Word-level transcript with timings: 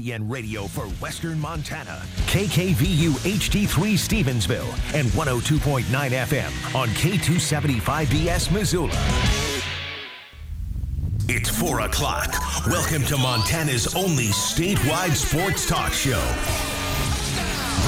ESPN 0.00 0.30
Radio 0.30 0.66
for 0.66 0.84
Western 1.02 1.38
Montana. 1.38 2.02
KKVU 2.26 3.10
HD3 3.10 3.94
Stevensville 3.94 4.94
and 4.94 5.08
102.9 5.10 5.82
FM 5.84 6.74
on 6.74 6.88
K275BS 6.88 8.52
Missoula. 8.52 8.90
It's 11.28 11.48
4 11.48 11.80
o'clock. 11.80 12.34
Welcome 12.66 13.04
to 13.04 13.16
Montana's 13.16 13.94
only 13.94 14.28
statewide 14.28 15.14
sports 15.14 15.68
talk 15.68 15.92
show. 15.92 16.69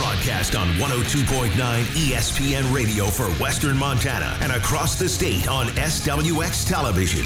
Broadcast 0.03 0.57
on 0.57 0.67
102.9 0.79 1.53
ESPN 1.53 2.75
Radio 2.75 3.07
for 3.07 3.27
Western 3.41 3.77
Montana 3.77 4.37
and 4.41 4.51
across 4.51 4.99
the 4.99 5.09
state 5.09 5.47
on 5.47 5.69
SWX 5.69 6.69
Television. 6.69 7.25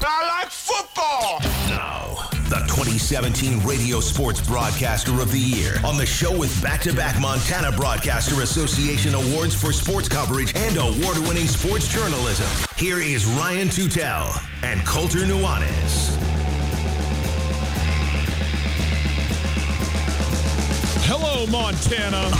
I 0.00 0.40
like 0.40 0.48
football. 0.48 1.40
Now, 1.68 2.28
the 2.48 2.64
2017 2.68 3.66
Radio 3.66 3.98
Sports 3.98 4.40
Broadcaster 4.46 5.20
of 5.20 5.32
the 5.32 5.40
Year 5.40 5.80
on 5.84 5.96
the 5.96 6.06
show 6.06 6.38
with 6.38 6.62
back 6.62 6.82
to 6.82 6.94
back 6.94 7.20
Montana 7.20 7.72
Broadcaster 7.72 8.42
Association 8.42 9.16
awards 9.16 9.60
for 9.60 9.72
sports 9.72 10.08
coverage 10.08 10.54
and 10.54 10.76
award 10.76 11.18
winning 11.26 11.48
sports 11.48 11.88
journalism. 11.88 12.46
Here 12.76 13.00
is 13.00 13.26
Ryan 13.26 13.66
Tutel 13.66 14.40
and 14.62 14.86
Colter 14.86 15.26
Nuanez. 15.26 16.33
Hello, 21.06 21.46
Montana. 21.48 22.30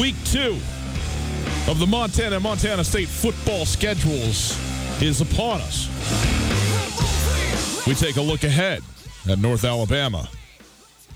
Week 0.00 0.16
two 0.24 0.58
of 1.70 1.78
the 1.78 1.86
Montana 1.86 2.40
Montana 2.40 2.82
State 2.82 3.06
football 3.06 3.64
schedules 3.64 4.58
is 5.00 5.20
upon 5.20 5.60
us. 5.60 5.86
We 7.86 7.94
take 7.94 8.16
a 8.16 8.22
look 8.22 8.42
ahead 8.42 8.82
at 9.28 9.38
North 9.38 9.64
Alabama 9.64 10.28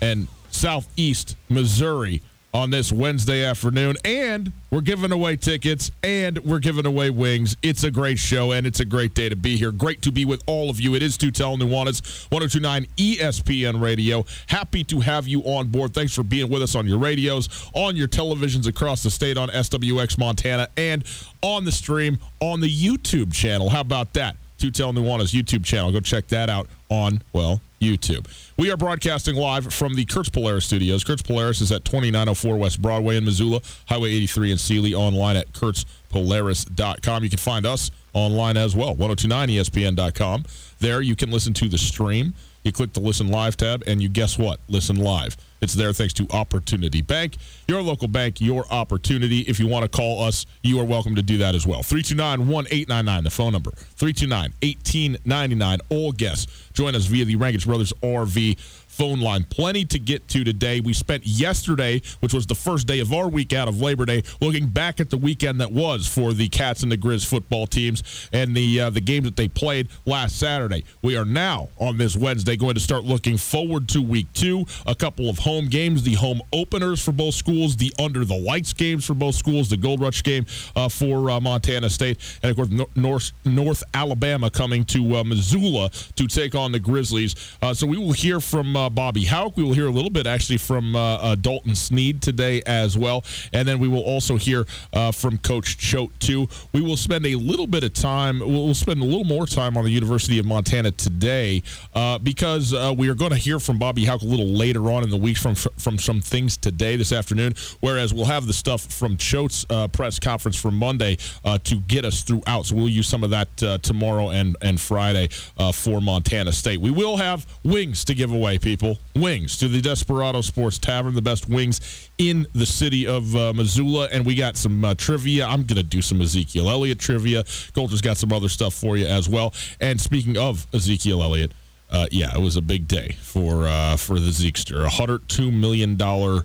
and 0.00 0.28
Southeast 0.50 1.36
Missouri 1.48 2.22
on 2.58 2.70
this 2.70 2.90
Wednesday 2.90 3.44
afternoon. 3.44 3.96
And 4.04 4.52
we're 4.70 4.80
giving 4.80 5.12
away 5.12 5.36
tickets 5.36 5.92
and 6.02 6.38
we're 6.38 6.58
giving 6.58 6.86
away 6.86 7.08
wings. 7.08 7.56
It's 7.62 7.84
a 7.84 7.90
great 7.90 8.18
show 8.18 8.50
and 8.50 8.66
it's 8.66 8.80
a 8.80 8.84
great 8.84 9.14
day 9.14 9.28
to 9.28 9.36
be 9.36 9.56
here. 9.56 9.70
Great 9.70 10.02
to 10.02 10.12
be 10.12 10.24
with 10.24 10.42
all 10.46 10.68
of 10.68 10.80
you. 10.80 10.96
It 10.96 11.02
is 11.02 11.16
Tutel 11.16 11.56
Nuanez, 11.56 12.26
1029 12.32 12.86
ESPN 12.96 13.80
Radio. 13.80 14.24
Happy 14.48 14.82
to 14.84 14.98
have 15.00 15.28
you 15.28 15.40
on 15.42 15.68
board. 15.68 15.94
Thanks 15.94 16.14
for 16.14 16.24
being 16.24 16.50
with 16.50 16.62
us 16.62 16.74
on 16.74 16.86
your 16.86 16.98
radios, 16.98 17.70
on 17.74 17.94
your 17.94 18.08
televisions 18.08 18.66
across 18.66 19.04
the 19.04 19.10
state 19.10 19.38
on 19.38 19.48
SWX 19.50 20.18
Montana, 20.18 20.68
and 20.76 21.04
on 21.42 21.64
the 21.64 21.72
stream 21.72 22.18
on 22.40 22.60
the 22.60 22.68
YouTube 22.68 23.32
channel. 23.32 23.70
How 23.70 23.82
about 23.82 24.14
that? 24.14 24.36
Tutel 24.58 24.92
Nuanez 24.94 25.32
YouTube 25.32 25.64
channel. 25.64 25.92
Go 25.92 26.00
check 26.00 26.26
that 26.28 26.50
out 26.50 26.68
on, 26.88 27.22
well, 27.32 27.60
YouTube. 27.80 28.26
We 28.56 28.70
are 28.70 28.76
broadcasting 28.76 29.36
live 29.36 29.72
from 29.72 29.94
the 29.94 30.04
Kurtz 30.04 30.28
Polaris 30.28 30.64
studios. 30.64 31.04
Kurtz 31.04 31.22
Polaris 31.22 31.60
is 31.60 31.70
at 31.70 31.84
2904 31.84 32.56
West 32.56 32.82
Broadway 32.82 33.16
in 33.16 33.24
Missoula, 33.24 33.60
Highway 33.86 34.10
83 34.10 34.52
in 34.52 34.58
Seeley, 34.58 34.94
online 34.94 35.36
at 35.36 35.52
kurtzpolaris.com. 35.52 37.24
You 37.24 37.30
can 37.30 37.38
find 37.38 37.66
us 37.66 37.90
online 38.12 38.56
as 38.56 38.74
well, 38.74 38.96
1029ESPN.com. 38.96 40.44
There 40.80 41.00
you 41.00 41.16
can 41.16 41.30
listen 41.30 41.54
to 41.54 41.68
the 41.68 41.78
stream. 41.78 42.34
You 42.64 42.72
click 42.72 42.92
the 42.92 43.00
Listen 43.00 43.28
Live 43.28 43.56
tab, 43.56 43.84
and 43.86 44.02
you 44.02 44.08
guess 44.08 44.38
what? 44.38 44.60
Listen 44.68 44.96
live. 44.96 45.36
It's 45.60 45.74
there 45.74 45.92
thanks 45.92 46.14
to 46.14 46.26
Opportunity 46.30 47.02
Bank, 47.02 47.36
your 47.66 47.82
local 47.82 48.08
bank, 48.08 48.40
your 48.40 48.64
opportunity. 48.70 49.40
If 49.40 49.58
you 49.58 49.66
want 49.66 49.82
to 49.82 49.88
call 49.88 50.22
us, 50.22 50.46
you 50.62 50.78
are 50.80 50.84
welcome 50.84 51.14
to 51.16 51.22
do 51.22 51.38
that 51.38 51.54
as 51.54 51.66
well. 51.66 51.82
329 51.82 52.48
1899, 52.48 53.24
the 53.24 53.30
phone 53.30 53.52
number. 53.52 53.72
329 53.72 54.52
1899. 54.62 55.78
All 55.88 56.12
guests 56.12 56.70
join 56.72 56.94
us 56.94 57.06
via 57.06 57.24
the 57.24 57.36
Rankage 57.36 57.66
Brothers 57.66 57.92
RV 58.02 58.56
phone 58.98 59.20
line. 59.20 59.44
Plenty 59.44 59.84
to 59.84 59.98
get 60.00 60.26
to 60.28 60.42
today. 60.42 60.80
We 60.80 60.92
spent 60.92 61.24
yesterday, 61.24 62.02
which 62.18 62.34
was 62.34 62.46
the 62.46 62.56
first 62.56 62.88
day 62.88 62.98
of 62.98 63.12
our 63.12 63.28
week 63.28 63.52
out 63.52 63.68
of 63.68 63.80
Labor 63.80 64.04
Day, 64.04 64.24
looking 64.40 64.66
back 64.66 64.98
at 64.98 65.08
the 65.08 65.16
weekend 65.16 65.60
that 65.60 65.70
was 65.70 66.08
for 66.08 66.32
the 66.32 66.48
Cats 66.48 66.82
and 66.82 66.90
the 66.90 66.96
Grizz 66.96 67.24
football 67.24 67.68
teams 67.68 68.28
and 68.32 68.56
the 68.56 68.80
uh, 68.80 68.90
the 68.90 69.00
games 69.00 69.24
that 69.26 69.36
they 69.36 69.46
played 69.46 69.88
last 70.04 70.36
Saturday. 70.36 70.84
We 71.00 71.16
are 71.16 71.24
now 71.24 71.68
on 71.78 71.96
this 71.96 72.16
Wednesday 72.16 72.56
going 72.56 72.74
to 72.74 72.80
start 72.80 73.04
looking 73.04 73.36
forward 73.36 73.88
to 73.90 74.02
week 74.02 74.26
two. 74.32 74.66
A 74.84 74.96
couple 74.96 75.30
of 75.30 75.38
home 75.38 75.68
games, 75.68 76.02
the 76.02 76.14
home 76.14 76.40
openers 76.52 77.00
for 77.00 77.12
both 77.12 77.34
schools, 77.34 77.76
the 77.76 77.92
under 78.00 78.24
the 78.24 78.36
lights 78.36 78.72
games 78.72 79.04
for 79.04 79.14
both 79.14 79.36
schools, 79.36 79.68
the 79.68 79.76
Gold 79.76 80.00
Rush 80.00 80.24
game 80.24 80.44
uh, 80.74 80.88
for 80.88 81.30
uh, 81.30 81.40
Montana 81.40 81.88
State, 81.88 82.18
and 82.42 82.50
of 82.50 82.56
course 82.56 82.70
Nor- 82.70 82.88
North 82.96 83.30
North 83.44 83.84
Alabama 83.94 84.50
coming 84.50 84.84
to 84.86 85.18
uh, 85.18 85.24
Missoula 85.24 85.90
to 86.16 86.26
take 86.26 86.56
on 86.56 86.72
the 86.72 86.80
Grizzlies. 86.80 87.36
Uh, 87.62 87.72
so 87.72 87.86
we 87.86 87.96
will 87.96 88.12
hear 88.12 88.40
from 88.40 88.76
uh, 88.88 88.90
Bobby 88.90 89.24
Hauck. 89.24 89.56
We 89.56 89.62
will 89.62 89.74
hear 89.74 89.86
a 89.86 89.90
little 89.90 90.10
bit 90.10 90.26
actually 90.26 90.58
from 90.58 90.96
uh, 90.96 91.16
uh, 91.16 91.34
Dalton 91.34 91.74
Sneed 91.74 92.22
today 92.22 92.62
as 92.66 92.96
well. 92.96 93.24
And 93.52 93.68
then 93.68 93.78
we 93.78 93.88
will 93.88 94.02
also 94.02 94.36
hear 94.36 94.66
uh, 94.92 95.12
from 95.12 95.38
Coach 95.38 95.76
Choate, 95.78 96.18
too. 96.20 96.48
We 96.72 96.80
will 96.80 96.96
spend 96.96 97.26
a 97.26 97.34
little 97.34 97.66
bit 97.66 97.84
of 97.84 97.92
time, 97.92 98.40
we'll 98.40 98.74
spend 98.74 99.00
a 99.00 99.04
little 99.04 99.24
more 99.24 99.46
time 99.46 99.76
on 99.76 99.84
the 99.84 99.90
University 99.90 100.38
of 100.38 100.46
Montana 100.46 100.90
today 100.92 101.62
uh, 101.94 102.18
because 102.18 102.72
we 102.96 103.08
are 103.08 103.14
going 103.14 103.30
to 103.30 103.36
hear 103.36 103.58
from 103.60 103.78
Bobby 103.78 104.04
Hauck 104.04 104.22
a 104.22 104.24
little 104.24 104.46
later 104.46 104.90
on 104.90 105.02
in 105.02 105.10
the 105.10 105.16
week 105.16 105.36
from, 105.36 105.54
from 105.54 105.98
some 105.98 106.20
things 106.20 106.56
today, 106.56 106.96
this 106.96 107.12
afternoon, 107.12 107.54
whereas 107.80 108.14
we'll 108.14 108.24
have 108.24 108.46
the 108.46 108.52
stuff 108.52 108.82
from 108.82 109.16
Choate's 109.16 109.66
press 109.92 110.18
conference 110.18 110.56
for 110.60 110.70
Monday 110.70 111.16
to 111.64 111.76
get 111.86 112.04
us 112.04 112.22
throughout. 112.22 112.66
So 112.66 112.76
we'll 112.76 112.88
use 112.88 113.08
some 113.08 113.24
of 113.24 113.30
that 113.30 113.82
tomorrow 113.82 114.30
and, 114.30 114.56
and 114.62 114.80
Friday 114.80 115.28
for 115.74 116.00
Montana 116.00 116.52
State. 116.52 116.80
We 116.80 116.90
will 116.90 117.16
have 117.16 117.46
wings 117.62 118.04
to 118.06 118.14
give 118.14 118.32
away, 118.32 118.58
people. 118.58 118.77
Wings 119.14 119.58
to 119.58 119.68
the 119.68 119.80
Desperado 119.80 120.40
Sports 120.40 120.78
Tavern, 120.78 121.14
the 121.14 121.22
best 121.22 121.48
wings 121.48 122.10
in 122.18 122.46
the 122.52 122.66
city 122.66 123.06
of 123.06 123.34
uh, 123.34 123.52
Missoula. 123.52 124.08
And 124.12 124.24
we 124.24 124.34
got 124.34 124.56
some 124.56 124.84
uh, 124.84 124.94
trivia. 124.94 125.46
I'm 125.46 125.64
going 125.64 125.76
to 125.76 125.82
do 125.82 126.02
some 126.02 126.20
Ezekiel 126.20 126.68
Elliott 126.68 126.98
trivia. 126.98 127.44
Colter's 127.74 128.00
got 128.00 128.16
some 128.16 128.32
other 128.32 128.48
stuff 128.48 128.74
for 128.74 128.96
you 128.96 129.06
as 129.06 129.28
well. 129.28 129.54
And 129.80 130.00
speaking 130.00 130.36
of 130.36 130.66
Ezekiel 130.72 131.22
Elliott, 131.22 131.52
uh, 131.90 132.06
yeah, 132.10 132.34
it 132.34 132.40
was 132.40 132.56
a 132.56 132.62
big 132.62 132.86
day 132.86 133.16
for 133.20 133.66
uh, 133.66 133.96
for 133.96 134.20
the 134.20 134.30
Zekester. 134.30 134.84
A 134.84 134.90
hundred 134.90 135.28
two 135.28 135.50
million 135.50 135.96
dollar 135.96 136.44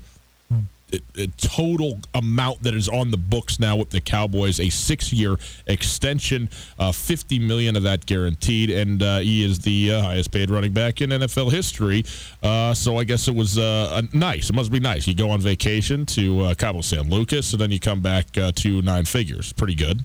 total 1.38 2.00
amount 2.14 2.64
that 2.64 2.74
is 2.74 2.90
on 2.90 3.12
the 3.12 3.18
books 3.18 3.60
now 3.60 3.76
with 3.76 3.90
the 3.90 4.02
Cowboys, 4.02 4.60
a 4.60 4.70
six-year 4.70 5.38
extension, 5.68 6.50
uh, 6.80 6.92
50 6.92 7.40
million 7.40 7.76
of 7.76 7.84
that 7.84 8.06
guaranteed, 8.06 8.70
and 8.70 9.02
uh, 9.02 9.20
he 9.20 9.44
is 9.44 9.60
the 9.60 9.94
uh, 9.94 10.02
highest-paid 10.02 10.50
running 10.50 10.74
back 10.74 11.02
in 11.02 11.10
NFL 11.10 11.52
history. 11.52 12.04
Uh, 12.42 12.74
so 12.74 12.98
I 12.98 13.04
guess 13.04 13.28
it 13.28 13.36
was 13.36 13.58
uh, 13.58 14.02
nice. 14.14 14.50
It 14.50 14.54
must 14.54 14.72
be 14.72 14.80
nice. 14.80 15.08
You 15.08 15.16
go 15.16 15.30
on 15.30 15.42
vacation 15.42 16.06
to 16.08 16.42
uh, 16.42 16.56
Cabo 16.56 16.82
San 16.82 17.10
Lucas, 17.10 17.52
and 17.54 17.62
then 17.62 17.72
you 17.72 17.80
come 17.80 18.02
back 18.02 18.32
to 18.32 18.82
nine 18.82 19.06
figures. 19.06 19.54
Pretty 19.54 19.76
good. 19.76 20.04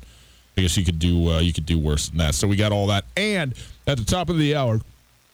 I 0.56 0.62
guess 0.62 0.76
you 0.76 0.84
could 0.84 0.98
do 0.98 1.38
you 1.40 1.52
could 1.52 1.66
do 1.66 1.78
worse 1.78 2.08
than 2.08 2.18
that. 2.18 2.34
So 2.34 2.48
we 2.48 2.56
got 2.56 2.72
all 2.72 2.88
that, 2.88 3.04
and 3.16 3.54
at 3.86 3.96
the 3.96 4.04
top 4.04 4.28
of 4.28 4.38
the 4.38 4.56
hour 4.56 4.80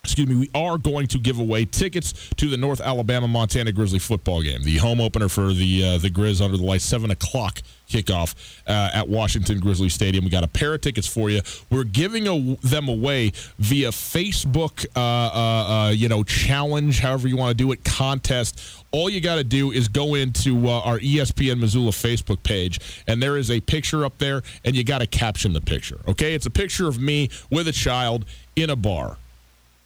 excuse 0.04 0.28
me, 0.28 0.34
we 0.36 0.50
are 0.54 0.76
going 0.76 1.06
to 1.08 1.18
give 1.18 1.38
away 1.38 1.64
tickets 1.64 2.12
to 2.36 2.48
the 2.48 2.56
North 2.56 2.80
Alabama 2.80 3.26
Montana 3.26 3.72
Grizzly 3.72 3.98
football 3.98 4.42
game, 4.42 4.62
the 4.62 4.76
home 4.76 5.00
opener 5.00 5.28
for 5.28 5.52
the 5.52 5.84
uh, 5.84 5.98
the 5.98 6.10
Grizz 6.10 6.44
under 6.44 6.56
the 6.56 6.62
lights, 6.62 6.84
seven 6.84 7.10
o'clock 7.10 7.62
kickoff 7.88 8.34
uh, 8.66 8.90
at 8.92 9.08
Washington 9.08 9.60
Grizzly 9.60 9.88
Stadium. 9.88 10.24
We 10.24 10.30
got 10.30 10.44
a 10.44 10.48
pair 10.48 10.74
of 10.74 10.80
tickets 10.82 11.06
for 11.06 11.30
you. 11.30 11.40
We're 11.70 11.84
giving 11.84 12.28
a, 12.28 12.56
them 12.66 12.88
away 12.88 13.32
via 13.58 13.90
Facebook, 13.90 14.86
uh, 14.94 15.00
uh, 15.00 15.86
uh 15.88 15.90
you 15.90 16.08
know, 16.08 16.22
challenge, 16.22 17.00
however 17.00 17.28
you 17.28 17.36
want 17.36 17.56
to 17.56 17.62
do 17.62 17.72
it, 17.72 17.84
contest. 17.84 18.84
All 18.90 19.08
you 19.08 19.20
got 19.20 19.36
to 19.36 19.44
do 19.44 19.72
is 19.72 19.88
go 19.88 20.14
into 20.14 20.68
uh, 20.68 20.80
our 20.80 20.98
ESPN 20.98 21.58
Missoula 21.58 21.90
Facebook 21.90 22.42
page, 22.42 22.78
and 23.06 23.22
there 23.22 23.36
is 23.36 23.50
a 23.50 23.60
picture 23.60 24.04
up 24.04 24.18
there, 24.18 24.42
and 24.64 24.76
you 24.76 24.84
got 24.84 24.98
to 24.98 25.06
caption 25.06 25.52
the 25.52 25.60
picture. 25.60 26.00
Okay, 26.06 26.34
it's 26.34 26.46
a 26.46 26.50
picture 26.50 26.88
of 26.88 27.00
me 27.00 27.30
with 27.50 27.68
a 27.68 27.72
child 27.72 28.24
in 28.56 28.70
a 28.70 28.76
bar 28.76 29.18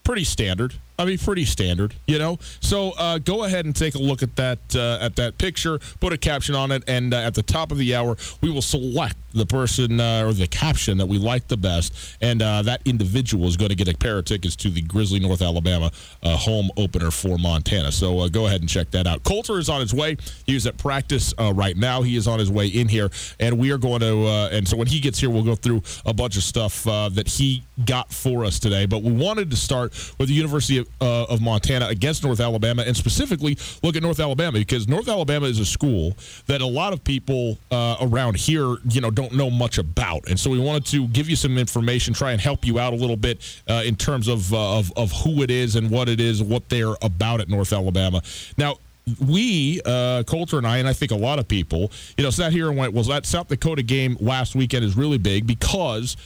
pretty 0.08 0.24
standard. 0.24 0.72
I 0.98 1.04
mean, 1.04 1.18
pretty 1.18 1.44
standard, 1.44 1.94
you 2.06 2.18
know. 2.18 2.38
So 2.60 2.92
uh, 2.92 3.18
go 3.18 3.44
ahead 3.44 3.66
and 3.66 3.76
take 3.76 3.94
a 3.94 3.98
look 3.98 4.22
at 4.22 4.36
that 4.36 4.58
uh, 4.74 4.96
at 5.02 5.16
that 5.16 5.36
picture. 5.36 5.78
Put 6.00 6.14
a 6.14 6.16
caption 6.16 6.54
on 6.54 6.72
it, 6.72 6.82
and 6.88 7.12
uh, 7.12 7.18
at 7.18 7.34
the 7.34 7.42
top 7.42 7.70
of 7.70 7.76
the 7.76 7.94
hour, 7.94 8.16
we 8.40 8.50
will 8.50 8.62
select 8.62 9.18
the 9.38 9.46
person 9.46 10.00
uh, 10.00 10.24
or 10.24 10.32
the 10.32 10.46
caption 10.46 10.98
that 10.98 11.06
we 11.06 11.18
like 11.18 11.48
the 11.48 11.56
best, 11.56 12.16
and 12.20 12.42
uh, 12.42 12.62
that 12.62 12.82
individual 12.84 13.46
is 13.46 13.56
going 13.56 13.70
to 13.70 13.74
get 13.74 13.88
a 13.88 13.96
pair 13.96 14.18
of 14.18 14.24
tickets 14.24 14.56
to 14.56 14.70
the 14.70 14.82
Grizzly 14.82 15.20
North 15.20 15.42
Alabama 15.42 15.90
uh, 16.22 16.36
home 16.36 16.70
opener 16.76 17.10
for 17.10 17.38
Montana. 17.38 17.92
So 17.92 18.28
go 18.28 18.46
ahead 18.46 18.60
and 18.60 18.68
check 18.68 18.90
that 18.90 19.06
out. 19.06 19.24
Colter 19.24 19.58
is 19.58 19.68
on 19.68 19.80
his 19.80 19.94
way. 19.94 20.16
He 20.46 20.56
is 20.56 20.66
at 20.66 20.76
practice 20.76 21.32
right 21.38 21.76
now. 21.76 22.02
He 22.02 22.16
is 22.16 22.28
on 22.28 22.38
his 22.38 22.50
way 22.50 22.66
in 22.66 22.88
here, 22.88 23.10
and 23.40 23.58
we 23.58 23.70
are 23.70 23.78
going 23.78 24.00
to. 24.00 24.26
and 24.52 24.66
so 24.66 24.76
when 24.76 24.86
he 24.86 25.00
gets 25.00 25.18
here, 25.18 25.30
we'll 25.30 25.42
go 25.42 25.54
through 25.54 25.82
a 26.04 26.12
bunch 26.12 26.36
of 26.36 26.42
stuff 26.42 26.84
that 26.84 27.28
he 27.28 27.62
got 27.84 28.12
for 28.12 28.44
us 28.44 28.58
today. 28.58 28.86
But 28.86 29.02
we 29.02 29.12
wanted 29.12 29.50
to 29.50 29.56
start 29.56 29.92
with 30.18 30.28
the 30.28 30.34
University 30.34 30.78
of 30.78 30.88
uh, 31.00 31.24
of 31.28 31.40
Montana 31.40 31.86
against 31.86 32.24
North 32.24 32.40
Alabama, 32.40 32.82
and 32.86 32.96
specifically 32.96 33.56
look 33.82 33.96
at 33.96 34.02
North 34.02 34.20
Alabama 34.20 34.58
because 34.58 34.88
North 34.88 35.08
Alabama 35.08 35.46
is 35.46 35.58
a 35.58 35.64
school 35.64 36.16
that 36.46 36.60
a 36.60 36.66
lot 36.66 36.92
of 36.92 37.02
people 37.04 37.58
uh, 37.70 37.96
around 38.00 38.36
here, 38.36 38.76
you 38.88 39.00
know, 39.00 39.10
don't 39.10 39.27
know 39.32 39.50
much 39.50 39.78
about, 39.78 40.28
and 40.28 40.38
so 40.38 40.50
we 40.50 40.58
wanted 40.58 40.86
to 40.86 41.06
give 41.08 41.28
you 41.28 41.36
some 41.36 41.58
information, 41.58 42.14
try 42.14 42.32
and 42.32 42.40
help 42.40 42.66
you 42.66 42.78
out 42.78 42.92
a 42.92 42.96
little 42.96 43.16
bit 43.16 43.62
uh, 43.68 43.82
in 43.84 43.96
terms 43.96 44.28
of, 44.28 44.52
uh, 44.52 44.78
of 44.78 44.92
of 44.96 45.12
who 45.12 45.42
it 45.42 45.50
is 45.50 45.76
and 45.76 45.90
what 45.90 46.08
it 46.08 46.20
is, 46.20 46.42
what 46.42 46.68
they're 46.68 46.94
about 47.02 47.40
at 47.40 47.48
North 47.48 47.72
Alabama. 47.72 48.22
Now, 48.56 48.76
we, 49.26 49.80
uh, 49.84 50.22
Colter 50.24 50.58
and 50.58 50.66
I, 50.66 50.78
and 50.78 50.88
I 50.88 50.92
think 50.92 51.12
a 51.12 51.16
lot 51.16 51.38
of 51.38 51.48
people, 51.48 51.90
you 52.16 52.24
know, 52.24 52.30
sat 52.30 52.52
here 52.52 52.68
and 52.68 52.76
went, 52.76 52.92
well, 52.92 53.04
that 53.04 53.26
South 53.26 53.48
Dakota 53.48 53.82
game 53.82 54.16
last 54.20 54.54
weekend 54.54 54.84
is 54.84 54.96
really 54.96 55.18
big 55.18 55.46
because 55.46 56.16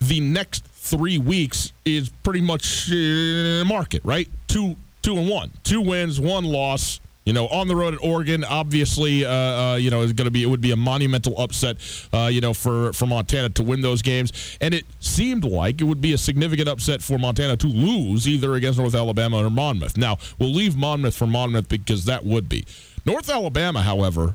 the 0.00 0.20
next 0.20 0.64
three 0.66 1.18
weeks 1.18 1.72
is 1.84 2.10
pretty 2.22 2.40
much 2.40 2.90
uh, 2.90 3.64
market, 3.64 4.02
right? 4.04 4.28
Two, 4.46 4.76
two 5.02 5.16
and 5.16 5.28
one, 5.28 5.50
two 5.64 5.80
wins, 5.80 6.20
one 6.20 6.44
loss. 6.44 7.00
You 7.28 7.34
know, 7.34 7.46
on 7.48 7.68
the 7.68 7.76
road 7.76 7.92
at 7.92 8.02
Oregon, 8.02 8.42
obviously, 8.42 9.26
uh, 9.26 9.30
uh, 9.30 9.76
you 9.76 9.90
know, 9.90 10.00
is 10.00 10.14
going 10.14 10.24
to 10.24 10.30
be 10.30 10.42
it 10.42 10.46
would 10.46 10.62
be 10.62 10.70
a 10.70 10.76
monumental 10.76 11.38
upset, 11.38 11.76
uh, 12.10 12.30
you 12.32 12.40
know, 12.40 12.54
for 12.54 12.94
for 12.94 13.04
Montana 13.04 13.50
to 13.50 13.62
win 13.62 13.82
those 13.82 14.00
games, 14.00 14.56
and 14.62 14.72
it 14.72 14.86
seemed 15.00 15.44
like 15.44 15.82
it 15.82 15.84
would 15.84 16.00
be 16.00 16.14
a 16.14 16.16
significant 16.16 16.70
upset 16.70 17.02
for 17.02 17.18
Montana 17.18 17.54
to 17.58 17.66
lose 17.66 18.26
either 18.26 18.54
against 18.54 18.78
North 18.78 18.94
Alabama 18.94 19.44
or 19.44 19.50
Monmouth. 19.50 19.98
Now 19.98 20.16
we'll 20.38 20.54
leave 20.54 20.74
Monmouth 20.74 21.14
for 21.14 21.26
Monmouth 21.26 21.68
because 21.68 22.06
that 22.06 22.24
would 22.24 22.48
be 22.48 22.64
North 23.04 23.28
Alabama, 23.28 23.82
however, 23.82 24.34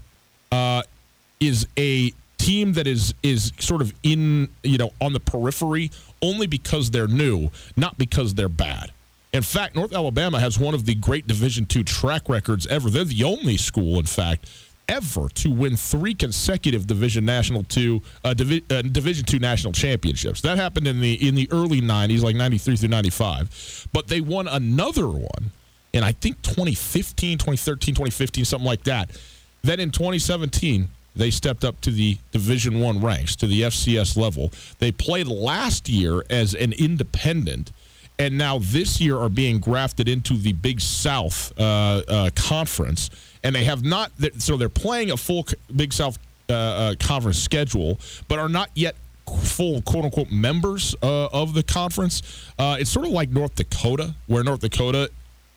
uh, 0.52 0.84
is 1.40 1.66
a 1.80 2.14
team 2.38 2.74
that 2.74 2.86
is 2.86 3.16
is 3.24 3.54
sort 3.58 3.82
of 3.82 3.92
in 4.04 4.50
you 4.62 4.78
know 4.78 4.92
on 5.02 5.14
the 5.14 5.20
periphery 5.20 5.90
only 6.22 6.46
because 6.46 6.92
they're 6.92 7.08
new, 7.08 7.50
not 7.76 7.98
because 7.98 8.36
they're 8.36 8.48
bad. 8.48 8.92
In 9.34 9.42
fact, 9.42 9.76
North 9.76 9.94
Alabama 9.94 10.40
has 10.40 10.60
one 10.60 10.76
of 10.76 10.86
the 10.86 10.94
great 10.94 11.26
Division 11.26 11.66
two 11.66 11.84
track 11.84 12.30
records 12.30 12.68
ever. 12.68 12.90
They're 12.90 13.04
the 13.04 13.24
only 13.24 13.58
school, 13.58 13.98
in 13.98 14.06
fact, 14.06 14.48
ever 14.88 15.28
to 15.30 15.50
win 15.50 15.76
three 15.76 16.14
consecutive 16.14 16.86
Division 16.86 17.26
National 17.26 17.64
two 17.64 18.02
uh, 18.24 18.36
Divi- 18.36 18.64
uh, 18.70 18.84
Division 18.84 19.26
two 19.26 19.40
national 19.40 19.74
championships. 19.74 20.42
That 20.42 20.58
happened 20.58 20.88
in 20.88 21.02
the 21.02 21.28
in 21.28 21.34
the 21.34 21.48
early 21.52 21.82
'90s, 21.82 22.22
like 22.22 22.36
'93 22.36 22.76
through 22.76 22.90
'95. 22.90 23.88
But 23.92 24.08
they 24.08 24.22
won 24.22 24.48
another 24.48 25.08
one 25.08 25.52
in 25.94 26.04
I 26.04 26.12
think 26.12 26.42
2015, 26.44 27.40
2013, 27.40 27.96
2015, 27.96 28.46
something 28.46 28.66
like 28.66 28.84
that. 28.84 29.10
Then 29.64 29.80
in 29.80 29.92
2017, 29.92 30.90
they 31.16 31.32
stepped 31.32 31.64
up 31.64 31.80
to 31.82 31.92
the 31.92 32.18
Division 32.32 32.80
One 32.80 33.02
ranks, 33.02 33.36
to 33.38 33.48
the 33.48 33.62
FCS 33.62 34.18
level. 34.18 34.52
They 34.80 34.92
played 34.92 35.28
last 35.28 35.88
year 35.88 36.24
as 36.30 36.54
an 36.54 36.74
independent, 36.74 37.72
and 38.20 38.38
now 38.38 38.60
this 38.60 39.02
year 39.02 39.18
are 39.18 39.30
being 39.30 39.60
grafted 39.60 40.08
into 40.08 40.36
the 40.36 40.54
Big 40.54 40.80
South 40.80 41.52
uh, 41.60 42.02
uh, 42.08 42.30
Conference. 42.36 43.10
And 43.44 43.56
they 43.56 43.66
have 43.66 43.84
not, 43.84 44.12
so 44.38 44.56
they're 44.56 44.70
playing 44.70 45.12
a 45.12 45.18
full 45.18 45.46
Big 45.76 45.92
South 45.92 46.18
uh, 46.50 46.54
uh, 46.54 46.96
Conference 47.00 47.40
schedule, 47.40 48.00
but 48.28 48.40
are 48.40 48.50
not 48.50 48.70
yet 48.76 48.96
full 49.26 49.82
quote 49.82 50.06
unquote 50.06 50.32
members 50.32 50.96
uh, 51.02 51.28
of 51.28 51.54
the 51.54 51.64
conference. 51.64 52.22
Uh, 52.60 52.78
it's 52.80 52.90
sort 52.90 53.06
of 53.06 53.12
like 53.12 53.30
North 53.30 53.56
Dakota, 53.56 54.14
where 54.28 54.44
North 54.44 54.60
Dakota 54.62 55.10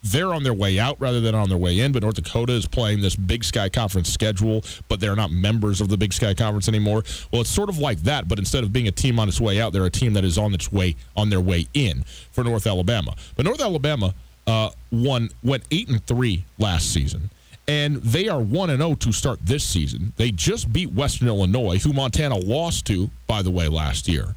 they're 0.03 0.33
on 0.33 0.43
their 0.43 0.55
way 0.55 0.79
out 0.79 1.01
rather 1.01 1.21
than 1.21 1.35
on 1.35 1.49
their 1.49 1.59
way 1.59 1.81
in. 1.81 1.93
But 1.93 2.03
North 2.03 2.17
Dakota 2.17 2.53
is 2.53 2.67
playing 2.67 3.01
this 3.01 3.17
Big 3.17 3.45
Sky 3.45 3.69
Conference 3.69 4.13
schedule, 4.13 4.65
but 4.89 5.01
they're 5.01 5.17
not 5.17 5.31
members 5.31 5.81
of 5.81 5.89
the 5.89 5.97
Big 5.97 6.13
Sky 6.13 6.35
Conference 6.35 6.69
anymore. 6.69 7.03
Well, 7.33 7.41
it's 7.43 7.51
sort 7.51 7.69
of 7.69 7.79
like 7.79 7.99
that, 8.03 8.29
but 8.29 8.39
instead 8.39 8.65
of 8.65 8.73
being 8.73 8.89
a 8.89 8.93
team 8.93 9.19
on 9.19 9.29
its 9.29 9.41
way 9.41 9.61
out, 9.61 9.73
they're 9.73 9.85
a 9.87 9.91
team 9.91 10.13
that 10.15 10.25
is 10.25 10.39
on 10.39 10.55
its 10.55 10.71
way 10.71 10.97
on 11.17 11.31
their 11.31 11.41
way 11.41 11.67
in 11.75 12.05
for 12.31 12.45
North 12.45 12.67
Alabama. 12.67 13.15
But 13.37 13.47
North 13.47 13.61
Alabama 13.61 14.15
uh, 14.47 14.71
won 14.93 15.31
went 15.43 15.65
eight 15.71 15.89
and 15.89 16.05
three 16.07 16.45
last 16.59 16.93
season. 16.93 17.31
And 17.69 17.97
they 17.97 18.29
are 18.29 18.41
1 18.41 18.71
and 18.71 18.79
0 18.79 18.95
to 18.95 19.13
start 19.13 19.41
this 19.43 19.65
season. 19.65 20.13
They 20.17 20.31
just 20.31 20.73
beat 20.73 20.93
Western 20.93 21.27
Illinois, 21.27 21.83
who 21.83 21.93
Montana 21.93 22.37
lost 22.37 22.87
to, 22.87 23.11
by 23.27 23.43
the 23.43 23.51
way, 23.51 23.67
last 23.67 24.07
year. 24.07 24.37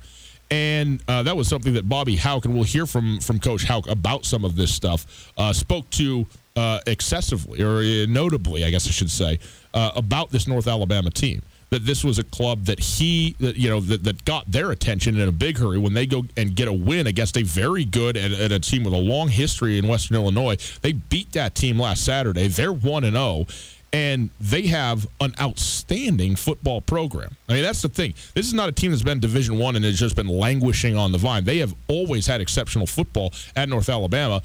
And 0.52 1.04
uh, 1.08 1.24
that 1.24 1.38
was 1.38 1.48
something 1.48 1.74
that 1.74 1.88
Bobby 1.88 2.16
Hauck, 2.16 2.46
and 2.46 2.56
we'll 2.56 2.64
hear 2.64 2.86
from 2.86 3.20
from 3.20 3.40
Coach 3.40 3.64
Hauck 3.64 3.88
about 3.88 4.26
some 4.26 4.44
of 4.44 4.56
this 4.56 4.74
stuff, 4.74 5.32
uh, 5.38 5.54
spoke 5.54 5.90
to 5.92 6.26
uh, 6.56 6.80
excessively 6.88 7.62
or 7.62 7.78
uh, 7.78 8.06
notably, 8.08 8.66
I 8.66 8.72
guess 8.72 8.88
I 8.88 8.92
should 8.92 9.12
say, 9.12 9.40
uh, 9.74 9.92
about 9.96 10.32
this 10.32 10.48
North 10.48 10.68
Alabama 10.68 11.10
team. 11.12 11.42
That 11.70 11.86
this 11.86 12.04
was 12.04 12.18
a 12.18 12.24
club 12.24 12.66
that 12.66 12.80
he, 12.80 13.36
that, 13.40 13.56
you 13.56 13.70
know, 13.70 13.80
that, 13.80 14.04
that 14.04 14.26
got 14.26 14.52
their 14.52 14.72
attention 14.72 15.20
in 15.20 15.28
a 15.30 15.32
big 15.32 15.60
hurry 15.60 15.78
when 15.78 15.94
they 15.94 16.08
go 16.08 16.26
and 16.36 16.56
get 16.56 16.68
a 16.68 16.74
win 16.74 17.06
against 17.06 17.38
a 17.38 17.44
very 17.44 17.86
good 17.86 18.18
and, 18.18 18.34
and 18.34 18.52
a 18.52 18.60
team 18.60 18.84
with 18.84 18.94
a 18.96 18.98
long 18.98 19.28
history 19.28 19.78
in 19.78 19.88
Western 19.88 20.18
Illinois. 20.18 20.58
They 20.82 20.94
beat 20.94 21.34
that 21.34 21.54
team 21.54 21.78
last 21.78 22.04
Saturday. 22.04 22.48
They're 22.48 22.74
one 22.74 23.04
and 23.04 23.16
zero. 23.16 23.46
And 23.92 24.30
they 24.40 24.68
have 24.68 25.08
an 25.20 25.34
outstanding 25.42 26.36
football 26.36 26.80
program. 26.80 27.36
I 27.48 27.54
mean, 27.54 27.64
that's 27.64 27.82
the 27.82 27.90
thing. 27.90 28.14
This 28.36 28.46
is 28.46 28.54
not 28.54 28.70
a 28.70 28.72
team 28.72 28.92
that's 28.92 29.02
been 29.02 29.20
Division 29.20 29.58
One 29.58 29.76
and 29.76 29.84
has 29.84 29.98
just 29.98 30.16
been 30.16 30.28
languishing 30.28 30.96
on 30.96 31.12
the 31.12 31.18
vine. 31.18 31.44
They 31.44 31.58
have 31.58 31.74
always 31.88 32.28
had 32.28 32.40
exceptional 32.40 32.86
football 32.86 33.34
at 33.56 33.68
North 33.68 33.90
Alabama. 33.90 34.44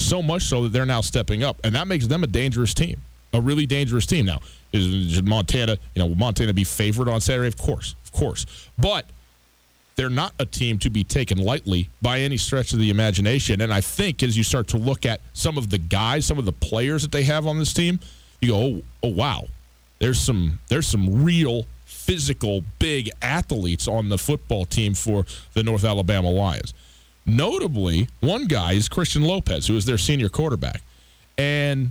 so 0.00 0.22
much 0.22 0.42
so 0.42 0.62
that 0.64 0.70
they're 0.70 0.86
now 0.86 1.00
stepping 1.00 1.44
up, 1.44 1.58
and 1.64 1.74
that 1.74 1.86
makes 1.86 2.06
them 2.06 2.24
a 2.24 2.26
dangerous 2.26 2.74
team, 2.74 3.00
a 3.32 3.40
really 3.40 3.66
dangerous 3.66 4.06
team. 4.06 4.26
Now, 4.26 4.40
is 4.72 5.22
Montana, 5.22 5.78
you 5.94 6.00
know, 6.00 6.06
will 6.06 6.16
Montana 6.16 6.52
be 6.52 6.64
favored 6.64 7.08
on 7.08 7.20
Saturday? 7.20 7.48
Of 7.48 7.56
course, 7.56 7.94
of 8.04 8.12
course, 8.12 8.46
but 8.78 9.06
they're 9.96 10.08
not 10.08 10.32
a 10.38 10.46
team 10.46 10.78
to 10.78 10.90
be 10.90 11.04
taken 11.04 11.38
lightly 11.38 11.90
by 12.00 12.20
any 12.20 12.36
stretch 12.36 12.72
of 12.72 12.78
the 12.78 12.90
imagination. 12.90 13.60
And 13.60 13.72
I 13.72 13.80
think 13.80 14.22
as 14.22 14.36
you 14.36 14.44
start 14.44 14.68
to 14.68 14.78
look 14.78 15.04
at 15.04 15.20
some 15.34 15.58
of 15.58 15.68
the 15.68 15.78
guys, 15.78 16.24
some 16.24 16.38
of 16.38 16.46
the 16.46 16.52
players 16.52 17.02
that 17.02 17.12
they 17.12 17.24
have 17.24 17.46
on 17.46 17.58
this 17.58 17.74
team, 17.74 18.00
you 18.40 18.48
go, 18.48 18.56
oh, 18.56 18.82
oh 19.02 19.08
wow, 19.08 19.44
there's 19.98 20.20
some 20.20 20.58
there's 20.68 20.86
some 20.86 21.24
real 21.24 21.66
physical 21.84 22.64
big 22.78 23.10
athletes 23.22 23.86
on 23.86 24.08
the 24.08 24.18
football 24.18 24.64
team 24.64 24.94
for 24.94 25.24
the 25.54 25.62
North 25.62 25.84
Alabama 25.84 26.30
Lions. 26.30 26.74
Notably, 27.26 28.08
one 28.20 28.46
guy 28.46 28.72
is 28.72 28.88
Christian 28.88 29.22
Lopez, 29.22 29.66
who 29.66 29.76
is 29.76 29.84
their 29.84 29.98
senior 29.98 30.28
quarterback, 30.28 30.82
and 31.36 31.90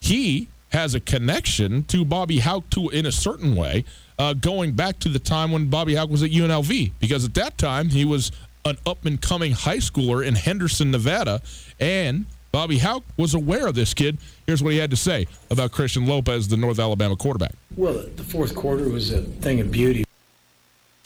he 0.00 0.48
has 0.70 0.94
a 0.94 1.00
connection 1.00 1.84
to 1.84 2.04
Bobby 2.04 2.40
Hauck 2.40 2.68
to 2.70 2.88
in 2.90 3.06
a 3.06 3.12
certain 3.12 3.56
way 3.56 3.84
uh, 4.18 4.34
going 4.34 4.72
back 4.72 4.98
to 5.00 5.08
the 5.08 5.18
time 5.18 5.52
when 5.52 5.68
Bobby 5.68 5.94
Hauck 5.94 6.10
was 6.10 6.22
at 6.22 6.30
UNLV, 6.30 6.92
because 6.98 7.24
at 7.24 7.34
that 7.34 7.58
time 7.58 7.88
he 7.88 8.04
was 8.04 8.32
an 8.64 8.76
up 8.86 9.04
and 9.04 9.20
coming 9.20 9.52
high 9.52 9.76
schooler 9.76 10.24
in 10.24 10.34
Henderson, 10.34 10.90
Nevada, 10.90 11.40
and 11.78 12.26
Bobby 12.56 12.78
Hauck 12.78 13.02
was 13.18 13.34
aware 13.34 13.66
of 13.66 13.74
this 13.74 13.92
kid. 13.92 14.16
Here's 14.46 14.62
what 14.62 14.72
he 14.72 14.78
had 14.78 14.88
to 14.88 14.96
say 14.96 15.26
about 15.50 15.72
Christian 15.72 16.06
Lopez, 16.06 16.48
the 16.48 16.56
North 16.56 16.78
Alabama 16.78 17.14
quarterback. 17.14 17.52
Well, 17.76 18.02
the 18.16 18.22
fourth 18.22 18.54
quarter 18.54 18.88
was 18.88 19.12
a 19.12 19.20
thing 19.20 19.60
of 19.60 19.70
beauty. 19.70 20.06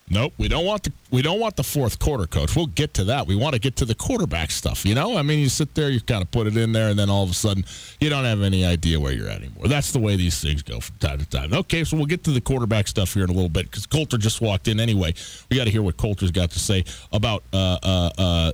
Nope, 0.08 0.32
we 0.38 0.46
don't 0.46 0.64
want 0.64 0.84
the 0.84 0.92
we 1.10 1.22
don't 1.22 1.40
want 1.40 1.56
the 1.56 1.64
fourth 1.64 1.98
quarter, 1.98 2.28
coach. 2.28 2.54
We'll 2.54 2.66
get 2.66 2.94
to 2.94 3.04
that. 3.04 3.26
We 3.26 3.34
want 3.34 3.54
to 3.54 3.60
get 3.60 3.74
to 3.76 3.84
the 3.84 3.96
quarterback 3.96 4.52
stuff. 4.52 4.86
You 4.86 4.94
know, 4.94 5.16
I 5.16 5.22
mean, 5.22 5.40
you 5.40 5.48
sit 5.48 5.74
there, 5.74 5.90
you 5.90 6.00
kind 6.00 6.22
of 6.22 6.30
put 6.30 6.46
it 6.46 6.56
in 6.56 6.70
there, 6.70 6.88
and 6.88 6.96
then 6.96 7.10
all 7.10 7.24
of 7.24 7.30
a 7.30 7.34
sudden, 7.34 7.64
you 7.98 8.10
don't 8.10 8.24
have 8.24 8.42
any 8.42 8.64
idea 8.64 9.00
where 9.00 9.10
you're 9.12 9.28
at 9.28 9.42
anymore. 9.42 9.66
That's 9.66 9.90
the 9.90 9.98
way 9.98 10.14
these 10.14 10.40
things 10.40 10.62
go 10.62 10.78
from 10.78 10.98
time 10.98 11.18
to 11.18 11.26
time. 11.28 11.52
Okay, 11.52 11.82
so 11.82 11.96
we'll 11.96 12.06
get 12.06 12.22
to 12.24 12.30
the 12.30 12.40
quarterback 12.40 12.86
stuff 12.86 13.12
here 13.12 13.24
in 13.24 13.30
a 13.30 13.32
little 13.32 13.48
bit 13.48 13.68
because 13.68 13.86
Colter 13.86 14.18
just 14.18 14.40
walked 14.40 14.68
in 14.68 14.78
anyway. 14.78 15.14
We 15.50 15.56
got 15.56 15.64
to 15.64 15.70
hear 15.72 15.82
what 15.82 15.96
Colter's 15.96 16.30
got 16.30 16.52
to 16.52 16.60
say 16.60 16.84
about 17.12 17.42
uh, 17.52 17.78
uh, 17.82 18.10
uh, 18.16 18.52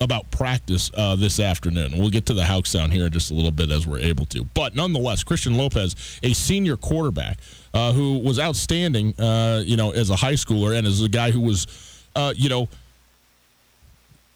about 0.00 0.30
practice 0.30 0.90
uh, 0.94 1.16
this 1.16 1.40
afternoon. 1.40 1.98
We'll 1.98 2.10
get 2.10 2.26
to 2.26 2.34
the 2.34 2.44
Hauck 2.44 2.66
sound 2.66 2.92
here 2.92 3.06
in 3.06 3.12
just 3.12 3.30
a 3.30 3.34
little 3.34 3.50
bit 3.50 3.70
as 3.70 3.86
we're 3.86 3.98
able 3.98 4.26
to. 4.26 4.44
But 4.44 4.74
nonetheless, 4.76 5.24
Christian 5.24 5.56
Lopez, 5.56 6.18
a 6.22 6.32
senior 6.32 6.76
quarterback 6.76 7.38
uh, 7.74 7.92
who 7.92 8.18
was 8.18 8.38
outstanding, 8.38 9.18
uh, 9.18 9.62
you 9.64 9.76
know, 9.76 9.90
as 9.90 10.10
a 10.10 10.16
high 10.16 10.34
schooler 10.34 10.76
and 10.76 10.86
as 10.86 11.02
a 11.02 11.08
guy 11.08 11.30
who 11.30 11.40
was, 11.40 11.66
uh, 12.14 12.32
you 12.36 12.48
know, 12.48 12.68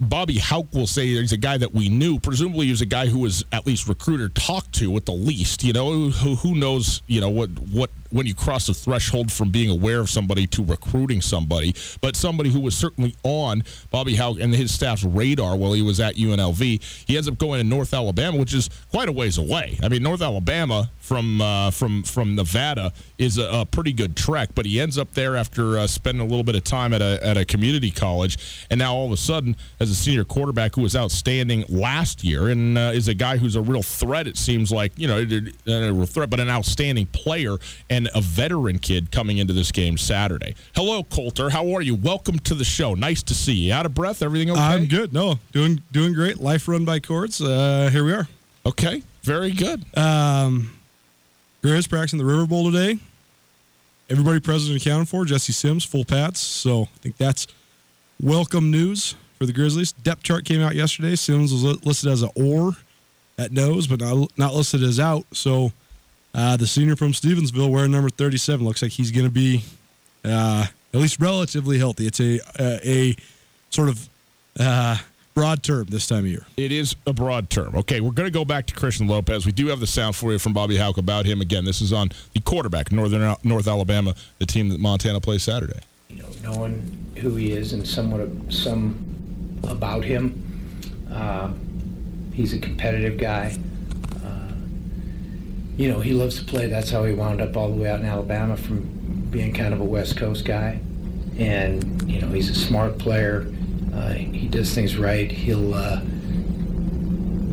Bobby 0.01 0.39
Hauck 0.39 0.67
will 0.73 0.89
say 0.89 1.07
he's 1.07 1.31
a 1.31 1.37
guy 1.37 1.57
that 1.59 1.73
we 1.73 1.89
knew. 1.89 2.19
Presumably, 2.19 2.67
he 2.67 2.73
was 2.73 2.81
a 2.81 2.87
guy 2.87 3.07
who 3.07 3.21
was 3.21 3.45
at 3.53 3.67
least 3.67 3.89
recruiter 3.89 4.29
talked 4.31 4.73
to 4.75 4.97
at 4.97 5.07
the 5.07 5.13
least. 5.13 5.63
You 5.63 5.73
know, 5.73 6.09
who, 6.11 6.35
who 6.35 6.57
knows? 6.57 7.03
You 7.07 7.21
know 7.21 7.31
what 7.31 7.51
what 7.51 7.91
when 8.13 8.27
you 8.27 8.35
cross 8.35 8.67
the 8.67 8.75
threshold 8.75 9.33
from 9.33 9.51
being 9.51 9.71
aware 9.71 10.01
of 10.01 10.11
somebody 10.11 10.47
to 10.49 10.65
recruiting 10.65 11.21
somebody, 11.21 11.75
but 12.01 12.15
somebody 12.17 12.51
who 12.51 12.61
was 12.61 12.77
certainly 12.77 13.17
on 13.23 13.65
Bobby 13.91 14.15
Hauck 14.15 14.39
and 14.41 14.55
his 14.55 14.73
staff's 14.73 15.05
radar 15.05 15.57
while 15.57 15.73
he 15.73 15.83
was 15.83 16.01
at 16.01 16.17
UNLV. 16.17 17.05
He 17.07 17.17
ends 17.17 17.29
up 17.29 17.39
going 17.39 17.61
to 17.61 17.65
North 17.65 17.95
Alabama, 17.95 18.37
which 18.37 18.55
is 18.55 18.69
quite 18.91 19.09
a 19.09 19.13
ways 19.13 19.39
away. 19.39 19.79
I 19.83 19.89
mean, 19.89 20.03
North 20.03 20.23
Alabama 20.23 20.91
from 21.01 21.41
uh, 21.41 21.71
from 21.71 22.03
from 22.05 22.35
Nevada 22.35 22.93
is 23.19 23.39
a, 23.39 23.49
a, 23.61 23.67
pretty 23.67 23.93
good 23.93 24.17
trek, 24.17 24.51
but 24.55 24.65
he 24.67 24.81
ends 24.81 24.99
up 24.99 25.13
there 25.13 25.37
after 25.37 25.79
uh, 25.79 25.87
spending 25.87 26.21
a 26.21 26.29
little 26.29 26.45
bit 26.45 26.55
of 26.55 26.65
time 26.65 26.93
at 26.93 27.03
a 27.03 27.19
at 27.27 27.37
a 27.37 27.45
community 27.45 27.91
college, 27.91 28.67
and 28.71 28.79
now 28.79 28.95
all 28.95 29.07
of 29.07 29.13
a 29.13 29.17
sudden, 29.17 29.57
as 29.81 29.91
a 29.91 29.95
senior 29.95 30.25
quarterback 30.25 30.75
who 30.75 30.83
was 30.83 30.95
outstanding 30.95 31.65
last 31.69 32.23
year 32.23 32.49
and 32.49 32.79
uh, 32.79 32.93
is 32.95 33.09
a 33.09 33.15
guy 33.15 33.37
who's 33.37 33.57
a 33.57 33.63
real 33.63 33.83
threat. 33.83 34.27
It 34.27 34.37
seems 34.37 34.71
like 34.71 34.93
you 34.97 35.09
know 35.09 35.19
a 35.19 35.93
real 35.93 36.07
threat, 36.07 36.31
but 36.31 36.41
an 36.41 36.49
outstanding 36.49 37.07
player 37.07 37.57
and 37.91 38.02
a 38.15 38.21
veteran 38.21 38.79
kid 38.79 39.11
coming 39.11 39.39
into 39.39 39.53
this 39.53 39.73
game 39.73 39.99
Saturday. 39.99 40.55
Hello, 40.75 41.03
Colter. 41.05 41.51
How 41.51 41.75
are 41.75 41.81
you? 41.81 41.95
Welcome 41.95 42.39
to 42.41 42.55
the 42.55 42.65
show. 42.65 42.95
Nice 42.95 43.23
to 43.25 43.35
see 43.35 43.55
you. 43.55 43.73
Out 43.73 43.87
of 43.87 43.95
breath? 43.95 44.23
Everything 44.23 44.51
okay? 44.51 44.61
I'm 44.61 44.87
good. 44.87 45.13
No, 45.13 45.39
doing 45.53 45.83
doing 45.93 46.15
great. 46.15 46.39
Life 46.39 46.69
run 46.69 46.85
by 46.85 47.01
Courts. 47.01 47.41
Uh, 47.41 47.89
here 47.93 48.05
we 48.05 48.13
are. 48.13 48.29
Okay, 48.65 49.03
very 49.23 49.51
good. 49.53 49.85
Um, 49.97 50.73
Grizz 51.63 51.89
practicing 51.89 52.19
the 52.19 52.25
River 52.25 52.47
Bowl 52.47 52.71
today. 52.71 52.99
Everybody 54.11 54.41
present 54.41 54.73
and 54.73 54.81
accounted 54.81 55.09
for. 55.09 55.25
Jesse 55.25 55.53
Sims, 55.53 55.85
full 55.85 56.05
pats. 56.05 56.41
So 56.41 56.83
I 56.83 56.99
think 57.01 57.17
that's 57.17 57.47
welcome 58.21 58.71
news 58.71 59.15
for 59.39 59.47
the 59.47 59.53
Grizzlies. 59.53 59.93
Depth 59.93 60.23
chart 60.23 60.45
came 60.45 60.61
out 60.61 60.75
yesterday. 60.75 61.17
Sims 61.17 61.53
was 61.53 61.65
listed 61.85 62.11
as 62.11 62.23
an 62.23 62.31
or 62.37 62.73
at 63.39 63.53
nose, 63.53 63.87
but 63.87 64.01
not 64.01 64.31
not 64.37 64.55
listed 64.55 64.83
as 64.83 65.01
out. 65.01 65.25
So 65.33 65.73
uh, 66.35 66.57
the 66.57 66.67
senior 66.67 66.97
from 66.97 67.13
Stevensville, 67.13 67.71
wearing 67.71 67.91
number 67.91 68.11
37, 68.11 68.65
looks 68.65 68.83
like 68.83 68.93
he's 68.93 69.11
going 69.11 69.27
to 69.27 69.33
be 69.33 69.63
uh, 70.25 70.67
at 70.95 71.01
least 71.01 71.21
relatively 71.21 71.79
healthy. 71.79 72.07
It's 72.07 72.21
a 72.21 72.41
a, 72.59 72.89
a 72.89 73.17
sort 73.71 73.89
of 73.89 74.09
uh, 74.59 74.97
broad 75.35 75.63
term 75.63 75.87
this 75.87 76.07
time 76.07 76.21
of 76.21 76.27
year. 76.27 76.47
It 76.57 76.73
is 76.73 76.97
a 77.07 77.13
broad 77.13 77.51
term. 77.51 77.75
Okay, 77.77 78.01
we're 78.01 78.13
going 78.13 78.27
to 78.27 78.33
go 78.33 78.45
back 78.45 78.67
to 78.67 78.75
Christian 78.75 79.07
Lopez. 79.07 79.47
We 79.47 79.53
do 79.53 79.69
have 79.69 79.81
the 79.81 79.87
sound 79.87 80.17
for 80.17 80.33
you 80.33 80.39
from 80.39 80.53
Bobby 80.53 80.77
Hauck 80.77 80.99
about 80.99 81.27
him. 81.27 81.41
Again, 81.41 81.65
this 81.65 81.81
is 81.81 81.93
on 81.93 82.11
the 82.35 82.41
quarterback, 82.41 82.93
Northern 82.93 83.37
North 83.43 83.69
Alabama, 83.69 84.15
the 84.39 84.47
team 84.47 84.69
that 84.71 84.81
Montana 84.81 85.21
plays 85.21 85.43
Saturday. 85.43 85.81
You 86.09 86.23
know, 86.23 86.29
knowing 86.43 87.13
who 87.17 87.37
he 87.37 87.53
is 87.53 87.73
and 87.73 87.87
somewhat 87.87 88.21
of, 88.21 88.53
some 88.53 89.61
about 89.65 90.05
him. 90.05 90.49
Uh, 91.11 91.53
he's 92.33 92.53
a 92.53 92.59
competitive 92.59 93.19
guy 93.19 93.57
you 95.77 95.91
know, 95.91 96.01
he 96.01 96.13
loves 96.13 96.39
to 96.39 96.45
play. 96.45 96.67
That's 96.67 96.91
how 96.91 97.05
he 97.05 97.15
wound 97.15 97.41
up 97.41 97.57
all 97.57 97.69
the 97.69 97.81
way 97.81 97.89
out 97.89 98.01
in 98.01 98.07
Alabama 98.07 98.57
from 98.57 98.81
being 99.31 99.53
kind 99.53 99.73
of 99.73 99.81
a 99.81 99.85
West 99.85 100.17
Coast 100.17 100.45
guy. 100.45 100.81
And, 101.39 102.11
you 102.11 102.21
know, 102.21 102.29
he's 102.29 102.51
a 102.51 102.55
smart 102.55 102.99
player. 102.99 103.47
Uh, 103.95 104.13
he 104.13 104.49
does 104.49 104.75
things 104.75 104.97
right. 104.97 105.31
He'll 105.31 105.75
uh, 105.75 106.01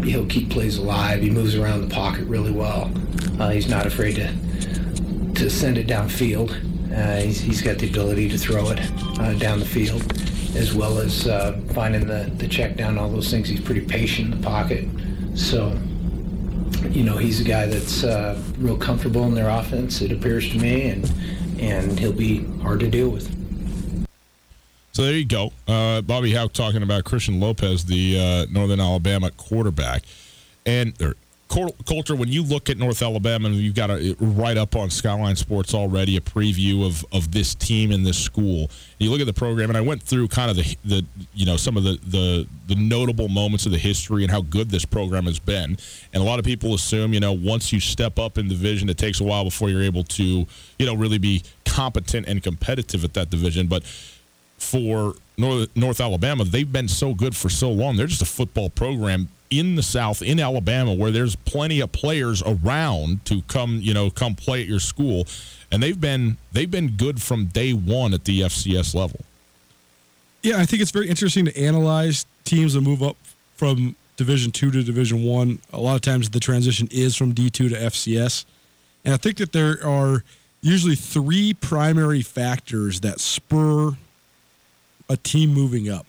he'll 0.04 0.26
keep 0.26 0.50
plays 0.50 0.78
alive. 0.78 1.22
He 1.22 1.30
moves 1.30 1.56
around 1.56 1.88
the 1.88 1.94
pocket 1.94 2.26
really 2.26 2.52
well. 2.52 2.92
Uh, 3.40 3.50
he's 3.50 3.68
not 3.68 3.86
afraid 3.86 4.16
to 4.16 4.34
to 5.36 5.50
send 5.50 5.78
it 5.78 5.88
downfield. 5.88 6.52
Uh, 6.94 7.22
he's, 7.22 7.40
he's 7.40 7.62
got 7.62 7.78
the 7.78 7.88
ability 7.88 8.28
to 8.30 8.38
throw 8.38 8.72
it 8.72 8.80
uh, 9.20 9.34
down 9.36 9.60
the 9.60 9.66
field, 9.66 10.02
as 10.58 10.74
well 10.74 10.98
as 10.98 11.28
uh, 11.28 11.58
finding 11.74 12.06
the, 12.06 12.30
the 12.38 12.48
check 12.48 12.76
down, 12.76 12.98
all 12.98 13.10
those 13.10 13.30
things. 13.30 13.48
He's 13.48 13.62
pretty 13.62 13.82
patient 13.82 14.34
in 14.34 14.42
the 14.42 14.46
pocket. 14.46 14.86
So 15.36 15.78
you 16.91 17.03
know, 17.03 17.17
he's 17.17 17.39
a 17.41 17.43
guy 17.43 17.65
that's 17.65 18.03
uh, 18.03 18.41
real 18.57 18.77
comfortable 18.77 19.24
in 19.25 19.33
their 19.33 19.50
offense, 19.50 20.01
it 20.01 20.12
appears 20.12 20.50
to 20.51 20.57
me, 20.57 20.89
and 20.89 21.12
and 21.59 22.00
he'll 22.00 22.13
be 22.13 22.45
hard 22.62 22.79
to 22.79 22.88
deal 22.88 23.09
with. 23.09 23.27
So 24.91 25.03
there 25.03 25.13
you 25.13 25.25
go. 25.25 25.51
Uh, 25.67 26.01
Bobby 26.01 26.33
Hauck 26.33 26.53
talking 26.53 26.83
about 26.83 27.03
Christian 27.03 27.39
Lopez, 27.39 27.86
the 27.86 28.19
uh, 28.19 28.51
Northern 28.51 28.79
Alabama 28.79 29.31
quarterback. 29.31 30.03
And 30.65 30.93
Colter, 31.50 32.15
when 32.15 32.29
you 32.29 32.44
look 32.44 32.70
at 32.70 32.77
North 32.77 33.01
Alabama, 33.01 33.50
you've 33.50 33.74
got 33.74 33.89
a 33.89 34.15
right 34.20 34.56
up 34.56 34.75
on 34.75 34.91
Skyline 34.91 35.36
Sports 35.36 35.74
already 35.74 36.15
a 36.15 36.22
preview 36.22 36.86
of, 36.86 37.03
of 37.12 37.32
this 37.32 37.56
team 37.56 37.91
and 37.91 38.06
this 38.06 38.20
school. 38.20 38.70
You 39.00 39.10
look 39.10 39.20
at 39.20 39.25
the 39.25 39.34
program, 39.34 39.72
and 39.72 39.75
I 39.75 39.82
went 39.82 40.03
through 40.03 40.27
kind 40.27 40.51
of 40.51 40.58
the 40.58 40.77
the 40.86 41.06
you 41.34 41.48
know 41.48 41.58
some 41.58 41.75
of 41.75 41.84
the, 41.84 42.00
the 42.06 42.48
the 42.68 42.75
notable 42.75 43.29
moments 43.29 43.65
of 43.65 43.72
the 43.72 43.79
history 43.79 44.22
and 44.22 44.32
how 44.32 44.41
good 44.41 44.70
this 44.70 44.86
program 44.86 45.25
has 45.25 45.39
been. 45.39 45.75
And 46.13 46.22
a 46.22 46.25
lot 46.25 46.38
of 46.38 46.46
people 46.46 46.75
assume 46.75 47.13
you 47.13 47.20
know 47.20 47.34
once 47.34 47.74
you 47.74 47.79
step 47.79 48.20
up 48.20 48.38
in 48.38 48.48
division, 48.48 48.88
it 48.88 49.00
takes 49.00 49.20
a 49.20 49.24
while 49.24 49.44
before 49.44 49.72
you're 49.72 49.82
able 49.82 50.03
to 50.03 50.24
you 50.24 50.86
know 50.86 50.94
really 50.94 51.18
be 51.18 51.41
competent 51.65 52.27
and 52.27 52.44
competitive 52.44 53.03
at 53.03 53.15
that 53.15 53.32
division. 53.32 53.65
But 53.65 53.84
for 54.60 55.15
North, 55.36 55.75
North 55.75 56.00
Alabama, 56.00 56.44
they've 56.44 56.72
been 56.72 56.88
so 56.88 57.15
good 57.15 57.36
for 57.36 57.50
so 57.50 57.72
long. 57.72 57.98
They're 57.98 58.06
just 58.06 58.22
a 58.22 58.25
football 58.25 58.70
program 58.70 59.29
in 59.50 59.75
the 59.75 59.84
South, 59.84 60.22
in 60.22 60.39
Alabama, 60.39 60.94
where 60.94 61.12
there's 61.12 61.36
plenty 61.36 61.79
of 61.79 61.91
players 61.91 62.44
around 62.46 63.25
to 63.25 63.41
come, 63.44 63.79
you 63.82 63.94
know, 63.94 64.10
come 64.10 64.36
play 64.36 64.62
at 64.62 64.68
your 64.68 64.79
school, 64.79 65.25
and 65.72 65.82
they've 65.82 66.00
been 66.00 66.38
they've 66.51 66.70
been 66.70 66.89
good 66.91 67.22
from 67.22 67.46
day 67.46 67.74
one 67.74 68.13
at 68.13 68.25
the 68.25 68.41
FCS 68.41 68.94
level. 68.94 69.22
Yeah, 70.41 70.58
I 70.58 70.65
think 70.65 70.82
it's 70.82 70.91
very 70.91 71.10
interesting 71.10 71.46
to 71.46 71.58
analyze 71.60 72.25
teams 72.46 72.74
that 72.74 72.82
move 72.82 73.03
up 73.03 73.18
from 73.56 73.96
Division 74.18 74.51
two 74.51 74.72
to 74.72 74.84
Division 74.84 75.24
one. 75.24 75.60
A 75.74 75.79
lot 75.79 75.96
of 75.96 76.01
times 76.01 76.29
the 76.29 76.39
transition 76.39 76.88
is 76.91 77.15
from 77.15 77.34
D 77.34 77.50
two 77.50 77.70
to 77.70 77.75
FCS, 77.75 78.46
and 79.03 79.13
I 79.13 79.18
think 79.18 79.38
that 79.38 79.51
there 79.51 79.84
are 79.86 80.24
usually 80.62 80.96
three 80.96 81.53
primary 81.53 82.22
factors 82.22 83.00
that 83.01 83.20
spur 83.20 83.98
a 85.10 85.18
team 85.18 85.53
moving 85.53 85.89
up. 85.89 86.06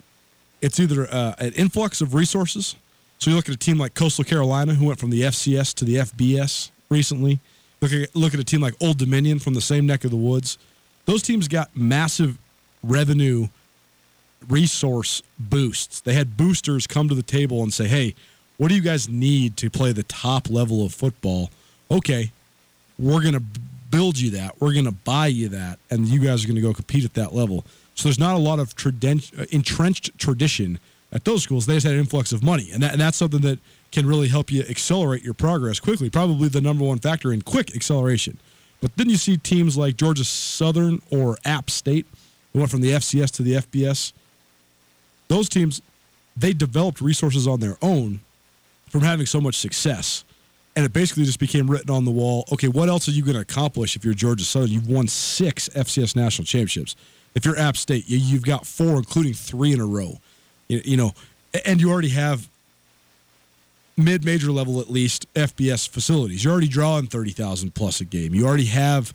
It's 0.60 0.78
either 0.78 1.08
uh, 1.10 1.34
an 1.38 1.52
influx 1.54 2.02
of 2.02 2.12
resources 2.12 2.76
so 3.20 3.30
you 3.30 3.36
look 3.36 3.48
at 3.48 3.54
a 3.54 3.58
team 3.58 3.78
like 3.78 3.94
Coastal 3.94 4.24
Carolina, 4.24 4.74
who 4.74 4.86
went 4.86 4.98
from 4.98 5.10
the 5.10 5.20
FCS 5.22 5.74
to 5.74 5.84
the 5.84 5.96
FBS 5.96 6.70
recently. 6.88 7.38
Look 7.80 7.92
at 7.92 8.14
look 8.16 8.34
at 8.34 8.40
a 8.40 8.44
team 8.44 8.60
like 8.60 8.74
Old 8.80 8.98
Dominion 8.98 9.38
from 9.38 9.54
the 9.54 9.60
same 9.60 9.86
neck 9.86 10.04
of 10.04 10.10
the 10.10 10.16
woods. 10.16 10.58
Those 11.04 11.22
teams 11.22 11.46
got 11.46 11.74
massive 11.76 12.38
revenue 12.82 13.48
resource 14.48 15.22
boosts. 15.38 16.00
They 16.00 16.14
had 16.14 16.36
boosters 16.36 16.86
come 16.86 17.08
to 17.08 17.14
the 17.14 17.22
table 17.22 17.62
and 17.62 17.72
say, 17.72 17.86
"Hey, 17.86 18.14
What 18.56 18.68
do 18.68 18.74
you 18.74 18.82
guys 18.82 19.08
need 19.08 19.56
to 19.58 19.70
play 19.70 19.92
the 19.92 20.02
top 20.02 20.50
level 20.50 20.84
of 20.84 20.92
football? 20.92 21.50
Okay, 21.90 22.30
we're 22.98 23.22
going 23.22 23.32
to 23.32 23.42
build 23.90 24.18
you 24.18 24.30
that. 24.32 24.60
We're 24.60 24.74
going 24.74 24.84
to 24.84 24.92
buy 24.92 25.28
you 25.28 25.48
that, 25.48 25.78
and 25.90 26.06
you 26.06 26.20
guys 26.20 26.44
are 26.44 26.46
going 26.46 26.56
to 26.56 26.60
go 26.60 26.74
compete 26.74 27.06
at 27.06 27.14
that 27.14 27.34
level. 27.34 27.64
So 27.94 28.08
there's 28.08 28.18
not 28.18 28.34
a 28.34 28.38
lot 28.38 28.58
of 28.58 28.74
uh, 28.84 29.46
entrenched 29.50 30.18
tradition 30.18 30.78
at 31.12 31.24
those 31.24 31.42
schools. 31.42 31.66
They 31.66 31.74
just 31.74 31.86
had 31.86 31.94
an 31.94 32.00
influx 32.00 32.32
of 32.32 32.42
money, 32.42 32.70
and, 32.72 32.82
that, 32.82 32.92
and 32.92 33.00
that's 33.00 33.16
something 33.16 33.40
that 33.40 33.58
can 33.92 34.06
really 34.06 34.28
help 34.28 34.50
you 34.50 34.62
accelerate 34.68 35.22
your 35.22 35.34
progress 35.34 35.80
quickly. 35.80 36.10
Probably 36.10 36.48
the 36.48 36.60
number 36.60 36.84
one 36.84 36.98
factor 36.98 37.32
in 37.32 37.42
quick 37.42 37.74
acceleration. 37.74 38.38
But 38.80 38.96
then 38.96 39.10
you 39.10 39.16
see 39.16 39.36
teams 39.36 39.76
like 39.76 39.96
Georgia 39.96 40.24
Southern 40.24 41.02
or 41.10 41.36
App 41.44 41.70
State, 41.70 42.06
who 42.52 42.60
went 42.60 42.70
from 42.70 42.80
the 42.80 42.92
FCS 42.92 43.30
to 43.32 43.42
the 43.42 43.54
FBS. 43.54 44.12
Those 45.28 45.48
teams, 45.48 45.82
they 46.36 46.52
developed 46.52 47.00
resources 47.00 47.46
on 47.46 47.60
their 47.60 47.76
own 47.82 48.20
from 48.88 49.02
having 49.02 49.26
so 49.26 49.40
much 49.40 49.56
success. 49.56 50.24
And 50.76 50.84
it 50.84 50.92
basically 50.92 51.24
just 51.24 51.40
became 51.40 51.70
written 51.70 51.90
on 51.90 52.04
the 52.04 52.10
wall. 52.10 52.44
Okay, 52.52 52.68
what 52.68 52.88
else 52.88 53.08
are 53.08 53.12
you 53.12 53.22
going 53.22 53.34
to 53.34 53.40
accomplish 53.40 53.96
if 53.96 54.04
you're 54.04 54.14
Georgia 54.14 54.44
Southern? 54.44 54.70
You've 54.70 54.88
won 54.88 55.08
six 55.08 55.68
FCS 55.70 56.16
national 56.16 56.46
championships. 56.46 56.96
If 57.34 57.44
you're 57.44 57.58
App 57.58 57.76
State, 57.76 58.04
you've 58.06 58.44
got 58.44 58.66
four, 58.66 58.96
including 58.96 59.34
three 59.34 59.72
in 59.72 59.80
a 59.80 59.86
row. 59.86 60.18
You 60.70 60.96
know, 60.96 61.14
and 61.64 61.80
you 61.80 61.90
already 61.90 62.10
have 62.10 62.48
mid-major 63.96 64.50
level 64.50 64.80
at 64.80 64.88
least 64.88 65.32
FBS 65.34 65.88
facilities. 65.88 66.44
You're 66.44 66.52
already 66.52 66.68
drawing 66.68 67.06
thirty 67.06 67.32
thousand 67.32 67.74
plus 67.74 68.00
a 68.00 68.04
game. 68.04 68.34
You 68.34 68.46
already 68.46 68.66
have 68.66 69.12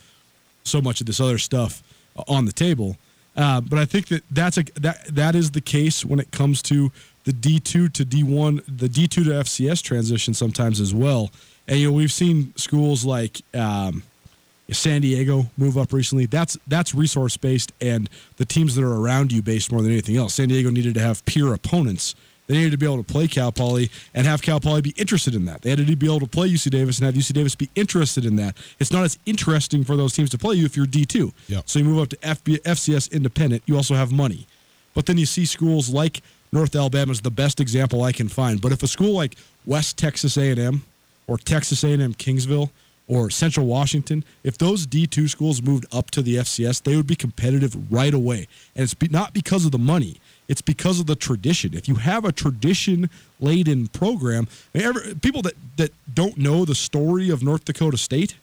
so 0.63 0.81
much 0.81 1.00
of 1.00 1.07
this 1.07 1.19
other 1.19 1.38
stuff 1.38 1.81
on 2.27 2.45
the 2.45 2.51
table. 2.51 2.97
Uh, 3.38 3.62
but 3.62 3.79
I 3.79 3.85
think 3.85 4.07
that 4.07 4.24
that's 4.31 4.57
a 4.57 4.63
that 4.79 5.05
that 5.13 5.35
is 5.35 5.51
the 5.51 5.62
case 5.62 6.05
when 6.05 6.19
it 6.19 6.31
comes 6.31 6.62
to 6.63 6.91
the 7.25 7.33
D 7.33 7.59
two 7.59 7.89
to 7.89 8.05
D 8.05 8.24
one, 8.24 8.62
the 8.67 8.88
D 8.88 9.07
two 9.07 9.24
to 9.24 9.31
FCS 9.31 9.81
transition 9.81 10.33
sometimes 10.33 10.79
as 10.79 10.93
well. 10.93 11.31
And 11.67 11.79
you 11.79 11.88
know 11.88 11.93
we've 11.93 12.12
seen 12.12 12.53
schools 12.55 13.03
like 13.03 13.41
um, 13.53 14.03
San 14.72 15.01
Diego 15.01 15.45
move 15.57 15.77
up 15.77 15.93
recently. 15.93 16.25
That's 16.25 16.57
that's 16.67 16.95
resource 16.95 17.38
based, 17.38 17.72
and 17.81 18.10
the 18.38 18.45
teams 18.45 18.75
that 18.75 18.84
are 18.84 18.95
around 18.95 19.31
you 19.31 19.41
based 19.41 19.72
more 19.72 19.81
than 19.81 19.91
anything 19.91 20.17
else. 20.17 20.34
San 20.34 20.50
Diego 20.50 20.69
needed 20.69 20.95
to 20.95 21.01
have 21.01 21.24
peer 21.25 21.53
opponents 21.53 22.15
they 22.48 22.55
needed 22.55 22.72
to 22.72 22.77
be 22.77 22.86
able 22.86 23.03
to 23.03 23.12
play 23.12 23.27
Cal 23.27 23.51
Poly 23.51 23.89
and 24.13 24.27
have 24.27 24.41
Cal 24.41 24.60
Poly 24.60 24.81
be 24.81 24.93
interested 24.98 25.34
in 25.34 25.45
that. 25.45 25.62
They 25.62 25.72
had 25.72 25.86
to 25.86 25.95
be 25.95 26.05
able 26.05 26.19
to 26.19 26.27
play 26.27 26.48
UC 26.50 26.69
Davis 26.69 27.00
and 27.00 27.05
have 27.05 27.15
UC 27.15 27.34
Davis 27.34 27.55
be 27.55 27.69
interested 27.75 28.25
in 28.25 28.36
that. 28.36 28.55
It's 28.79 28.91
not 28.91 29.03
as 29.03 29.17
interesting 29.25 29.84
for 29.84 29.95
those 29.95 30.13
teams 30.13 30.29
to 30.31 30.38
play 30.38 30.55
you 30.55 30.65
if 30.65 30.77
you're 30.77 30.86
D2. 30.86 31.34
Yep. 31.48 31.63
So 31.67 31.79
you 31.79 31.86
move 31.86 32.01
up 32.01 32.10
to 32.10 32.17
FB, 32.17 32.62
FCS 32.62 33.12
independent. 33.12 33.63
You 33.65 33.75
also 33.75 33.95
have 33.95 34.12
money. 34.12 34.48
But 34.93 35.07
then 35.07 35.17
you 35.17 35.25
see 35.25 35.45
schools 35.45 35.89
like 35.89 36.22
North 36.51 36.75
Alabama 36.75 37.12
is 37.12 37.22
the 37.22 37.31
best 37.31 37.60
example 37.60 38.03
I 38.03 38.12
can 38.12 38.29
find. 38.29 38.62
But 38.62 38.72
if 38.72 38.84
a 38.84 38.88
school 38.88 39.13
like 39.13 39.36
West 39.65 39.98
Texas 39.98 40.38
A&M 40.38 40.84
or 41.27 41.38
Texas 41.38 41.84
A&M 41.84 42.13
Kingsville 42.13 42.69
or 43.07 43.29
Central 43.29 43.65
Washington, 43.65 44.24
if 44.43 44.57
those 44.57 44.88
D2 44.88 45.29
schools 45.29 45.62
moved 45.62 45.85
up 45.93 46.12
to 46.12 46.21
the 46.21 46.38
FCS, 46.38 46.83
they 46.83 46.95
would 46.95 47.07
be 47.07 47.15
competitive 47.15 47.91
right 47.91 48.13
away. 48.13 48.47
And 48.75 48.83
it's 48.83 48.93
be, 48.93 49.07
not 49.07 49.33
because 49.33 49.65
of 49.65 49.71
the 49.71 49.77
money. 49.77 50.19
It's 50.47 50.62
because 50.62 51.00
of 51.00 51.05
the 51.05 51.15
tradition. 51.15 51.74
If 51.74 51.88
you 51.88 51.95
have 51.95 52.25
a 52.25 52.31
tradition 52.31 53.09
laden 53.39 53.88
program, 53.88 54.47
every, 54.74 55.15
people 55.15 55.41
that, 55.43 55.53
that 55.77 55.91
don't 56.13 56.38
know 56.38 56.65
the 56.65 56.75
story 56.75 57.29
of 57.29 57.43
North 57.43 57.65
Dakota 57.65 57.97
State, 57.97 58.35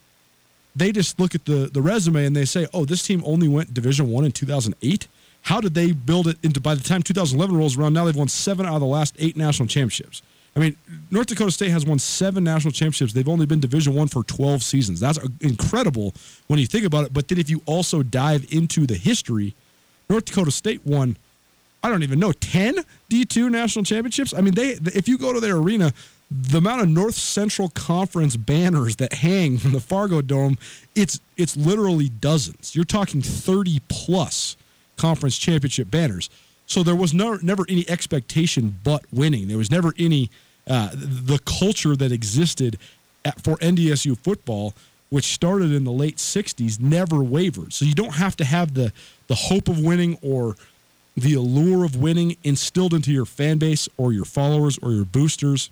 they 0.75 0.93
just 0.93 1.21
look 1.21 1.35
at 1.35 1.45
the, 1.45 1.69
the 1.73 1.83
resume 1.83 2.25
and 2.25 2.35
they 2.35 2.45
say, 2.45 2.67
oh, 2.73 2.85
this 2.85 3.03
team 3.03 3.23
only 3.25 3.49
went 3.49 3.75
Division 3.75 4.11
One 4.11 4.25
in 4.25 4.33
2008. 4.33 5.07
How 5.43 5.61
did 5.61 5.75
they 5.75 5.93
build 5.93 6.29
it 6.29 6.39
into 6.43 6.61
by 6.61 6.75
the 6.75 6.83
time 6.83 7.03
2011 7.03 7.57
rolls 7.57 7.77
around? 7.77 7.93
Now 7.93 8.05
they've 8.05 8.17
won 8.17 8.29
seven 8.29 8.65
out 8.65 8.75
of 8.75 8.81
the 8.81 8.87
last 8.87 9.15
eight 9.19 9.37
national 9.37 9.69
championships. 9.69 10.23
I 10.55 10.61
mean, 10.61 10.77
North 11.11 11.29
Dakota 11.29 11.51
State 11.51 11.71
has 11.71 11.87
won 11.87 11.99
seven 11.99 12.45
national 12.45 12.73
championships. 12.73 13.15
They've 13.15 13.29
only 13.29 13.47
been 13.47 13.61
Division 13.61 13.95
One 13.95 14.09
for 14.09 14.23
12 14.23 14.63
seasons. 14.63 15.01
That's 15.01 15.19
incredible 15.41 16.13
when 16.47 16.59
you 16.59 16.67
think 16.67 16.85
about 16.85 17.07
it. 17.07 17.15
But 17.15 17.29
then 17.29 17.39
if 17.39 17.49
you 17.49 17.63
also 17.65 18.03
dive 18.03 18.47
into 18.53 18.87
the 18.87 18.95
history, 18.95 19.55
North 20.11 20.27
Dakota 20.27 20.51
State 20.51 20.85
won 20.85 21.17
I 21.83 21.89
don't 21.89 22.03
even 22.03 22.21
know, 22.21 22.33
10 22.33 22.77
D2 23.11 23.51
national 23.51 23.85
championships. 23.85 24.33
I 24.33 24.41
mean, 24.41 24.55
they 24.55 24.79
if 24.95 25.09
you 25.09 25.19
go 25.19 25.33
to 25.33 25.41
their 25.41 25.57
arena, 25.57 25.93
the 26.31 26.59
amount 26.59 26.83
of 26.83 26.89
North 26.89 27.15
Central 27.15 27.69
Conference 27.71 28.37
banners 28.37 28.97
that 28.97 29.13
hang 29.15 29.59
from 29.59 29.73
the 29.73 29.81
Fargo 29.81 30.23
Dome, 30.23 30.59
it's 30.95 31.21
it's 31.37 31.57
literally 31.57 32.09
dozens. 32.09 32.77
You're 32.77 32.85
talking 32.85 33.21
30 33.21 33.81
plus 33.89 34.57
conference 34.97 35.37
championship 35.37 35.91
banners. 35.91 36.31
So 36.73 36.83
there 36.83 36.97
was 36.97 37.13
no, 37.13 37.39
never 37.43 37.67
any 37.69 37.89
expectation 37.91 38.79
but 38.83 39.05
winning. 39.13 39.47
There 39.47 39.59
was 39.59 39.71
never 39.71 39.93
any 39.99 40.31
uh, 40.67 40.89
the 40.95 41.39
culture 41.45 41.95
that 41.95 42.11
existed 42.11 42.79
at, 43.27 43.39
for 43.43 43.57
NDSU 43.59 44.17
football, 44.17 44.73
which 45.11 45.35
started 45.35 45.71
in 45.71 45.85
the 45.85 45.93
late 45.93 46.17
'60s, 46.17 46.81
never 46.81 47.23
wavered. 47.23 47.75
So 47.75 47.85
you 47.85 47.93
don't 47.93 48.15
have 48.15 48.37
to 48.37 48.45
have 48.45 48.73
the 48.73 48.91
the 49.27 49.35
hope 49.35 49.69
of 49.69 49.81
winning 49.81 50.17
or 50.23 50.57
the 51.15 51.35
allure 51.35 51.85
of 51.85 51.97
winning 51.97 52.39
instilled 52.43 52.95
into 52.95 53.13
your 53.13 53.27
fan 53.27 53.59
base 53.59 53.87
or 53.99 54.15
your 54.15 54.25
followers 54.25 54.79
or 54.79 54.93
your 54.93 55.05
boosters 55.05 55.69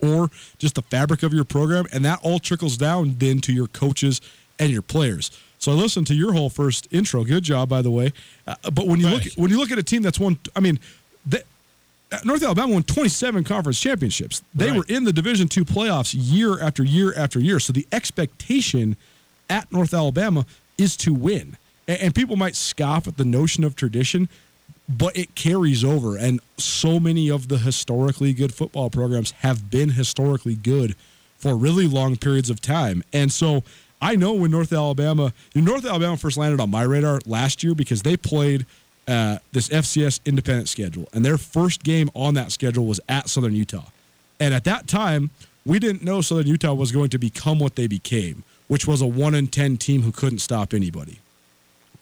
or 0.00 0.30
just 0.56 0.76
the 0.76 0.82
fabric 0.82 1.22
of 1.22 1.34
your 1.34 1.44
program 1.44 1.84
and 1.92 2.06
that 2.06 2.18
all 2.22 2.38
trickles 2.38 2.78
down 2.78 3.16
then 3.18 3.40
to 3.40 3.52
your 3.52 3.66
coaches 3.66 4.22
and 4.58 4.70
your 4.70 4.80
players 4.80 5.30
so 5.62 5.72
i 5.72 5.74
listened 5.74 6.06
to 6.06 6.14
your 6.14 6.32
whole 6.32 6.50
first 6.50 6.88
intro 6.90 7.24
good 7.24 7.42
job 7.42 7.68
by 7.68 7.80
the 7.80 7.90
way 7.90 8.12
uh, 8.46 8.54
but 8.72 8.86
when 8.86 9.00
you 9.00 9.08
look 9.08 9.22
when 9.36 9.50
you 9.50 9.58
look 9.58 9.70
at 9.70 9.78
a 9.78 9.82
team 9.82 10.02
that's 10.02 10.20
won 10.20 10.38
i 10.56 10.60
mean 10.60 10.78
uh, 12.12 12.18
North 12.24 12.42
Alabama 12.42 12.74
won 12.74 12.82
27 12.82 13.42
conference 13.44 13.80
championships. 13.80 14.42
They 14.54 14.68
right. 14.68 14.76
were 14.76 14.84
in 14.88 15.04
the 15.04 15.12
Division 15.12 15.48
two 15.48 15.64
playoffs 15.64 16.14
year 16.16 16.60
after 16.60 16.84
year 16.84 17.14
after 17.16 17.40
year. 17.40 17.58
So 17.58 17.72
the 17.72 17.86
expectation 17.90 18.96
at 19.48 19.72
North 19.72 19.94
Alabama 19.94 20.44
is 20.76 20.96
to 20.98 21.14
win. 21.14 21.56
And 21.88 22.14
people 22.14 22.36
might 22.36 22.54
scoff 22.54 23.08
at 23.08 23.16
the 23.16 23.24
notion 23.24 23.64
of 23.64 23.74
tradition, 23.74 24.28
but 24.88 25.16
it 25.16 25.34
carries 25.34 25.82
over. 25.82 26.16
And 26.16 26.40
so 26.58 27.00
many 27.00 27.30
of 27.30 27.48
the 27.48 27.58
historically 27.58 28.32
good 28.32 28.54
football 28.54 28.90
programs 28.90 29.32
have 29.40 29.70
been 29.70 29.90
historically 29.90 30.54
good 30.54 30.94
for 31.38 31.56
really 31.56 31.88
long 31.88 32.16
periods 32.16 32.50
of 32.50 32.60
time. 32.60 33.02
And 33.12 33.32
so 33.32 33.64
I 34.02 34.16
know 34.16 34.32
when 34.32 34.50
North 34.50 34.72
Alabama, 34.72 35.32
North 35.54 35.86
Alabama 35.86 36.16
first 36.16 36.36
landed 36.36 36.60
on 36.60 36.70
my 36.70 36.82
radar 36.82 37.20
last 37.24 37.62
year 37.62 37.74
because 37.74 38.02
they 38.02 38.16
played 38.16 38.66
uh, 39.06 39.38
this 39.52 39.68
FCS 39.68 40.20
independent 40.26 40.68
schedule, 40.68 41.08
and 41.12 41.24
their 41.24 41.38
first 41.38 41.84
game 41.84 42.10
on 42.12 42.34
that 42.34 42.50
schedule 42.50 42.84
was 42.84 43.00
at 43.08 43.28
Southern 43.28 43.54
Utah. 43.54 43.86
And 44.40 44.52
at 44.52 44.64
that 44.64 44.88
time, 44.88 45.30
we 45.64 45.78
didn't 45.78 46.02
know 46.02 46.20
Southern 46.20 46.48
Utah 46.48 46.74
was 46.74 46.90
going 46.90 47.10
to 47.10 47.18
become 47.18 47.60
what 47.60 47.76
they 47.76 47.86
became, 47.86 48.42
which 48.66 48.88
was 48.88 49.00
a 49.00 49.06
one 49.06 49.36
in 49.36 49.46
ten 49.46 49.76
team 49.76 50.02
who 50.02 50.10
couldn't 50.10 50.40
stop 50.40 50.74
anybody. 50.74 51.20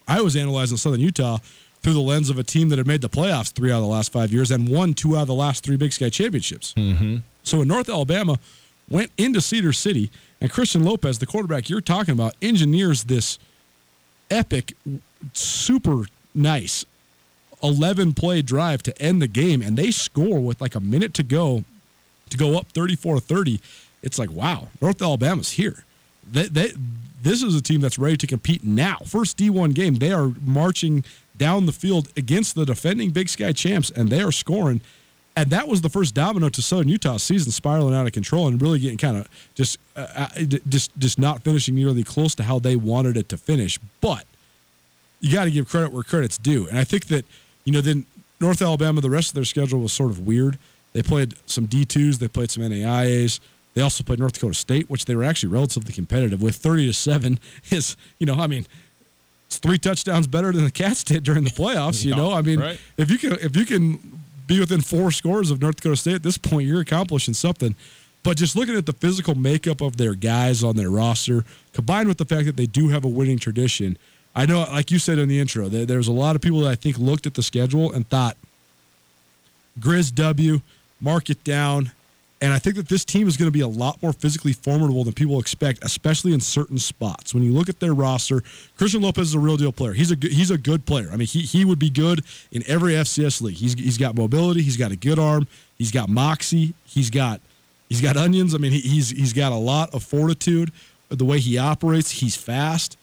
I 0.09 0.23
was 0.23 0.37
analyzing 0.37 0.79
Southern 0.79 1.01
Utah 1.01 1.39
through 1.83 1.93
the 1.93 2.01
lens 2.01 2.31
of 2.31 2.39
a 2.39 2.43
team 2.43 2.71
that 2.71 2.79
had 2.79 2.87
made 2.87 3.03
the 3.03 3.09
playoffs 3.11 3.53
three 3.53 3.71
out 3.71 3.77
of 3.77 3.83
the 3.83 3.89
last 3.89 4.11
five 4.11 4.33
years 4.33 4.51
and 4.51 4.69
won 4.69 4.95
two 4.95 5.17
out 5.17 5.23
of 5.23 5.29
the 5.29 5.35
last 5.35 5.65
three 5.65 5.77
Big 5.77 5.93
Sky 5.93 6.09
championships. 6.09 6.73
Mm-hmm. 6.75 7.19
So 7.43 7.59
when 7.59 7.69
North 7.69 7.89
Alabama 7.89 8.39
went 8.89 9.13
into 9.17 9.41
Cedar 9.41 9.73
City, 9.73 10.11
and 10.41 10.51
Christian 10.51 10.85
Lopez, 10.85 11.19
the 11.19 11.27
quarterback 11.27 11.69
you're 11.69 11.81
talking 11.81 12.13
about, 12.13 12.35
engineers 12.41 13.05
this 13.05 13.39
epic, 14.31 14.75
super 15.33 16.07
nice 16.35 16.85
11 17.63 18.15
play 18.15 18.43
drive 18.43 18.83
to 18.85 19.03
end 19.03 19.21
the 19.21 19.29
game, 19.29 19.63
and 19.63 19.77
they 19.77 19.91
score 19.91 20.41
with 20.41 20.61
like 20.61 20.75
a 20.75 20.81
minute 20.81 21.15
to 21.15 21.23
go 21.23 21.65
to 22.31 22.37
go 22.37 22.57
up 22.57 22.69
34 22.73 23.21
30. 23.21 23.61
It's 24.03 24.19
like, 24.19 24.31
wow, 24.31 24.69
North 24.81 25.03
Alabama's 25.03 25.53
here. 25.53 25.85
They, 26.31 26.45
they, 26.45 26.73
this 27.23 27.43
is 27.43 27.55
a 27.55 27.61
team 27.61 27.81
that's 27.81 27.99
ready 27.99 28.17
to 28.17 28.27
compete 28.27 28.65
now. 28.65 28.99
First 29.05 29.37
D1 29.37 29.75
game, 29.75 29.97
they 29.97 30.13
are 30.13 30.33
marching 30.43 31.05
down 31.37 31.67
the 31.67 31.73
field 31.73 32.09
against 32.17 32.55
the 32.55 32.65
defending 32.65 33.11
Big 33.11 33.29
Sky 33.29 33.53
champs, 33.53 33.91
and 33.91 34.09
they 34.09 34.23
are 34.23 34.33
scoring. 34.33 34.81
And 35.41 35.49
that 35.53 35.69
was 35.69 35.81
the 35.81 35.89
first 35.89 36.15
domino 36.15 36.51
to 36.51 36.61
Southern 36.61 36.89
Utah's 36.89 37.23
season 37.23 37.51
spiraling 37.51 37.95
out 37.95 38.05
of 38.05 38.13
control 38.13 38.47
and 38.47 38.61
really 38.61 38.79
getting 38.79 38.99
kind 38.99 39.17
of 39.17 39.27
just, 39.55 39.79
uh, 39.97 40.07
uh 40.15 40.29
just, 40.69 40.91
just 40.99 41.19
not 41.19 41.43
finishing 41.43 41.75
nearly 41.75 42.05
close 42.05 42.35
to 42.35 42.43
how 42.43 42.59
they 42.59 42.77
wanted 42.77 43.17
it 43.17 43.31
to 43.31 43.39
finish. 43.39 43.79
But 44.03 44.27
you 45.21 45.33
got 45.33 45.45
to 45.45 45.51
give 45.51 45.67
credit 45.67 45.93
where 45.93 46.03
credit's 46.03 46.37
due. 46.37 46.69
And 46.69 46.79
I 46.79 46.85
think 46.85 47.07
that, 47.07 47.25
you 47.65 47.73
know, 47.73 47.81
then 47.81 48.05
North 48.39 48.61
Alabama, 48.61 49.01
the 49.01 49.09
rest 49.09 49.31
of 49.31 49.35
their 49.35 49.47
schedule 49.47 49.81
was 49.81 49.95
sort 49.95 50.11
of 50.11 50.27
weird. 50.27 50.59
They 50.93 51.03
played 51.03 51.35
some 51.47 51.67
D2s, 51.67 52.19
they 52.19 52.29
played 52.29 52.51
some 52.51 52.63
NAIAs. 52.63 53.41
They 53.73 53.81
also 53.81 54.05
played 54.05 54.19
North 54.19 54.35
Dakota 54.35 54.53
State, 54.53 54.91
which 54.91 55.07
they 55.07 55.17
were 55.17 55.25
actually 55.25 55.55
relatively 55.55 55.95
competitive 55.95 56.43
with. 56.43 56.57
30 56.57 56.89
to 56.89 56.93
7 56.93 57.39
is, 57.71 57.97
you 58.19 58.27
know, 58.27 58.35
I 58.35 58.47
mean, 58.47 58.67
it's 59.47 59.57
three 59.57 59.79
touchdowns 59.79 60.27
better 60.27 60.53
than 60.53 60.65
the 60.65 60.71
Cats 60.71 61.03
did 61.03 61.25
during 61.25 61.45
the 61.45 61.51
playoffs. 61.51 62.05
You 62.05 62.15
know, 62.17 62.31
I 62.31 62.43
mean, 62.43 62.61
right. 62.61 62.79
if 62.99 63.11
you 63.11 63.17
can 63.17 63.33
if 63.41 63.57
you 63.57 63.65
can 63.65 64.21
be 64.51 64.59
within 64.59 64.81
four 64.81 65.13
scores 65.13 65.53
of 65.53 65.63
North 65.63 65.77
Dakota 65.77 65.97
State 65.97 66.15
at 66.17 66.23
this 66.25 66.37
point, 66.37 66.67
you're 66.67 66.81
accomplishing 66.81 67.35
something. 67.35 67.77
But 68.25 68.37
just 68.37 68.57
looking 68.57 68.77
at 68.77 68.85
the 68.85 68.93
physical 68.93 69.37
makeup 69.37 69.81
of 69.81 69.97
their 69.97 70.15
guys 70.15 70.65
on 70.65 70.77
their 70.77 70.91
roster, 70.91 71.45
combined 71.73 72.09
with 72.09 72.19
the 72.19 72.25
fact 72.25 72.47
that 72.47 72.57
they 72.57 72.67
do 72.67 72.89
have 72.89 73.05
a 73.05 73.09
winning 73.09 73.39
tradition, 73.39 73.97
I 74.35 74.47
know, 74.47 74.61
like 74.63 74.91
you 74.91 74.99
said 74.99 75.19
in 75.19 75.29
the 75.29 75.39
intro, 75.39 75.69
there, 75.69 75.87
there's 75.87 76.09
a 76.09 76.13
lot 76.13 76.35
of 76.35 76.43
people 76.43 76.61
that 76.61 76.69
I 76.69 76.75
think 76.75 76.99
looked 76.99 77.27
at 77.27 77.35
the 77.35 77.45
schedule 77.45 77.93
and 77.93 78.09
thought, 78.09 78.37
Grizz 79.79 80.15
W, 80.17 80.61
mark 81.01 81.31
it 81.31 81.43
down. 81.45 81.93
And 82.43 82.55
I 82.55 82.59
think 82.59 82.77
that 82.77 82.89
this 82.89 83.05
team 83.05 83.29
is 83.29 83.37
going 83.37 83.49
to 83.49 83.53
be 83.53 83.61
a 83.61 83.69
lot 83.69 84.03
more 84.03 84.15
physically 84.15 84.55
formidable 84.55 85.05
than 85.05 85.13
people 85.13 85.39
expect, 85.39 85.85
especially 85.85 86.33
in 86.33 86.41
certain 86.41 86.79
spots. 86.79 87.35
When 87.35 87.43
you 87.43 87.53
look 87.53 87.69
at 87.69 87.81
their 87.81 87.93
roster, 87.93 88.43
Christian 88.79 89.03
Lopez 89.03 89.29
is 89.29 89.35
a 89.35 89.39
real 89.39 89.59
deal 89.59 89.73
player. 89.73 89.93
He's 89.93 90.11
a 90.11 90.17
good, 90.17 90.33
he's 90.33 90.51
a 90.51 90.57
good 90.57 90.87
player. 90.87 91.11
I 91.13 91.17
mean, 91.17 91.27
he 91.27 91.41
he 91.41 91.67
would 91.67 91.79
be 91.79 91.91
good 91.91 92.25
in 92.51 92.63
every 92.67 92.95
FCS 92.95 93.43
league. 93.43 93.57
He's 93.57 93.75
he's 93.75 93.99
got 93.99 94.17
mobility. 94.17 94.63
He's 94.63 94.79
got 94.79 94.91
a 94.91 94.97
good 94.97 95.19
arm. 95.19 95.49
He's 95.77 95.91
got 95.91 96.09
moxie. 96.09 96.73
He's 96.87 97.11
got 97.11 97.43
he's 97.91 98.01
got 98.01 98.17
onions. 98.17 98.55
I 98.55 98.59
mean, 98.59 98.73
he, 98.73 98.81
he's 98.81 99.11
he's 99.11 99.35
got 99.35 99.53
a 99.53 99.57
lot 99.57 99.95
of 99.95 100.03
fortitude. 100.03 100.73
The 101.11 101.25
way 101.25 101.41
he 101.41 101.59
operates, 101.59 102.11
he's 102.11 102.37
fast. 102.37 102.97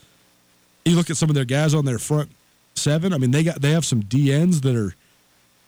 You 0.84 0.96
look 0.96 1.10
at 1.10 1.18
some 1.18 1.30
of 1.30 1.36
their 1.36 1.46
guys 1.46 1.76
on 1.76 1.86
their 1.86 2.00
front 2.00 2.32
seven. 2.74 3.14
I 3.14 3.18
mean, 3.18 3.32
they 3.32 3.44
got 3.44 3.62
they 3.62 3.72
have 3.72 3.86
some 3.86 4.02
DNs 4.02 4.62
that 4.62 4.76
are, 4.76 4.96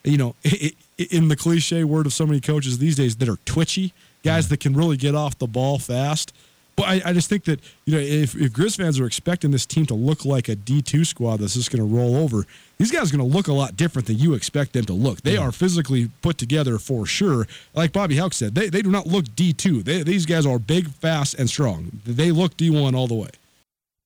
you 0.03 0.17
know, 0.17 0.36
in 0.99 1.29
the 1.29 1.35
cliche 1.35 1.83
word 1.83 2.05
of 2.05 2.13
so 2.13 2.25
many 2.25 2.39
coaches 2.41 2.77
these 2.77 2.95
days, 2.95 3.15
that 3.17 3.29
are 3.29 3.38
twitchy 3.45 3.93
guys 4.23 4.45
mm. 4.45 4.49
that 4.49 4.59
can 4.59 4.73
really 4.75 4.97
get 4.97 5.15
off 5.15 5.38
the 5.39 5.47
ball 5.47 5.79
fast. 5.79 6.33
But 6.75 6.88
I, 6.88 7.01
I 7.07 7.13
just 7.13 7.27
think 7.27 7.43
that 7.43 7.59
you 7.85 7.93
know 7.93 7.99
if, 7.99 8.35
if 8.35 8.53
Grizz 8.53 8.77
fans 8.77 8.99
are 9.01 9.05
expecting 9.05 9.51
this 9.51 9.65
team 9.65 9.85
to 9.88 9.93
look 9.93 10.23
like 10.23 10.47
a 10.47 10.55
D 10.55 10.81
two 10.81 11.03
squad 11.03 11.38
that's 11.38 11.55
just 11.55 11.71
going 11.71 11.85
to 11.85 11.95
roll 11.95 12.15
over, 12.15 12.45
these 12.77 12.89
guys 12.89 13.13
are 13.13 13.17
going 13.17 13.29
to 13.29 13.35
look 13.35 13.49
a 13.49 13.53
lot 13.53 13.75
different 13.75 14.07
than 14.07 14.17
you 14.17 14.33
expect 14.33 14.71
them 14.71 14.85
to 14.85 14.93
look. 14.93 15.21
They 15.21 15.35
mm. 15.35 15.41
are 15.41 15.51
physically 15.51 16.09
put 16.21 16.38
together 16.38 16.77
for 16.77 17.05
sure. 17.05 17.47
Like 17.73 17.91
Bobby 17.91 18.15
Hauck 18.15 18.33
said, 18.33 18.55
they, 18.55 18.69
they 18.69 18.81
do 18.81 18.91
not 18.91 19.07
look 19.07 19.25
D 19.35 19.51
two. 19.51 19.83
These 19.83 20.25
guys 20.25 20.45
are 20.45 20.57
big, 20.57 20.89
fast, 20.89 21.33
and 21.38 21.49
strong. 21.49 21.99
They 22.05 22.31
look 22.31 22.55
D 22.55 22.69
one 22.69 22.95
all 22.95 23.07
the 23.07 23.15
way. 23.15 23.29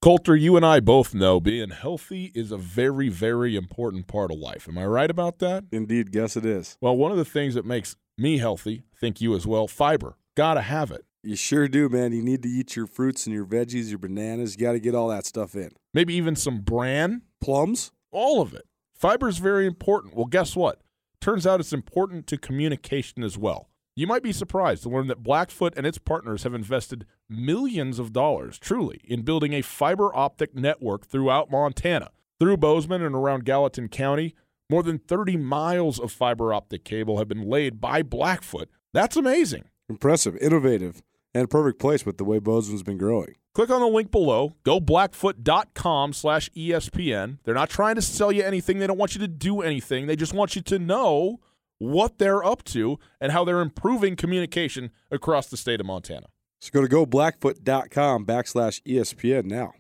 Colter, 0.04 0.36
you 0.36 0.58
and 0.58 0.66
I 0.66 0.82
both 0.82 1.14
know 1.14 1.40
being 1.40 1.70
healthy 1.70 2.30
is 2.36 2.52
a 2.52 2.58
very, 2.58 3.08
very 3.08 3.56
important 3.56 4.06
part 4.06 4.32
of 4.32 4.38
life. 4.38 4.68
Am 4.68 4.78
I 4.78 4.86
right 4.86 5.10
about 5.10 5.40
that? 5.40 5.64
Indeed, 5.72 6.12
guess 6.12 6.36
it 6.36 6.44
is. 6.44 6.78
Well, 6.82 6.98
one 6.98 7.12
of 7.14 7.18
the 7.18 7.24
things 7.24 7.54
that 7.54 7.66
makes 7.66 7.96
me 8.18 8.38
healthy, 8.38 8.84
think 9.00 9.22
you 9.22 9.34
as 9.34 9.48
well, 9.48 9.66
fiber. 9.66 10.18
Gotta 10.36 10.60
have 10.60 10.92
it. 10.92 11.06
You 11.24 11.38
sure 11.38 11.70
do, 11.70 11.88
man. 11.88 12.12
You 12.12 12.22
need 12.22 12.44
to 12.44 12.50
eat 12.50 12.76
your 12.76 12.86
fruits 12.86 13.28
and 13.28 13.34
your 13.34 13.46
veggies, 13.46 13.92
your 13.92 13.98
bananas. 13.98 14.58
You 14.58 14.66
got 14.66 14.74
to 14.74 14.82
get 14.82 14.94
all 14.94 15.08
that 15.08 15.26
stuff 15.26 15.56
in. 15.56 15.70
Maybe 15.94 16.14
even 16.16 16.36
some 16.36 16.58
bran, 16.58 17.22
plums, 17.40 17.94
all 18.12 18.42
of 18.42 18.54
it. 18.54 18.66
Fiber 18.94 19.30
is 19.30 19.38
very 19.38 19.66
important. 19.66 20.16
Well, 20.16 20.26
guess 20.26 20.54
what? 20.54 20.82
Turns 21.22 21.48
out 21.48 21.62
it's 21.62 21.72
important 21.72 22.28
to 22.28 22.38
communication 22.38 23.24
as 23.24 23.38
well. 23.38 23.70
You 23.96 24.08
might 24.08 24.24
be 24.24 24.32
surprised 24.32 24.82
to 24.84 24.90
learn 24.90 25.06
that 25.08 25.22
Blackfoot 25.22 25.76
and 25.78 25.86
its 25.86 26.00
partners 26.00 26.42
have 26.42 26.56
invested 26.56 27.06
millions 27.30 28.00
of 28.00 28.12
dollars, 28.12 28.58
truly, 28.58 29.02
in 29.04 29.22
building 29.22 29.54
a 29.54 29.62
fiber 29.62 30.16
optic 30.16 30.56
network 30.56 31.06
throughout 31.06 31.52
Montana. 31.52 32.10
Through 32.40 32.58
Bozeman 32.58 33.04
and 33.04 33.14
around 33.14 33.46
Gallatin 33.46 33.90
County, 33.90 34.34
more 34.68 34.82
than 34.82 34.98
30 34.98 35.38
miles 35.38 36.00
of 36.00 36.12
fiber 36.12 36.56
optic 36.56 36.84
cable 36.84 37.20
have 37.20 37.28
been 37.28 37.48
laid 37.48 37.80
by 37.80 38.02
Blackfoot. 38.02 38.68
That's 38.94 39.16
amazing. 39.16 39.66
Impressive, 39.88 40.36
innovative, 40.38 41.04
and 41.36 41.44
a 41.44 41.48
perfect 41.48 41.78
place 41.78 42.04
with 42.04 42.18
the 42.18 42.24
way 42.24 42.40
Bozeman's 42.40 42.82
been 42.82 42.98
growing. 42.98 43.36
Click 43.54 43.70
on 43.70 43.82
the 43.82 43.88
link 43.88 44.10
below. 44.10 44.56
Go 44.64 44.80
blackfoot.com 44.80 46.14
slash 46.14 46.50
ESPN. 46.58 47.38
They're 47.44 47.54
not 47.54 47.70
trying 47.70 47.94
to 47.96 48.02
sell 48.02 48.32
you 48.32 48.42
anything. 48.42 48.80
They 48.80 48.88
don't 48.88 48.98
want 48.98 49.14
you 49.14 49.22
to 49.22 49.28
do 49.28 49.62
anything. 49.62 50.08
They 50.08 50.16
just 50.16 50.34
want 50.34 50.56
you 50.56 50.64
to 50.64 50.80
know– 50.80 51.42
what 51.84 52.18
they're 52.18 52.44
up 52.44 52.64
to 52.64 53.00
and 53.20 53.32
how 53.32 53.44
they're 53.44 53.62
improving 53.62 54.16
communication 54.16 54.92
across 55.12 55.48
the 55.48 55.58
state 55.58 55.80
of 55.80 55.86
Montana. 55.86 56.28
So 56.60 56.72
go 56.72 56.82
to 56.82 56.88
goblackfoot.com 56.88 58.26
backslash 58.26 58.82
ESPN 58.84 59.46
now. 59.46 59.74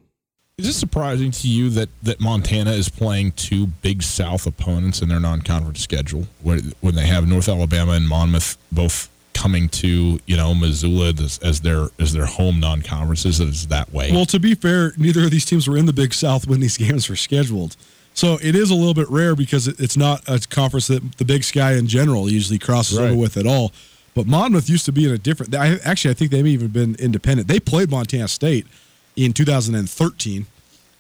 Is 0.58 0.68
it 0.68 0.74
surprising 0.74 1.32
to 1.32 1.48
you 1.48 1.70
that, 1.72 1.90
that 2.04 2.20
Montana 2.20 2.74
is 2.74 2.88
playing 2.88 3.32
two 3.32 3.68
Big 3.68 4.04
South 4.04 4.46
opponents 4.46 5.02
in 5.02 5.10
their 5.10 5.20
non-conference 5.20 5.82
schedule 5.82 6.28
when, 6.44 6.74
when 6.82 6.94
they 6.94 7.08
have 7.08 7.28
North 7.28 7.50
Alabama 7.50 7.94
and 7.94 8.08
Monmouth 8.08 8.58
both 8.72 9.10
coming 9.34 9.68
to 9.68 10.20
you 10.28 10.38
know 10.38 10.54
Missoula 10.54 11.10
as, 11.10 11.40
as 11.40 11.62
their 11.62 11.88
as 12.00 12.14
their 12.14 12.28
home 12.28 12.60
non-conferences? 12.60 13.40
Is 13.40 13.68
that 13.68 13.92
way? 13.92 14.12
Well, 14.12 14.28
to 14.28 14.40
be 14.40 14.54
fair, 14.54 14.94
neither 14.96 15.24
of 15.24 15.32
these 15.32 15.46
teams 15.46 15.68
were 15.68 15.78
in 15.78 15.88
the 15.88 15.94
Big 15.94 16.14
South 16.14 16.48
when 16.48 16.60
these 16.60 16.78
games 16.86 17.10
were 17.10 17.16
scheduled. 17.16 17.76
So 18.14 18.38
it 18.42 18.56
is 18.56 18.70
a 18.70 18.76
little 18.76 18.94
bit 18.94 19.10
rare 19.10 19.36
because 19.36 19.68
it's 19.68 19.98
not 19.98 20.24
a 20.28 20.40
conference 20.40 20.88
that 20.88 21.18
the 21.18 21.26
Big 21.26 21.44
Sky 21.44 21.74
in 21.74 21.88
general 21.88 22.30
usually 22.30 22.60
crosses 22.60 23.00
right. 23.00 23.10
over 23.10 23.16
with 23.16 23.38
at 23.38 23.48
all. 23.48 23.72
But 24.16 24.28
Monmouth 24.28 24.70
used 24.70 24.86
to 24.86 24.92
be 24.92 25.06
in 25.06 25.12
a 25.12 25.18
different. 25.18 25.56
I, 25.56 25.78
actually, 25.84 26.12
I 26.12 26.14
think 26.14 26.32
they've 26.32 26.46
even 26.46 26.68
been 26.68 26.96
independent. 26.96 27.48
They 27.48 27.60
played 27.60 27.90
Montana 27.90 28.28
State 28.28 28.68
in 29.16 29.34
2013, 29.34 30.46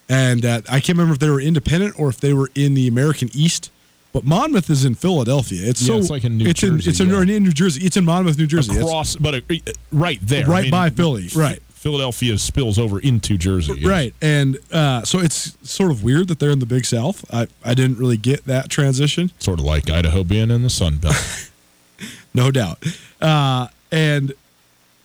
and 0.09 0.45
uh, 0.45 0.61
I 0.67 0.79
can't 0.79 0.97
remember 0.97 1.13
if 1.13 1.19
they 1.19 1.29
were 1.29 1.41
independent 1.41 1.99
or 1.99 2.09
if 2.09 2.19
they 2.19 2.33
were 2.33 2.49
in 2.55 2.73
the 2.73 2.87
American 2.87 3.29
East. 3.33 3.69
But 4.13 4.25
Monmouth 4.25 4.69
is 4.69 4.85
in 4.85 4.93
Philadelphia. 4.93 5.67
It's 5.67 5.81
yeah, 5.81 5.87
so 5.87 5.97
it's 5.97 6.09
like 6.09 6.23
in 6.23 6.37
New 6.37 6.47
it's 6.47 6.59
Jersey. 6.59 6.73
In, 6.73 6.89
it's 6.89 6.99
yeah. 6.99 7.21
in, 7.35 7.43
New 7.43 7.51
Jersey. 7.51 7.85
It's 7.85 7.97
in 7.97 8.05
Monmouth, 8.05 8.37
New 8.37 8.45
Jersey. 8.45 8.77
Across, 8.77 9.15
it's, 9.15 9.23
but 9.23 9.35
uh, 9.35 9.71
right 9.91 10.19
there, 10.21 10.45
right 10.45 10.59
I 10.59 10.61
mean, 10.63 10.71
by 10.71 10.89
Philly. 10.91 11.29
Right. 11.35 11.61
Philadelphia 11.83 12.37
spills 12.37 12.79
over 12.79 12.97
into 12.97 13.37
Jersey. 13.37 13.73
Yeah. 13.77 13.89
Right. 13.89 14.15
And 14.21 14.57
uh, 14.71 15.03
so 15.03 15.19
it's 15.19 15.57
sort 15.69 15.91
of 15.91 16.01
weird 16.01 16.29
that 16.29 16.39
they're 16.39 16.49
in 16.49 16.59
the 16.59 16.65
Big 16.65 16.85
South. 16.85 17.25
I, 17.33 17.47
I 17.65 17.73
didn't 17.73 17.97
really 17.97 18.15
get 18.15 18.45
that 18.45 18.69
transition. 18.69 19.31
Sort 19.37 19.59
of 19.59 19.65
like 19.65 19.89
Idaho 19.89 20.23
being 20.23 20.49
in 20.49 20.63
the 20.63 20.69
Sun 20.69 20.99
Belt. 20.99 21.51
no 22.33 22.51
doubt. 22.51 22.81
Uh, 23.19 23.67
and 23.91 24.31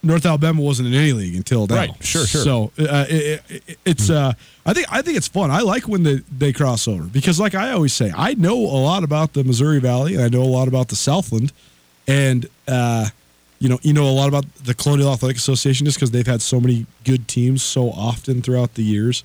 North 0.04 0.24
Alabama 0.24 0.62
wasn't 0.62 0.86
in 0.86 0.94
any 0.94 1.12
league 1.12 1.34
until 1.34 1.66
now. 1.66 1.74
Right. 1.74 2.04
Sure. 2.04 2.24
Sure. 2.24 2.42
So 2.42 2.72
uh, 2.78 3.06
it, 3.08 3.42
it, 3.48 3.78
it's. 3.84 4.08
Uh, 4.08 4.34
I 4.64 4.72
think. 4.72 4.86
I 4.88 5.02
think 5.02 5.16
it's 5.16 5.26
fun. 5.26 5.50
I 5.50 5.62
like 5.62 5.88
when 5.88 6.04
they 6.04 6.20
they 6.30 6.52
cross 6.52 6.86
over 6.86 7.02
because, 7.02 7.40
like 7.40 7.56
I 7.56 7.72
always 7.72 7.92
say, 7.92 8.12
I 8.16 8.34
know 8.34 8.54
a 8.54 8.78
lot 8.78 9.02
about 9.02 9.32
the 9.32 9.42
Missouri 9.42 9.80
Valley 9.80 10.14
and 10.14 10.22
I 10.22 10.28
know 10.28 10.42
a 10.42 10.44
lot 10.44 10.68
about 10.68 10.88
the 10.88 10.96
Southland, 10.96 11.52
and 12.06 12.48
uh, 12.68 13.08
you 13.58 13.68
know, 13.68 13.78
you 13.82 13.92
know 13.92 14.08
a 14.08 14.12
lot 14.12 14.28
about 14.28 14.44
the 14.64 14.74
Colonial 14.74 15.12
Athletic 15.12 15.36
Association 15.36 15.84
just 15.84 15.96
because 15.96 16.10
they've 16.10 16.26
had 16.26 16.42
so 16.42 16.60
many 16.60 16.86
good 17.04 17.26
teams 17.28 17.62
so 17.62 17.90
often 17.90 18.42
throughout 18.42 18.74
the 18.74 18.82
years. 18.82 19.24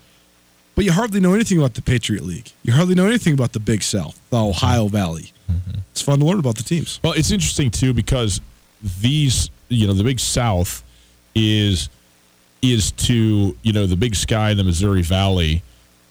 But 0.74 0.84
you 0.84 0.92
hardly 0.92 1.20
know 1.20 1.34
anything 1.34 1.58
about 1.58 1.74
the 1.74 1.82
Patriot 1.82 2.24
League. 2.24 2.50
You 2.64 2.72
hardly 2.72 2.96
know 2.96 3.06
anything 3.06 3.32
about 3.32 3.52
the 3.52 3.60
Big 3.60 3.82
South, 3.82 4.20
the 4.30 4.42
Ohio 4.42 4.88
Valley. 4.88 5.32
Mm-hmm. 5.50 5.78
It's 5.92 6.02
fun 6.02 6.18
to 6.18 6.24
learn 6.24 6.40
about 6.40 6.56
the 6.56 6.64
teams. 6.64 6.98
Well, 7.04 7.12
it's 7.12 7.30
interesting 7.30 7.70
too 7.70 7.94
because 7.94 8.40
these, 9.00 9.50
you 9.68 9.86
know, 9.86 9.92
the 9.92 10.04
Big 10.04 10.18
South 10.18 10.82
is 11.34 11.88
is 12.60 12.92
to 12.92 13.56
you 13.62 13.72
know 13.72 13.86
the 13.86 13.96
Big 13.96 14.16
Sky 14.16 14.50
and 14.50 14.58
the 14.58 14.64
Missouri 14.64 15.02
Valley 15.02 15.62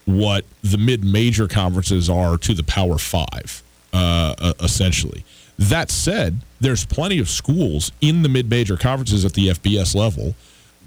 what 0.06 0.46
the 0.62 0.78
mid-major 0.78 1.48
conferences 1.48 2.10
are 2.10 2.38
to 2.38 2.54
the 2.54 2.64
Power 2.64 2.98
Five, 2.98 3.64
uh, 3.94 4.54
essentially. 4.62 5.24
That 5.58 5.92
said, 5.92 6.42
there's 6.60 6.86
plenty 6.86 7.20
of 7.20 7.30
schools 7.30 7.92
in 8.02 8.24
the 8.24 8.30
mid-major 8.30 8.78
conferences 8.78 9.24
at 9.26 9.34
the 9.34 9.50
FBS 9.50 9.96
level 9.96 10.36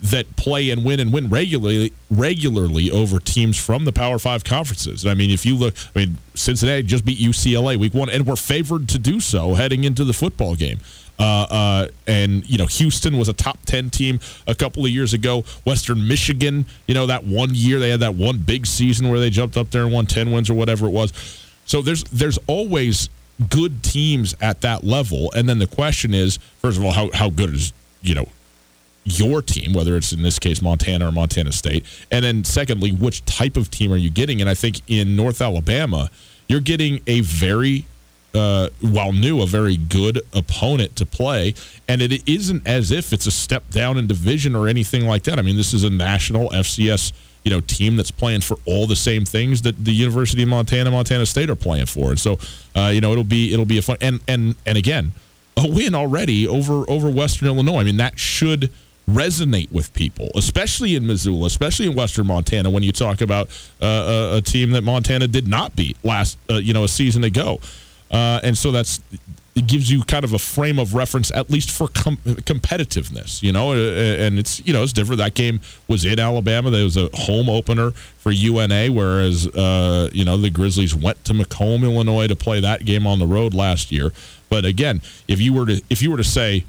that 0.02 0.36
play 0.36 0.70
and 0.70 0.84
win 0.84 1.00
and 1.00 1.12
win 1.12 1.28
regularly 1.28 1.92
regularly 2.10 2.90
over 2.90 3.18
teams 3.18 3.58
from 3.58 3.84
the 3.84 3.92
Power 3.92 4.18
Five 4.18 4.44
conferences. 4.44 5.06
I 5.06 5.14
mean, 5.14 5.30
if 5.30 5.46
you 5.46 5.56
look, 5.56 5.74
I 5.94 6.00
mean, 6.00 6.18
Cincinnati 6.34 6.82
just 6.82 7.04
beat 7.04 7.18
UCLA 7.18 7.76
week 7.76 7.94
one, 7.94 8.10
and 8.10 8.26
we're 8.26 8.36
favored 8.36 8.88
to 8.90 8.98
do 8.98 9.20
so 9.20 9.54
heading 9.54 9.84
into 9.84 10.04
the 10.04 10.12
football 10.12 10.54
game. 10.54 10.80
Uh, 11.18 11.46
uh, 11.50 11.88
and 12.06 12.48
you 12.48 12.58
know, 12.58 12.66
Houston 12.66 13.16
was 13.16 13.28
a 13.28 13.32
top 13.32 13.58
ten 13.64 13.88
team 13.88 14.20
a 14.46 14.54
couple 14.54 14.84
of 14.84 14.90
years 14.90 15.14
ago. 15.14 15.44
Western 15.64 16.06
Michigan, 16.06 16.66
you 16.86 16.94
know, 16.94 17.06
that 17.06 17.24
one 17.24 17.50
year 17.54 17.78
they 17.78 17.90
had 17.90 18.00
that 18.00 18.14
one 18.14 18.38
big 18.38 18.66
season 18.66 19.08
where 19.08 19.18
they 19.18 19.30
jumped 19.30 19.56
up 19.56 19.70
there 19.70 19.84
and 19.84 19.92
won 19.92 20.06
ten 20.06 20.30
wins 20.30 20.50
or 20.50 20.54
whatever 20.54 20.86
it 20.86 20.92
was. 20.92 21.12
So 21.64 21.80
there's 21.80 22.04
there's 22.04 22.38
always 22.46 23.08
good 23.48 23.82
teams 23.82 24.34
at 24.40 24.60
that 24.62 24.84
level. 24.84 25.30
And 25.34 25.48
then 25.48 25.58
the 25.58 25.66
question 25.66 26.14
is, 26.14 26.38
first 26.58 26.78
of 26.78 26.84
all, 26.84 26.92
how, 26.92 27.10
how 27.12 27.30
good 27.30 27.54
is, 27.54 27.72
you 28.02 28.14
know, 28.14 28.28
your 29.04 29.40
team, 29.40 29.72
whether 29.72 29.96
it's 29.96 30.12
in 30.12 30.22
this 30.22 30.38
case 30.38 30.60
Montana 30.60 31.08
or 31.08 31.12
Montana 31.12 31.52
State? 31.52 31.84
And 32.10 32.24
then 32.24 32.44
secondly, 32.44 32.92
which 32.92 33.24
type 33.24 33.56
of 33.56 33.70
team 33.70 33.92
are 33.92 33.96
you 33.96 34.10
getting? 34.10 34.40
And 34.40 34.50
I 34.50 34.54
think 34.54 34.80
in 34.88 35.16
North 35.16 35.40
Alabama, 35.40 36.10
you're 36.48 36.60
getting 36.60 37.00
a 37.06 37.20
very 37.20 37.86
uh, 38.34 38.68
while 38.80 39.12
new, 39.12 39.40
a 39.40 39.46
very 39.46 39.76
good 39.76 40.20
opponent 40.34 40.94
to 40.96 41.06
play. 41.06 41.54
And 41.88 42.02
it 42.02 42.28
isn't 42.28 42.66
as 42.66 42.90
if 42.90 43.12
it's 43.12 43.26
a 43.26 43.30
step 43.30 43.70
down 43.70 43.96
in 43.96 44.06
division 44.06 44.54
or 44.54 44.68
anything 44.68 45.06
like 45.06 45.22
that. 45.24 45.38
I 45.38 45.42
mean, 45.42 45.56
this 45.56 45.72
is 45.72 45.84
a 45.84 45.90
national 45.90 46.50
FCS 46.50 47.12
you 47.46 47.50
know 47.50 47.60
team 47.60 47.94
that's 47.94 48.10
playing 48.10 48.40
for 48.40 48.58
all 48.64 48.88
the 48.88 48.96
same 48.96 49.24
things 49.24 49.62
that 49.62 49.84
the 49.84 49.92
University 49.92 50.42
of 50.42 50.48
Montana, 50.48 50.90
Montana 50.90 51.24
State 51.24 51.48
are 51.48 51.54
playing 51.54 51.86
for. 51.86 52.10
And 52.10 52.18
so, 52.18 52.40
uh, 52.74 52.90
you 52.92 53.00
know, 53.00 53.12
it'll 53.12 53.22
be 53.22 53.52
it'll 53.52 53.64
be 53.64 53.78
a 53.78 53.82
fun 53.82 53.96
and 54.00 54.20
and 54.26 54.56
and 54.66 54.76
again, 54.76 55.12
a 55.56 55.66
win 55.68 55.94
already 55.94 56.48
over 56.48 56.84
over 56.90 57.08
Western 57.08 57.46
Illinois. 57.46 57.78
I 57.78 57.84
mean, 57.84 57.98
that 57.98 58.18
should 58.18 58.72
resonate 59.08 59.70
with 59.70 59.92
people, 59.94 60.28
especially 60.34 60.96
in 60.96 61.06
Missoula, 61.06 61.46
especially 61.46 61.86
in 61.86 61.94
Western 61.94 62.26
Montana. 62.26 62.68
When 62.68 62.82
you 62.82 62.90
talk 62.90 63.20
about 63.20 63.48
uh, 63.80 63.86
a, 64.34 64.36
a, 64.38 64.42
team 64.42 64.72
that 64.72 64.82
Montana 64.82 65.28
did 65.28 65.46
not 65.46 65.76
beat 65.76 65.96
last, 66.02 66.38
uh, 66.50 66.54
you 66.54 66.74
know, 66.74 66.82
a 66.82 66.88
season 66.88 67.22
ago, 67.22 67.60
uh, 68.10 68.40
and 68.42 68.58
so 68.58 68.72
that's 68.72 69.00
it 69.56 69.66
gives 69.66 69.90
you 69.90 70.04
kind 70.04 70.22
of 70.22 70.34
a 70.34 70.38
frame 70.38 70.78
of 70.78 70.94
reference, 70.94 71.30
at 71.32 71.48
least 71.48 71.70
for 71.70 71.88
com- 71.88 72.18
competitiveness, 72.18 73.42
you 73.42 73.52
know. 73.52 73.72
And 73.72 74.38
it's 74.38 74.64
you 74.66 74.74
know 74.74 74.82
it's 74.82 74.92
different. 74.92 75.18
That 75.18 75.32
game 75.34 75.60
was 75.88 76.04
in 76.04 76.20
Alabama. 76.20 76.70
There 76.70 76.84
was 76.84 76.98
a 76.98 77.08
home 77.14 77.48
opener 77.48 77.92
for 77.92 78.30
UNA, 78.30 78.92
whereas 78.92 79.46
uh, 79.48 80.10
you 80.12 80.26
know 80.26 80.36
the 80.36 80.50
Grizzlies 80.50 80.94
went 80.94 81.24
to 81.24 81.32
Macomb, 81.34 81.84
Illinois, 81.84 82.26
to 82.26 82.36
play 82.36 82.60
that 82.60 82.84
game 82.84 83.06
on 83.06 83.18
the 83.18 83.26
road 83.26 83.54
last 83.54 83.90
year. 83.90 84.12
But 84.50 84.66
again, 84.66 85.00
if 85.26 85.40
you 85.40 85.54
were 85.54 85.66
to 85.66 85.82
if 85.88 86.02
you 86.02 86.10
were 86.10 86.18
to 86.18 86.24
say 86.24 86.64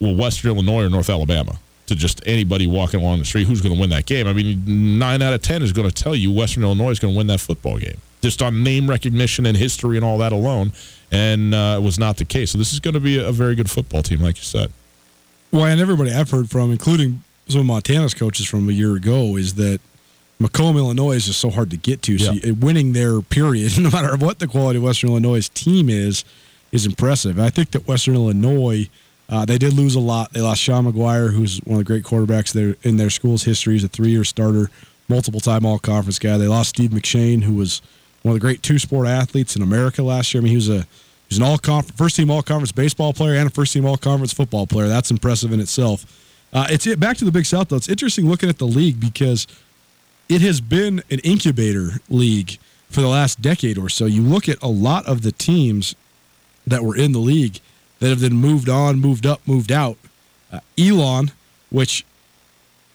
well, 0.00 0.16
Western 0.16 0.52
Illinois 0.52 0.84
or 0.84 0.90
North 0.90 1.10
Alabama 1.10 1.58
to 1.86 1.94
just 1.94 2.26
anybody 2.26 2.66
walking 2.66 3.00
along 3.00 3.18
the 3.18 3.26
street 3.26 3.46
who's 3.46 3.60
going 3.60 3.74
to 3.74 3.80
win 3.80 3.90
that 3.90 4.06
game. 4.06 4.26
I 4.26 4.32
mean, 4.32 4.98
nine 4.98 5.20
out 5.20 5.34
of 5.34 5.42
10 5.42 5.62
is 5.62 5.70
going 5.70 5.86
to 5.86 5.94
tell 5.94 6.16
you 6.16 6.32
Western 6.32 6.62
Illinois 6.62 6.88
is 6.88 6.98
going 6.98 7.12
to 7.12 7.18
win 7.18 7.26
that 7.26 7.40
football 7.40 7.76
game 7.76 8.00
just 8.24 8.40
on 8.40 8.62
name 8.62 8.88
recognition 8.88 9.44
and 9.44 9.54
history 9.54 9.96
and 9.96 10.04
all 10.04 10.16
that 10.16 10.32
alone. 10.32 10.72
And 11.14 11.54
uh, 11.54 11.76
it 11.78 11.82
was 11.84 11.98
not 11.98 12.16
the 12.16 12.24
case. 12.24 12.50
So 12.50 12.58
this 12.58 12.72
is 12.72 12.80
going 12.80 12.94
to 12.94 13.00
be 13.00 13.18
a 13.18 13.30
very 13.32 13.54
good 13.54 13.70
football 13.70 14.02
team, 14.02 14.20
like 14.20 14.36
you 14.36 14.42
said. 14.42 14.72
Well, 15.52 15.64
and 15.66 15.80
everybody 15.80 16.12
I've 16.12 16.30
heard 16.30 16.50
from, 16.50 16.72
including 16.72 17.22
some 17.48 17.60
of 17.60 17.66
Montana's 17.66 18.14
coaches 18.14 18.46
from 18.46 18.68
a 18.68 18.72
year 18.72 18.96
ago, 18.96 19.36
is 19.36 19.54
that 19.54 19.80
Macomb, 20.40 20.76
Illinois 20.76 21.12
is 21.12 21.26
just 21.26 21.40
so 21.40 21.50
hard 21.50 21.70
to 21.70 21.76
get 21.76 22.02
to. 22.02 22.18
So 22.18 22.32
Yeah. 22.32 22.52
winning 22.52 22.92
their 22.92 23.20
period, 23.20 23.78
no 23.78 23.90
matter 23.90 24.16
what 24.16 24.40
the 24.40 24.48
quality 24.48 24.78
of 24.78 24.82
Western 24.82 25.10
Illinois' 25.10 25.48
team 25.54 25.88
is, 25.88 26.24
is 26.72 26.84
impressive. 26.86 27.38
I 27.38 27.50
think 27.50 27.70
that 27.70 27.86
Western 27.86 28.16
Illinois, 28.16 28.88
uh, 29.28 29.44
they 29.44 29.58
did 29.58 29.74
lose 29.74 29.94
a 29.94 30.00
lot. 30.00 30.32
They 30.32 30.40
lost 30.40 30.60
Sean 30.60 30.90
McGuire, 30.92 31.32
who's 31.32 31.58
one 31.58 31.78
of 31.78 31.84
the 31.86 31.92
great 31.92 32.02
quarterbacks 32.02 32.52
there 32.52 32.74
in 32.82 32.96
their 32.96 33.10
school's 33.10 33.44
history. 33.44 33.74
He's 33.74 33.84
a 33.84 33.88
three-year 33.88 34.24
starter, 34.24 34.70
multiple-time 35.08 35.64
All-Conference 35.64 36.18
guy. 36.18 36.36
They 36.38 36.48
lost 36.48 36.70
Steve 36.70 36.90
McShane, 36.90 37.44
who 37.44 37.54
was 37.54 37.80
one 38.22 38.34
of 38.34 38.40
the 38.40 38.44
great 38.44 38.62
two-sport 38.64 39.06
athletes 39.06 39.54
in 39.54 39.62
America 39.62 40.02
last 40.02 40.34
year. 40.34 40.40
I 40.40 40.42
mean, 40.42 40.50
he 40.50 40.56
was 40.56 40.68
a 40.68 40.84
he 41.28 41.34
was 41.34 41.38
an 41.38 41.44
all-conference, 41.44 41.96
first-team 41.96 42.30
All-Conference 42.30 42.72
baseball 42.72 43.12
player 43.12 43.34
and 43.34 43.46
a 43.46 43.50
first-team 43.50 43.86
All-Conference 43.86 44.32
football 44.32 44.66
player. 44.66 44.88
That's 44.88 45.10
impressive 45.10 45.52
in 45.52 45.60
itself. 45.60 46.04
Uh, 46.52 46.66
it's 46.70 46.86
it 46.86 47.00
back 47.00 47.16
to 47.16 47.24
the 47.24 47.32
Big 47.32 47.46
South 47.46 47.68
though. 47.68 47.76
It's 47.76 47.88
interesting 47.88 48.28
looking 48.28 48.48
at 48.48 48.58
the 48.58 48.66
league 48.66 49.00
because 49.00 49.48
it 50.28 50.40
has 50.40 50.60
been 50.60 51.02
an 51.10 51.18
incubator 51.20 52.00
league 52.08 52.58
for 52.88 53.00
the 53.00 53.08
last 53.08 53.42
decade 53.42 53.76
or 53.76 53.88
so. 53.88 54.06
You 54.06 54.22
look 54.22 54.48
at 54.48 54.62
a 54.62 54.68
lot 54.68 55.04
of 55.06 55.22
the 55.22 55.32
teams 55.32 55.96
that 56.66 56.84
were 56.84 56.96
in 56.96 57.12
the 57.12 57.18
league 57.18 57.58
that 57.98 58.08
have 58.08 58.20
then 58.20 58.34
moved 58.34 58.68
on, 58.68 59.00
moved 59.00 59.26
up, 59.26 59.40
moved 59.46 59.72
out. 59.72 59.98
Uh, 60.52 60.60
Elon, 60.78 61.32
which 61.70 62.04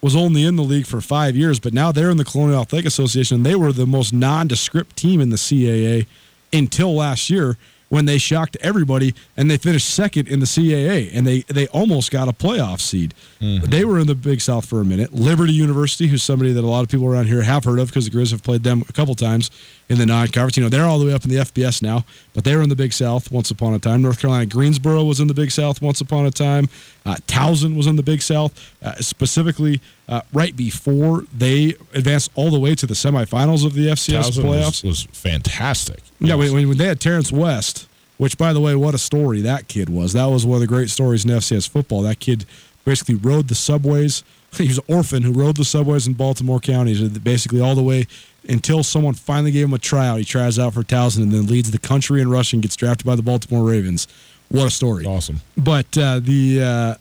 was 0.02 0.15
only 0.15 0.46
in 0.46 0.56
the 0.56 0.63
league 0.63 0.86
for 0.86 1.02
five 1.02 1.36
years, 1.36 1.60
but 1.60 1.74
now 1.74 1.92
they're 1.92 2.10
in 2.10 2.18
the 2.18 2.24
Colonial 2.24 2.62
Athletic 2.62 2.86
Association. 2.86 3.44
They 3.44 3.56
were 3.56 3.74
the 3.74 3.86
most 3.86 4.13
nondescript 4.13 4.96
team 4.96 5.20
in 5.20 5.30
the 5.30 5.36
CAA 5.36 6.08
until 6.54 6.96
last 6.96 7.30
year 7.30 7.58
when 7.89 8.06
they 8.06 8.17
shocked 8.17 8.56
everybody 8.62 9.13
and 9.36 9.52
they 9.52 9.58
finished 9.58 9.89
second 9.89 10.28
in 10.28 10.39
the 10.39 10.45
CAA 10.45 11.10
and 11.13 11.28
they 11.28 11.41
they 11.41 11.67
almost 11.67 12.12
got 12.12 12.28
a 12.28 12.34
playoff 12.34 12.80
seed. 12.80 13.13
Mm-hmm. 13.41 13.65
They 13.65 13.84
were 13.84 13.99
in 13.99 14.08
the 14.08 14.15
Big 14.15 14.41
South 14.41 14.65
for 14.65 14.80
a 14.80 14.86
minute. 14.86 15.13
Liberty 15.13 15.54
University, 15.54 16.08
who's 16.08 16.23
somebody 16.23 16.54
that 16.54 16.63
a 16.63 16.67
lot 16.67 16.84
of 16.84 16.89
people 16.89 17.08
around 17.08 17.25
here 17.25 17.41
have 17.41 17.65
heard 17.65 17.80
of 17.80 17.88
because 17.88 18.10
the 18.10 18.12
Grizz 18.12 18.32
have 18.32 18.43
played 18.43 18.63
them 18.63 18.84
a 18.88 18.93
couple 18.93 19.15
times 19.15 19.52
in 19.89 19.97
the 19.97 20.06
non-conference. 20.06 20.56
You 20.56 20.63
know, 20.63 20.69
they're 20.69 20.86
all 20.86 20.99
the 20.99 21.06
way 21.06 21.13
up 21.13 21.23
in 21.23 21.30
the 21.30 21.38
FBS 21.38 21.82
now, 21.82 22.06
but 22.34 22.43
they 22.43 22.56
were 22.56 22.62
in 22.62 22.69
the 22.69 22.75
Big 22.75 22.93
South 22.93 23.32
once 23.32 23.52
upon 23.52 23.73
a 23.73 23.80
time. 23.80 24.02
North 24.02 24.21
Carolina 24.21 24.45
Greensboro 24.45 25.04
was 25.04 25.19
in 25.19 25.28
the 25.28 25.34
Big 25.34 25.52
South 25.52 25.82
once 25.82 25.99
upon 25.99 26.25
a 26.25 26.32
time. 26.32 26.69
Uh, 27.06 27.15
Towson 27.28 27.75
was 27.75 27.88
in 27.88 27.95
the 27.95 28.04
Big 28.04 28.21
South, 28.21 28.54
uh, 28.84 28.93
specifically 28.95 29.82
uh, 30.08 30.21
right 30.32 30.56
before 30.56 31.23
they 31.36 31.73
advanced 31.93 32.32
all 32.36 32.52
the 32.52 32.60
way 32.60 32.75
to 32.75 32.86
the 32.86 32.93
semifinals 32.93 33.65
of 33.65 33.73
the 33.73 33.88
FCS 33.88 34.32
Towson 34.32 34.43
playoffs. 34.43 34.84
was, 34.84 35.08
was 35.08 35.17
fantastic. 35.17 35.99
Yeah, 36.19 36.36
when, 36.36 36.54
when 36.67 36.78
they 36.78 36.86
had 36.86 36.99
Terrance 36.99 37.32
West, 37.32 37.88
which, 38.17 38.38
by 38.38 38.54
the 38.54 38.60
way, 38.60 38.75
what 38.75 38.93
a 38.93 38.99
story 38.99 39.41
that 39.41 39.67
kid 39.67 39.89
was. 39.89 40.13
That 40.13 40.25
was 40.25 40.45
one 40.45 40.56
of 40.56 40.62
the 40.62 40.67
great 40.67 40.89
stories 40.89 41.25
in 41.25 41.32
FCS 41.32 41.67
football. 41.67 42.02
That 42.04 42.19
kid 42.19 42.45
basically 42.86 43.15
rode 43.15 43.47
the 43.47 43.56
subways. 43.56 44.23
He 44.58 44.67
was 44.67 44.80
an 44.80 44.84
orphan 44.88 45.21
who 45.21 45.32
rode 45.32 45.58
the 45.58 45.63
subways 45.63 46.08
in 46.08 46.13
Baltimore 46.13 46.60
County, 46.60 47.08
basically 47.19 47.62
all 47.62 47.75
the 47.75 47.84
way 47.84 48.08
until 48.47 48.84
someone 48.84 49.13
finally 49.13 49.52
gave 49.52 49.65
him 49.65 49.73
a 49.73 49.80
tryout. 49.80 50.19
He 50.19 50.25
tries 50.25 50.58
out 50.58 50.73
for 50.73 50.84
Towson 50.84 51.23
and 51.23 51.32
then 51.32 51.47
leads 51.47 51.71
the 51.71 51.80
country 51.80 52.21
in 52.21 52.30
rushing, 52.30 52.62
gets 52.62 52.75
drafted 52.75 53.06
by 53.06 53.15
the 53.15 53.21
Baltimore 53.21 53.67
Ravens. 53.67 54.08
What 54.49 54.67
a 54.67 54.71
story! 54.71 55.06
Awesome. 55.06 55.41
But 55.58 55.97
uh, 55.97 56.19
the 56.19 56.62
uh, 56.62 56.95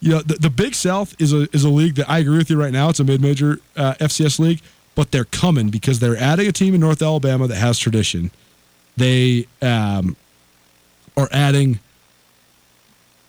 you 0.00 0.10
know 0.10 0.20
the, 0.20 0.34
the 0.34 0.50
Big 0.50 0.74
South 0.74 1.14
is 1.20 1.32
a 1.32 1.48
is 1.52 1.64
a 1.64 1.70
league 1.70 1.94
that 1.94 2.10
I 2.10 2.18
agree 2.18 2.36
with 2.36 2.50
you 2.50 2.60
right 2.60 2.72
now. 2.72 2.90
It's 2.90 3.00
a 3.00 3.04
mid 3.04 3.22
major 3.22 3.60
uh, 3.76 3.94
FCS 3.94 4.38
league, 4.38 4.60
but 4.94 5.10
they're 5.10 5.24
coming 5.24 5.70
because 5.70 6.00
they're 6.00 6.16
adding 6.16 6.46
a 6.48 6.52
team 6.52 6.74
in 6.74 6.80
North 6.80 7.00
Alabama 7.00 7.46
that 7.46 7.56
has 7.56 7.78
tradition. 7.78 8.30
They 8.96 9.46
um, 9.62 10.16
are 11.16 11.28
adding 11.32 11.78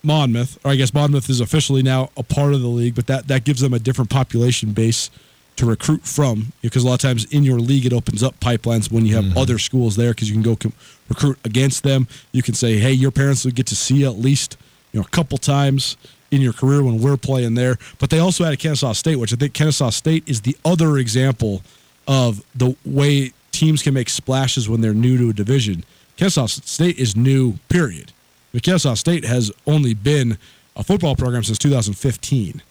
Monmouth, 0.04 0.60
or 0.66 0.72
I 0.72 0.76
guess 0.76 0.94
Monmouth 0.94 1.30
is 1.30 1.40
officially 1.40 1.84
now 1.84 2.10
a 2.18 2.24
part 2.24 2.54
of 2.54 2.62
the 2.62 2.68
league, 2.68 2.96
but 2.96 3.08
that 3.08 3.30
that 3.30 3.46
gives 3.46 3.62
them 3.62 3.74
a 3.74 3.80
different 3.80 4.10
population 4.10 4.74
base 4.74 5.10
to 5.56 5.66
recruit 5.66 6.04
from 6.04 6.52
because 6.62 6.84
a 6.84 6.88
lot 6.88 6.96
of 6.96 7.00
times 7.00 7.26
in 7.26 7.44
your 7.44 7.60
league 7.60 7.86
it 7.86 7.94
opens 7.94 8.24
up 8.24 8.40
pipelines 8.40 8.92
when 8.92 9.06
you 9.06 9.16
have 9.16 9.26
mm-hmm. 9.26 9.38
other 9.38 9.60
schools 9.60 9.96
there 9.96 10.12
because 10.12 10.28
you 10.28 10.34
can 10.34 10.42
go 10.42 10.56
com- 10.56 10.74
recruit 11.10 11.38
against 11.46 11.84
them. 11.84 12.08
You 12.32 12.42
can 12.42 12.54
say, 12.54 12.78
hey, 12.78 12.92
your 12.92 13.12
parents 13.12 13.46
will 13.46 13.52
get 13.52 13.68
to 13.68 13.76
see 13.76 13.98
you 13.98 14.08
at 14.08 14.18
least 14.18 14.58
you 14.92 15.00
know 15.00 15.06
a 15.06 15.10
couple 15.10 15.38
times 15.38 15.98
in 16.32 16.42
your 16.42 16.54
career 16.54 16.84
when 16.84 17.00
we're 17.00 17.18
playing 17.18 17.54
there. 17.54 17.78
But 18.00 18.10
they 18.10 18.20
also 18.20 18.44
added 18.44 18.60
Kennesaw 18.60 18.94
State, 18.94 19.18
which 19.18 19.32
I 19.32 19.36
think 19.36 19.54
Kennesaw 19.54 19.92
State 19.92 20.24
is 20.28 20.42
the 20.42 20.58
other 20.66 20.98
example 20.98 21.62
of 22.08 22.44
the 22.56 22.76
way 22.84 23.32
teams 23.52 23.84
can 23.84 23.94
make 23.94 24.10
splashes 24.10 24.68
when 24.68 24.82
they're 24.82 24.94
new 24.94 25.18
to 25.20 25.30
a 25.30 25.34
division. 25.34 25.86
Kennesaw 26.18 26.48
State 26.48 26.98
is 26.98 27.16
new, 27.16 27.60
period. 27.70 28.12
But 28.52 28.64
Kennesaw 28.64 28.96
State 28.96 29.26
has 29.26 29.52
only 29.68 29.94
been 29.94 30.38
a 30.76 30.84
football 30.84 31.16
program 31.16 31.44
since 31.44 31.60
2015. 31.60 32.62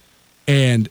And 0.49 0.89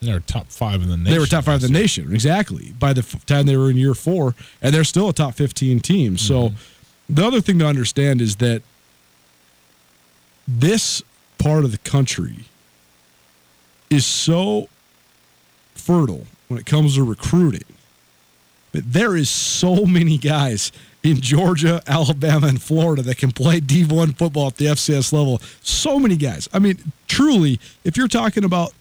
They're 0.00 0.20
top 0.20 0.48
five 0.48 0.82
in 0.82 0.88
the 0.88 0.96
nation. 0.96 1.12
they 1.12 1.18
were 1.18 1.26
top 1.26 1.44
five 1.44 1.62
in 1.62 1.72
the 1.72 1.78
nation, 1.78 2.12
exactly, 2.12 2.72
by 2.78 2.92
the 2.92 3.00
f- 3.00 3.26
time 3.26 3.46
they 3.46 3.56
were 3.56 3.70
in 3.70 3.76
year 3.76 3.94
four, 3.94 4.34
and 4.62 4.72
they're 4.72 4.84
still 4.84 5.08
a 5.08 5.12
top 5.12 5.34
15 5.34 5.80
team. 5.80 6.16
So 6.16 6.50
mm-hmm. 6.50 7.14
the 7.14 7.26
other 7.26 7.40
thing 7.40 7.58
to 7.58 7.66
understand 7.66 8.20
is 8.20 8.36
that 8.36 8.62
this 10.46 11.02
part 11.36 11.64
of 11.64 11.72
the 11.72 11.78
country 11.78 12.44
is 13.90 14.06
so 14.06 14.68
fertile 15.74 16.26
when 16.48 16.60
it 16.60 16.66
comes 16.66 16.94
to 16.94 17.02
recruiting. 17.02 17.64
But 18.72 18.92
there 18.92 19.16
is 19.16 19.28
so 19.30 19.86
many 19.86 20.18
guys 20.18 20.70
in 21.02 21.20
Georgia, 21.20 21.82
Alabama, 21.86 22.48
and 22.48 22.60
Florida 22.60 23.02
that 23.02 23.16
can 23.16 23.32
play 23.32 23.60
D1 23.60 24.16
football 24.16 24.48
at 24.48 24.56
the 24.56 24.66
FCS 24.66 25.12
level. 25.12 25.40
So 25.62 25.98
many 25.98 26.16
guys. 26.16 26.48
I 26.52 26.58
mean, 26.58 26.92
truly, 27.06 27.60
if 27.84 27.96
you're 27.96 28.08
talking 28.08 28.44
about 28.44 28.72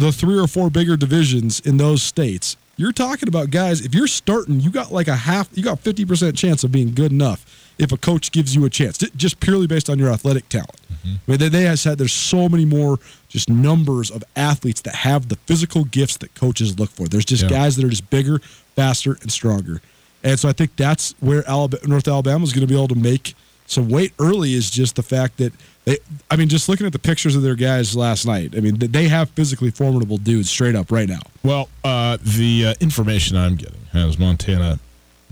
the 0.00 0.12
three 0.12 0.38
or 0.38 0.46
four 0.46 0.70
bigger 0.70 0.96
divisions 0.96 1.60
in 1.60 1.76
those 1.76 2.02
states, 2.02 2.56
you're 2.76 2.92
talking 2.92 3.28
about 3.28 3.50
guys. 3.50 3.84
If 3.84 3.94
you're 3.94 4.06
starting, 4.06 4.60
you 4.60 4.70
got 4.70 4.90
like 4.90 5.08
a 5.08 5.16
half, 5.16 5.48
you 5.52 5.62
got 5.62 5.82
50% 5.84 6.36
chance 6.36 6.64
of 6.64 6.72
being 6.72 6.94
good 6.94 7.12
enough 7.12 7.44
if 7.78 7.92
a 7.92 7.96
coach 7.96 8.30
gives 8.32 8.54
you 8.54 8.64
a 8.64 8.70
chance, 8.70 8.98
just 8.98 9.40
purely 9.40 9.66
based 9.66 9.88
on 9.90 9.98
your 9.98 10.10
athletic 10.10 10.48
talent. 10.48 10.76
Mm-hmm. 10.92 11.08
I 11.08 11.30
mean, 11.30 11.38
they, 11.38 11.48
they 11.48 11.62
have 11.62 11.78
said 11.78 11.98
there's 11.98 12.12
so 12.12 12.48
many 12.48 12.64
more 12.64 12.98
just 13.28 13.48
numbers 13.48 14.10
of 14.10 14.24
athletes 14.36 14.80
that 14.82 14.94
have 14.96 15.28
the 15.28 15.36
physical 15.46 15.84
gifts 15.84 16.16
that 16.18 16.34
coaches 16.34 16.78
look 16.78 16.90
for. 16.90 17.06
There's 17.08 17.24
just 17.24 17.42
Yeah. 17.44 17.48
guys 17.50 17.76
that 17.76 17.84
are 17.84 17.88
just 17.90 18.08
bigger, 18.10 18.38
faster, 18.76 19.16
and 19.22 19.30
stronger. 19.30 19.80
And 20.22 20.38
so 20.38 20.48
I 20.48 20.52
think 20.52 20.76
that's 20.76 21.14
where 21.20 21.42
Alabama, 21.48 21.86
North 21.86 22.08
Alabama 22.08 22.44
is 22.44 22.52
going 22.52 22.66
to 22.66 22.66
be 22.66 22.74
able 22.76 22.88
to 22.88 22.94
make 22.94 23.34
some 23.66 23.88
weight 23.88 24.12
early. 24.18 24.54
Is 24.54 24.70
just 24.70 24.96
the 24.96 25.02
fact 25.02 25.36
that 25.38 25.52
they, 25.84 25.98
I 26.30 26.36
mean, 26.36 26.48
just 26.48 26.68
looking 26.68 26.86
at 26.86 26.92
the 26.92 26.98
pictures 26.98 27.36
of 27.36 27.42
their 27.42 27.54
guys 27.54 27.96
last 27.96 28.26
night. 28.26 28.54
I 28.56 28.60
mean, 28.60 28.76
they 28.78 29.08
have 29.08 29.30
physically 29.30 29.70
formidable 29.70 30.18
dudes 30.18 30.50
straight 30.50 30.74
up 30.74 30.92
right 30.92 31.08
now. 31.08 31.20
Well, 31.42 31.68
uh, 31.82 32.18
the 32.22 32.66
uh, 32.68 32.74
information 32.80 33.36
I'm 33.36 33.56
getting 33.56 33.84
has 33.92 34.18
Montana 34.18 34.78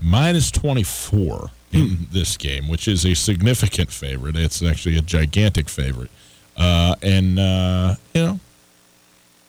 minus 0.01 0.49
24 0.51 1.51
in 1.71 2.07
this 2.11 2.35
game, 2.35 2.67
which 2.67 2.87
is 2.87 3.05
a 3.05 3.13
significant 3.13 3.91
favorite. 3.91 4.35
It's 4.35 4.63
actually 4.63 4.97
a 4.97 5.01
gigantic 5.01 5.69
favorite. 5.69 6.09
Uh, 6.57 6.95
and, 7.01 7.39
uh, 7.39 7.95
you 8.13 8.21
know, 8.21 8.39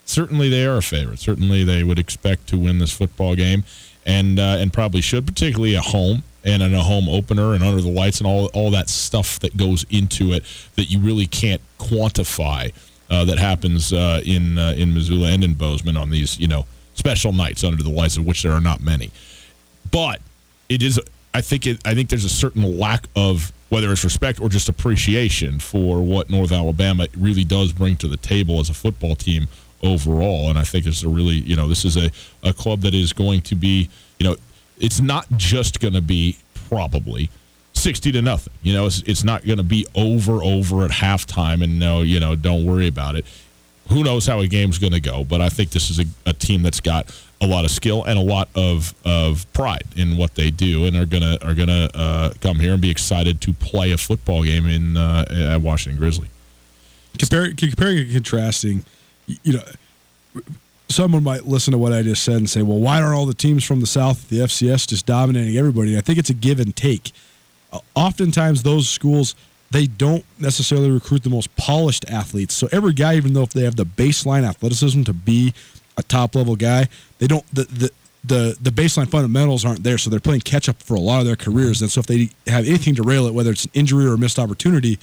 certainly 0.04 0.48
they 0.48 0.66
are 0.66 0.76
a 0.76 0.82
favorite. 0.82 1.18
Certainly 1.18 1.64
they 1.64 1.82
would 1.82 1.98
expect 1.98 2.46
to 2.48 2.58
win 2.58 2.78
this 2.78 2.92
football 2.92 3.34
game 3.34 3.64
and, 4.04 4.38
uh, 4.38 4.56
and 4.58 4.72
probably 4.72 5.00
should, 5.00 5.26
particularly 5.26 5.76
at 5.76 5.84
home 5.84 6.22
and 6.44 6.62
in 6.62 6.74
a 6.74 6.82
home 6.82 7.08
opener 7.08 7.54
and 7.54 7.62
under 7.62 7.80
the 7.80 7.90
lights 7.90 8.18
and 8.18 8.26
all, 8.26 8.46
all 8.54 8.70
that 8.70 8.88
stuff 8.88 9.38
that 9.40 9.56
goes 9.56 9.84
into 9.90 10.32
it 10.32 10.44
that 10.76 10.84
you 10.84 10.98
really 10.98 11.26
can't 11.26 11.60
quantify 11.78 12.72
uh, 13.10 13.24
that 13.24 13.38
happens 13.38 13.92
uh, 13.92 14.20
in 14.24 14.58
uh, 14.58 14.74
in 14.76 14.94
Missoula 14.94 15.28
and 15.28 15.42
in 15.42 15.54
Bozeman 15.54 15.96
on 15.96 16.10
these 16.10 16.38
you 16.38 16.48
know 16.48 16.64
special 16.94 17.32
nights 17.32 17.64
under 17.64 17.82
the 17.82 17.90
lights, 17.90 18.16
of 18.16 18.24
which 18.24 18.42
there 18.42 18.52
are 18.52 18.60
not 18.60 18.80
many. 18.80 19.10
But 19.90 20.20
it 20.68 20.82
is, 20.82 21.00
I 21.34 21.40
think, 21.40 21.66
it, 21.66 21.80
I 21.84 21.94
think 21.94 22.10
there's 22.10 22.24
a 22.24 22.28
certain 22.28 22.78
lack 22.78 23.06
of 23.16 23.52
whether 23.70 23.90
it's 23.90 24.04
respect 24.04 24.40
or 24.40 24.48
just 24.48 24.68
appreciation 24.68 25.58
for 25.58 26.02
what 26.02 26.28
North 26.28 26.52
Alabama 26.52 27.06
really 27.16 27.44
does 27.44 27.72
bring 27.72 27.96
to 27.96 28.08
the 28.08 28.16
table 28.16 28.60
as 28.60 28.68
a 28.68 28.74
football 28.74 29.14
team 29.14 29.48
overall. 29.82 30.50
And 30.50 30.58
I 30.58 30.64
think 30.64 30.86
it's 30.86 31.02
a 31.02 31.08
really, 31.08 31.36
you 31.36 31.56
know, 31.56 31.68
this 31.68 31.84
is 31.84 31.96
a, 31.96 32.10
a 32.42 32.52
club 32.52 32.80
that 32.80 32.94
is 32.94 33.12
going 33.12 33.42
to 33.42 33.54
be, 33.54 33.88
you 34.18 34.26
know, 34.26 34.36
it's 34.80 35.00
not 35.00 35.26
just 35.36 35.78
going 35.80 35.94
to 35.94 36.00
be 36.00 36.38
probably 36.68 37.30
60 37.74 38.12
to 38.12 38.22
nothing. 38.22 38.52
You 38.62 38.72
know, 38.72 38.86
it's, 38.86 39.02
it's 39.02 39.24
not 39.24 39.44
going 39.44 39.58
to 39.58 39.64
be 39.64 39.86
over, 39.94 40.42
over 40.42 40.84
at 40.84 40.90
halftime 40.90 41.62
and 41.62 41.78
no, 41.78 42.02
you 42.02 42.18
know, 42.18 42.34
don't 42.34 42.64
worry 42.64 42.88
about 42.88 43.14
it. 43.14 43.24
Who 43.90 44.04
knows 44.04 44.26
how 44.26 44.40
a 44.40 44.46
game's 44.46 44.78
going 44.78 44.92
to 44.92 45.00
go, 45.00 45.24
but 45.24 45.40
I 45.40 45.48
think 45.48 45.70
this 45.70 45.90
is 45.90 45.98
a, 45.98 46.04
a 46.26 46.32
team 46.32 46.62
that's 46.62 46.80
got 46.80 47.10
a 47.40 47.46
lot 47.46 47.64
of 47.64 47.70
skill 47.70 48.04
and 48.04 48.18
a 48.18 48.22
lot 48.22 48.48
of, 48.54 48.94
of 49.04 49.50
pride 49.52 49.84
in 49.96 50.16
what 50.16 50.34
they 50.34 50.50
do 50.50 50.84
and 50.84 50.94
are 50.94 51.06
gonna 51.06 51.38
are 51.40 51.54
gonna 51.54 51.88
uh, 51.94 52.32
come 52.42 52.60
here 52.60 52.74
and 52.74 52.82
be 52.82 52.90
excited 52.90 53.40
to 53.40 53.52
play 53.54 53.92
a 53.92 53.96
football 53.96 54.44
game 54.44 54.66
in 54.66 54.96
uh, 54.96 55.24
at 55.30 55.62
Washington 55.62 55.98
Grizzly. 55.98 56.28
Comparing, 57.18 57.56
comparing 57.56 57.98
and 57.98 58.12
contrasting, 58.12 58.84
you 59.26 59.54
know, 59.54 60.42
someone 60.90 61.22
might 61.22 61.46
listen 61.46 61.72
to 61.72 61.78
what 61.78 61.92
I 61.92 62.02
just 62.02 62.24
said 62.24 62.36
and 62.36 62.50
say, 62.50 62.62
well, 62.62 62.78
why 62.78 63.00
aren't 63.00 63.14
all 63.14 63.26
the 63.26 63.34
teams 63.34 63.64
from 63.64 63.80
the 63.80 63.86
South, 63.86 64.28
the 64.28 64.40
FCS, 64.40 64.88
just 64.88 65.06
dominating 65.06 65.56
everybody? 65.56 65.96
I 65.96 66.00
think 66.00 66.18
it's 66.18 66.30
a 66.30 66.34
give 66.34 66.60
and 66.60 66.74
take. 66.74 67.12
Uh, 67.72 67.78
oftentimes, 67.94 68.62
those 68.62 68.88
schools, 68.88 69.34
they 69.70 69.86
don't 69.86 70.24
necessarily 70.38 70.90
recruit 70.90 71.22
the 71.22 71.30
most 71.30 71.54
polished 71.56 72.04
athletes. 72.10 72.54
So 72.54 72.68
every 72.72 72.92
guy, 72.92 73.14
even 73.14 73.32
though 73.32 73.42
if 73.42 73.52
they 73.52 73.62
have 73.62 73.76
the 73.76 73.86
baseline 73.86 74.46
athleticism 74.46 75.04
to 75.04 75.12
be 75.12 75.54
a 75.96 76.02
top 76.02 76.34
level 76.34 76.56
guy, 76.56 76.88
they 77.18 77.28
don't, 77.28 77.46
the, 77.54 77.64
the, 77.64 77.90
the, 78.24 78.56
the 78.60 78.70
baseline 78.70 79.08
fundamentals 79.08 79.64
aren't 79.64 79.84
there, 79.84 79.96
so 79.96 80.10
they're 80.10 80.20
playing 80.20 80.40
catch 80.40 80.68
up 80.68 80.82
for 80.82 80.94
a 80.94 81.00
lot 81.00 81.20
of 81.20 81.26
their 81.26 81.36
careers. 81.36 81.80
And 81.80 81.90
so, 81.90 82.00
if 82.00 82.06
they 82.06 82.30
have 82.48 82.66
anything 82.66 82.96
to 82.96 83.02
rail 83.02 83.26
it, 83.26 83.34
whether 83.34 83.52
it's 83.52 83.64
an 83.64 83.70
injury 83.74 84.06
or 84.06 84.14
a 84.14 84.18
missed 84.18 84.38
opportunity, 84.38 84.98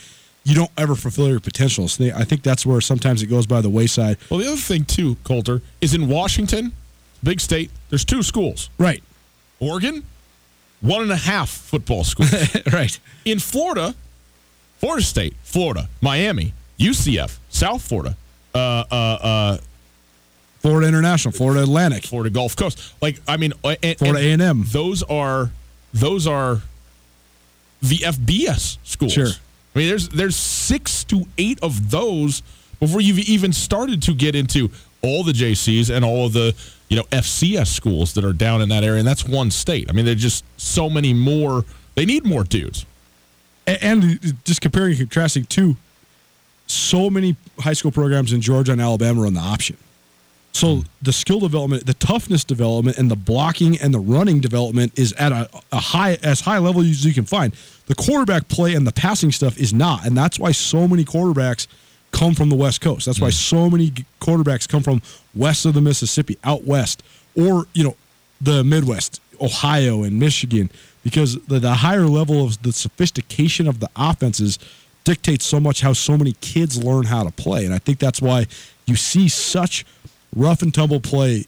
you 0.48 0.56
don't 0.56 0.72
ever 0.78 0.96
fulfill 0.96 1.28
your 1.28 1.42
potential. 1.42 1.90
So 1.90 2.06
they, 2.06 2.14
I 2.14 2.24
think 2.24 2.42
that's 2.42 2.66
where 2.66 2.80
sometimes 2.80 3.22
it 3.22 3.28
goes 3.28 3.46
by 3.46 3.60
the 3.60 3.70
wayside. 3.70 4.18
Well, 4.32 4.40
the 4.40 4.48
other 4.48 4.56
thing 4.56 4.86
too, 4.86 5.18
Colter, 5.26 5.62
is 5.82 5.94
in 5.94 6.08
Washington, 6.08 6.72
big 7.22 7.42
state. 7.42 7.70
There's 7.90 8.06
two 8.06 8.24
schools. 8.24 8.70
Right. 8.78 9.04
Oregon, 9.60 10.06
one 10.80 11.02
and 11.02 11.12
a 11.12 11.18
half 11.18 11.50
football 11.50 12.06
schools. 12.06 12.34
right. 12.72 12.98
In 13.26 13.40
Florida, 13.40 13.94
Florida 14.78 15.04
State, 15.04 15.36
Florida, 15.44 15.90
Miami, 16.00 16.54
UCF, 16.80 17.40
South 17.50 17.82
Florida, 17.82 18.16
uh, 18.56 18.86
uh, 18.90 18.96
uh, 18.96 19.58
Florida 20.60 20.88
International, 20.88 21.34
Florida 21.34 21.62
Atlantic, 21.64 22.06
Florida 22.06 22.30
Gulf 22.30 22.56
Coast. 22.56 22.94
Like, 23.02 23.20
I 23.28 23.36
mean, 23.36 23.52
and, 23.66 23.98
Florida 23.98 24.20
A&M. 24.20 24.64
Those 24.68 25.04
are 25.04 25.52
those 25.94 26.26
are 26.26 26.62
the 27.82 27.98
FBS 27.98 28.78
schools. 28.84 29.12
Sure. 29.12 29.28
I 29.78 29.80
mean, 29.80 29.90
there's 29.90 30.10
there's 30.10 30.36
six 30.36 31.04
to 31.04 31.28
eight 31.38 31.60
of 31.62 31.92
those 31.92 32.42
before 32.80 33.00
you've 33.00 33.20
even 33.20 33.54
started 33.54 34.02
to 34.04 34.16
get 34.16 34.34
into 34.34 34.72
all 35.04 35.24
the 35.24 35.34
JCs 35.34 35.96
and 35.96 36.04
all 36.04 36.26
of 36.26 36.34
the 36.34 36.56
you 36.90 36.98
know 36.98 37.04
FCS 37.12 37.68
schools 37.68 38.16
that 38.16 38.26
are 38.26 38.34
down 38.34 38.64
in 38.64 38.70
that 38.70 38.84
area, 38.84 38.98
and 38.98 39.08
that's 39.08 39.24
one 39.24 39.52
state. 39.52 39.88
I 39.88 39.94
mean, 39.94 40.06
there's 40.06 40.20
just 40.20 40.44
so 40.58 40.90
many 40.90 41.14
more. 41.14 41.64
They 41.94 42.06
need 42.06 42.26
more 42.26 42.44
dudes. 42.44 42.88
A- 43.68 43.84
And 43.84 44.36
just 44.46 44.62
comparing 44.62 44.94
and 44.94 45.00
contrasting 45.00 45.46
too, 45.46 45.76
so 46.66 47.12
many 47.12 47.36
high 47.60 47.74
school 47.74 47.92
programs 47.92 48.34
in 48.34 48.42
Georgia 48.42 48.72
and 48.72 48.82
Alabama 48.82 49.22
are 49.22 49.28
on 49.28 49.36
the 49.36 49.42
option. 49.42 49.78
So 50.54 50.78
hmm. 50.78 50.82
the 51.04 51.14
skill 51.14 51.40
development, 51.40 51.86
the 51.86 51.94
toughness 51.94 52.44
development, 52.44 52.98
and 52.98 53.12
the 53.12 53.16
blocking 53.16 53.78
and 53.78 53.94
the 53.94 54.00
running 54.00 54.40
development 54.40 54.98
is 54.98 55.14
at 55.14 55.32
a, 55.32 55.48
a 55.72 55.80
high 55.80 56.18
as 56.24 56.42
high 56.42 56.58
level 56.58 56.82
as 56.82 57.06
you 57.06 57.14
can 57.14 57.26
find. 57.26 57.54
The 57.88 57.96
quarterback 57.96 58.48
play 58.48 58.74
and 58.74 58.86
the 58.86 58.92
passing 58.92 59.32
stuff 59.32 59.58
is 59.58 59.74
not, 59.74 60.06
and 60.06 60.16
that's 60.16 60.38
why 60.38 60.52
so 60.52 60.88
many 60.88 61.04
quarterbacks 61.04 61.68
come 62.12 62.34
from 62.34 62.50
the 62.50 62.56
West 62.56 62.82
Coast. 62.82 63.06
That's 63.06 63.20
why 63.20 63.30
so 63.30 63.70
many 63.70 63.92
quarterbacks 64.20 64.68
come 64.68 64.84
from 64.84 65.02
west 65.36 65.66
of 65.66 65.74
the 65.74 65.82
Mississippi, 65.82 66.38
out 66.44 66.64
west, 66.64 67.04
or 67.36 67.66
you 67.74 67.84
know, 67.84 67.96
the 68.42 68.64
Midwest, 68.64 69.22
Ohio 69.42 70.04
and 70.04 70.20
Michigan, 70.20 70.70
because 71.04 71.40
the, 71.46 71.60
the 71.60 71.76
higher 71.76 72.06
level 72.08 72.44
of 72.44 72.62
the 72.62 72.74
sophistication 72.74 73.68
of 73.68 73.80
the 73.80 73.90
offenses 73.96 74.60
dictates 75.04 75.46
so 75.46 75.60
much 75.60 75.82
how 75.82 75.94
so 75.94 76.18
many 76.18 76.34
kids 76.42 76.84
learn 76.84 77.06
how 77.06 77.24
to 77.24 77.32
play, 77.32 77.66
and 77.66 77.74
I 77.74 77.80
think 77.80 78.00
that's 78.00 78.22
why 78.22 78.48
you 78.86 78.96
see 78.96 79.30
such 79.30 79.86
rough 80.36 80.62
and 80.62 80.74
tumble 80.74 81.00
play 81.00 81.46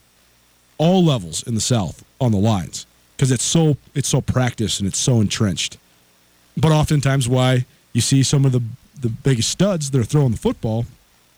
all 0.77 1.03
levels 1.03 1.43
in 1.43 1.55
the 1.55 1.61
South 1.61 2.03
on 2.21 2.31
the 2.31 2.37
lines 2.37 2.85
because 3.15 3.31
it's 3.31 3.43
so 3.43 3.75
it's 3.93 4.07
so 4.07 4.21
practiced 4.21 4.79
and 4.79 4.87
it's 4.87 4.97
so 4.97 5.19
entrenched. 5.19 5.77
But 6.59 6.71
oftentimes, 6.71 7.29
why 7.29 7.65
you 7.93 8.01
see 8.01 8.23
some 8.23 8.45
of 8.45 8.51
the 8.51 8.61
the 9.01 9.09
biggest 9.09 9.49
studs 9.49 9.91
that 9.91 9.99
are 9.99 10.03
throwing 10.03 10.31
the 10.31 10.37
football 10.37 10.85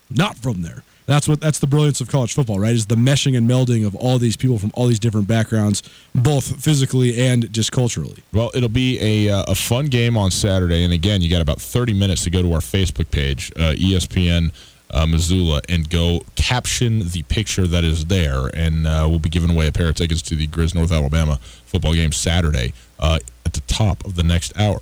not 0.10 0.36
from 0.38 0.62
there. 0.62 0.84
That's 1.06 1.28
what 1.28 1.42
that's 1.42 1.60
the 1.60 1.68
brilliance 1.68 2.00
of 2.00 2.10
college 2.10 2.34
football, 2.34 2.60
right? 2.60 2.74
Is 2.74 2.86
the 2.86 2.96
meshing 2.96 3.36
and 3.36 3.50
melding 3.50 3.86
of 3.86 3.96
all 3.96 4.18
these 4.18 4.38
people 4.38 4.58
from 4.58 4.72
all 4.76 4.88
these 4.88 5.00
different 5.00 5.28
backgrounds, 5.28 5.84
both 6.14 6.64
physically 6.64 7.20
and 7.20 7.52
just 7.52 7.72
culturally. 7.72 8.24
Well, 8.32 8.52
it'll 8.54 8.70
be 8.70 9.00
a, 9.28 9.34
uh, 9.34 9.44
a 9.48 9.56
fun 9.56 9.88
game 9.88 10.16
on 10.16 10.32
Saturday. 10.32 10.84
And 10.84 10.94
again, 10.94 11.22
you 11.22 11.30
got 11.30 11.42
about 11.42 11.60
30 11.60 11.94
minutes 11.94 12.24
to 12.26 12.30
go 12.30 12.42
to 12.42 12.54
our 12.54 12.60
Facebook 12.60 13.12
page, 13.12 13.52
uh, 13.58 13.74
ESPN 13.74 14.54
uh, 14.92 15.06
Missoula, 15.06 15.62
and 15.68 15.90
go 15.90 16.22
caption 16.36 17.10
the 17.10 17.24
picture 17.24 17.68
that 17.68 17.84
is 17.84 18.06
there. 18.06 18.48
And 18.54 18.88
uh, 18.88 19.08
we'll 19.10 19.20
be 19.20 19.30
giving 19.30 19.50
away 19.50 19.68
a 19.68 19.72
pair 19.72 19.90
of 19.90 19.96
tickets 19.96 20.22
to 20.24 20.36
the 20.36 20.48
Grizz 20.48 20.76
North 20.76 20.92
Alabama 20.92 21.40
football 21.66 21.94
game 21.94 22.12
Saturday 22.12 22.74
uh, 23.00 23.20
at 23.46 23.54
the 23.54 23.62
top 23.62 24.06
of 24.06 24.16
the 24.16 24.24
next 24.24 24.58
hour. 24.58 24.80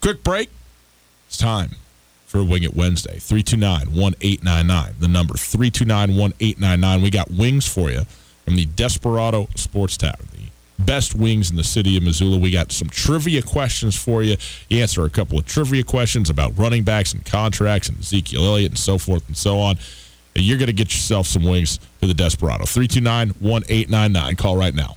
Quick 0.00 0.22
break. 0.22 0.50
It's 1.26 1.36
time 1.36 1.76
for 2.26 2.44
Wing 2.44 2.62
It 2.62 2.74
Wednesday. 2.74 3.18
329 3.18 3.94
1899. 3.98 4.94
The 5.00 5.08
number 5.08 5.34
329 5.34 6.16
1899. 6.16 7.02
We 7.02 7.10
got 7.10 7.30
wings 7.30 7.66
for 7.66 7.90
you 7.90 8.02
from 8.44 8.56
the 8.56 8.66
Desperado 8.66 9.48
Sports 9.54 9.96
Tavern. 9.96 10.28
The 10.32 10.82
best 10.84 11.14
wings 11.14 11.50
in 11.50 11.56
the 11.56 11.64
city 11.64 11.96
of 11.96 12.02
Missoula. 12.02 12.38
We 12.38 12.50
got 12.50 12.72
some 12.72 12.88
trivia 12.88 13.42
questions 13.42 13.96
for 13.96 14.22
you. 14.22 14.36
You 14.68 14.82
answer 14.82 15.04
a 15.04 15.10
couple 15.10 15.38
of 15.38 15.46
trivia 15.46 15.82
questions 15.82 16.30
about 16.30 16.56
running 16.58 16.84
backs 16.84 17.12
and 17.12 17.24
contracts 17.24 17.88
and 17.88 17.98
Ezekiel 17.98 18.44
Elliott 18.44 18.72
and 18.72 18.78
so 18.78 18.98
forth 18.98 19.26
and 19.26 19.36
so 19.36 19.58
on. 19.58 19.76
And 20.34 20.44
you're 20.44 20.58
going 20.58 20.66
to 20.66 20.74
get 20.74 20.92
yourself 20.92 21.26
some 21.26 21.44
wings 21.44 21.80
to 22.00 22.06
the 22.06 22.14
Desperado. 22.14 22.66
329 22.66 23.28
1899. 23.40 24.36
Call 24.36 24.56
right 24.56 24.74
now. 24.74 24.96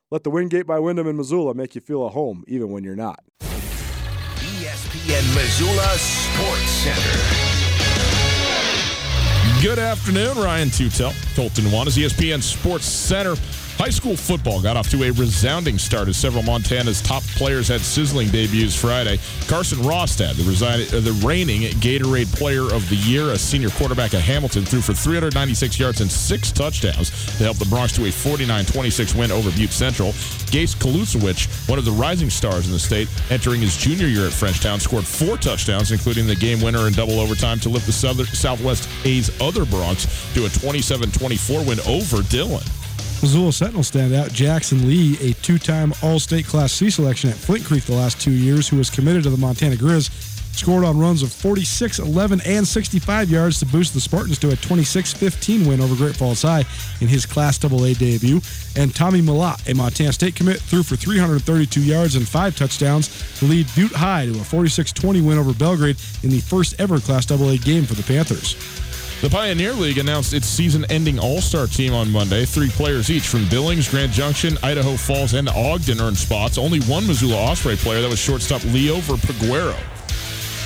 Let 0.13 0.25
the 0.25 0.29
Wingate 0.29 0.67
by 0.67 0.77
Wyndham 0.77 1.07
in 1.07 1.15
Missoula 1.15 1.53
make 1.53 1.73
you 1.73 1.79
feel 1.79 2.05
at 2.05 2.11
home, 2.11 2.43
even 2.45 2.69
when 2.69 2.83
you're 2.83 2.97
not. 2.97 3.23
ESPN 3.39 5.23
Missoula 5.33 5.87
Sports 5.97 6.69
Center. 6.83 7.17
Good 9.61 9.79
afternoon, 9.79 10.37
Ryan 10.37 10.67
Tutel. 10.67 11.13
Colter 11.33 11.61
Nuanez 11.61 11.97
ESPN 11.97 12.41
Sports 12.41 12.87
Center. 12.87 13.35
High 13.81 13.89
school 13.89 14.15
football 14.15 14.61
got 14.61 14.77
off 14.77 14.91
to 14.91 15.05
a 15.05 15.11
resounding 15.13 15.79
start 15.79 16.07
as 16.07 16.15
several 16.15 16.43
Montana's 16.43 17.01
top 17.01 17.23
players 17.33 17.67
had 17.67 17.81
sizzling 17.81 18.27
debuts 18.27 18.75
Friday. 18.79 19.17
Carson 19.47 19.79
Rostad, 19.79 20.35
the, 20.35 20.43
resi- 20.43 20.93
uh, 20.93 20.99
the 20.99 21.13
reigning 21.25 21.61
Gatorade 21.81 22.31
Player 22.35 22.71
of 22.71 22.87
the 22.89 22.95
Year, 22.97 23.31
a 23.31 23.39
senior 23.39 23.71
quarterback 23.71 24.13
at 24.13 24.21
Hamilton, 24.21 24.65
threw 24.65 24.81
for 24.81 24.93
396 24.93 25.79
yards 25.79 25.99
and 25.99 26.11
six 26.11 26.51
touchdowns 26.51 27.09
to 27.37 27.43
help 27.43 27.57
the 27.57 27.65
Broncs 27.65 27.95
to 27.95 28.05
a 28.05 28.09
49-26 28.09 29.17
win 29.17 29.31
over 29.31 29.49
Butte 29.49 29.71
Central. 29.71 30.09
Gase 30.53 30.75
Kalusewicz, 30.75 31.67
one 31.67 31.79
of 31.79 31.85
the 31.85 31.91
rising 31.91 32.29
stars 32.29 32.67
in 32.67 32.73
the 32.73 32.79
state, 32.79 33.07
entering 33.31 33.61
his 33.61 33.75
junior 33.75 34.05
year 34.05 34.27
at 34.27 34.31
Frenchtown, 34.31 34.79
scored 34.79 35.07
four 35.07 35.37
touchdowns, 35.37 35.91
including 35.91 36.27
the 36.27 36.35
game 36.35 36.61
winner 36.61 36.85
in 36.85 36.93
double 36.93 37.19
overtime 37.19 37.59
to 37.61 37.69
lift 37.69 37.87
the 37.87 37.91
Southwest 37.91 38.87
A's 39.05 39.31
other 39.41 39.65
Broncs 39.65 40.05
to 40.35 40.45
a 40.45 40.49
27-24 40.49 41.67
win 41.67 41.79
over 41.87 42.21
Dillon. 42.29 42.61
Missoula 43.21 43.53
Sentinel 43.53 43.83
standout 43.83 44.33
Jackson 44.33 44.87
Lee, 44.87 45.15
a 45.21 45.33
two-time 45.35 45.93
All-State 46.01 46.47
Class 46.47 46.71
C 46.71 46.89
selection 46.89 47.29
at 47.29 47.35
Flint 47.35 47.63
Creek 47.63 47.83
the 47.83 47.93
last 47.93 48.19
two 48.19 48.31
years, 48.31 48.67
who 48.67 48.77
was 48.77 48.89
committed 48.89 49.21
to 49.23 49.29
the 49.29 49.37
Montana 49.37 49.75
Grizz, 49.75 50.09
scored 50.55 50.83
on 50.83 50.97
runs 50.97 51.21
of 51.21 51.31
46, 51.31 51.99
11, 51.99 52.41
and 52.45 52.67
65 52.67 53.29
yards 53.29 53.59
to 53.59 53.67
boost 53.67 53.93
the 53.93 53.99
Spartans 53.99 54.39
to 54.39 54.49
a 54.49 54.53
26-15 54.53 55.67
win 55.67 55.81
over 55.81 55.95
Great 55.95 56.15
Falls 56.15 56.41
High 56.41 56.65
in 56.99 57.07
his 57.07 57.27
Class 57.27 57.63
AA 57.63 57.93
debut. 57.93 58.41
And 58.75 58.93
Tommy 58.93 59.21
Mellott, 59.21 59.69
a 59.69 59.75
Montana 59.75 60.13
State 60.13 60.35
commit, 60.35 60.59
threw 60.59 60.81
for 60.81 60.95
332 60.95 61.79
yards 61.79 62.15
and 62.15 62.27
five 62.27 62.57
touchdowns 62.57 63.37
to 63.39 63.45
lead 63.45 63.67
Butte 63.75 63.91
High 63.91 64.25
to 64.25 64.31
a 64.31 64.43
46-20 64.43 65.23
win 65.23 65.37
over 65.37 65.53
Belgrade 65.53 65.97
in 66.23 66.31
the 66.31 66.39
first 66.39 66.79
ever 66.79 66.99
Class 66.99 67.29
AA 67.29 67.57
game 67.63 67.85
for 67.85 67.93
the 67.93 68.03
Panthers. 68.03 68.55
The 69.21 69.29
Pioneer 69.29 69.73
League 69.73 69.99
announced 69.99 70.33
its 70.33 70.47
season 70.47 70.83
ending 70.89 71.19
All 71.19 71.41
Star 71.41 71.67
team 71.67 71.93
on 71.93 72.09
Monday. 72.11 72.43
Three 72.43 72.69
players 72.69 73.11
each 73.11 73.27
from 73.27 73.47
Billings, 73.49 73.87
Grand 73.87 74.11
Junction, 74.11 74.57
Idaho 74.63 74.97
Falls, 74.97 75.35
and 75.35 75.47
Ogden 75.47 76.01
earned 76.01 76.17
spots. 76.17 76.57
Only 76.57 76.79
one 76.81 77.05
Missoula 77.05 77.35
Osprey 77.35 77.75
player, 77.75 78.01
that 78.01 78.09
was 78.09 78.17
shortstop 78.17 78.63
Leo 78.65 78.95
Verpaguero. 78.95 79.77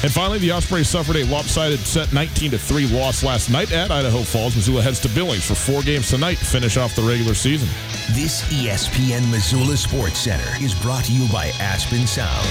And 0.03 0.11
finally, 0.13 0.39
the 0.39 0.51
Ospreys 0.51 0.87
suffered 0.87 1.17
a 1.17 1.25
lopsided 1.25 1.79
set 1.79 2.13
19 2.13 2.51
3 2.51 2.87
loss 2.87 3.23
last 3.23 3.49
night 3.49 3.73
at 3.73 3.91
Idaho 3.91 4.23
Falls. 4.23 4.55
Missoula 4.55 4.81
heads 4.81 5.01
to 5.01 5.09
Billings 5.09 5.45
for 5.45 5.55
four 5.55 5.81
games 5.81 6.09
tonight 6.09 6.37
to 6.37 6.45
finish 6.45 6.77
off 6.77 6.95
the 6.95 7.01
regular 7.01 7.33
season. 7.33 7.67
This 8.13 8.41
ESPN 8.43 9.29
Missoula 9.31 9.75
Sports 9.75 10.19
Center 10.19 10.63
is 10.63 10.73
brought 10.75 11.03
to 11.05 11.11
you 11.11 11.29
by 11.29 11.47
Aspen 11.59 12.07
Sound. 12.07 12.47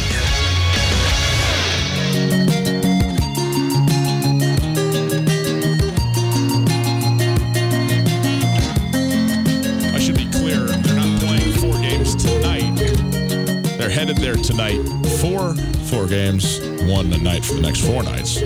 Tonight 14.57 14.85
for 15.19 15.53
four 15.91 16.07
games, 16.07 16.61
one 16.85 17.13
a 17.13 17.19
night 17.19 17.45
for 17.45 17.55
the 17.55 17.61
next 17.61 17.81
four 17.81 18.05
nights. 18.05 18.39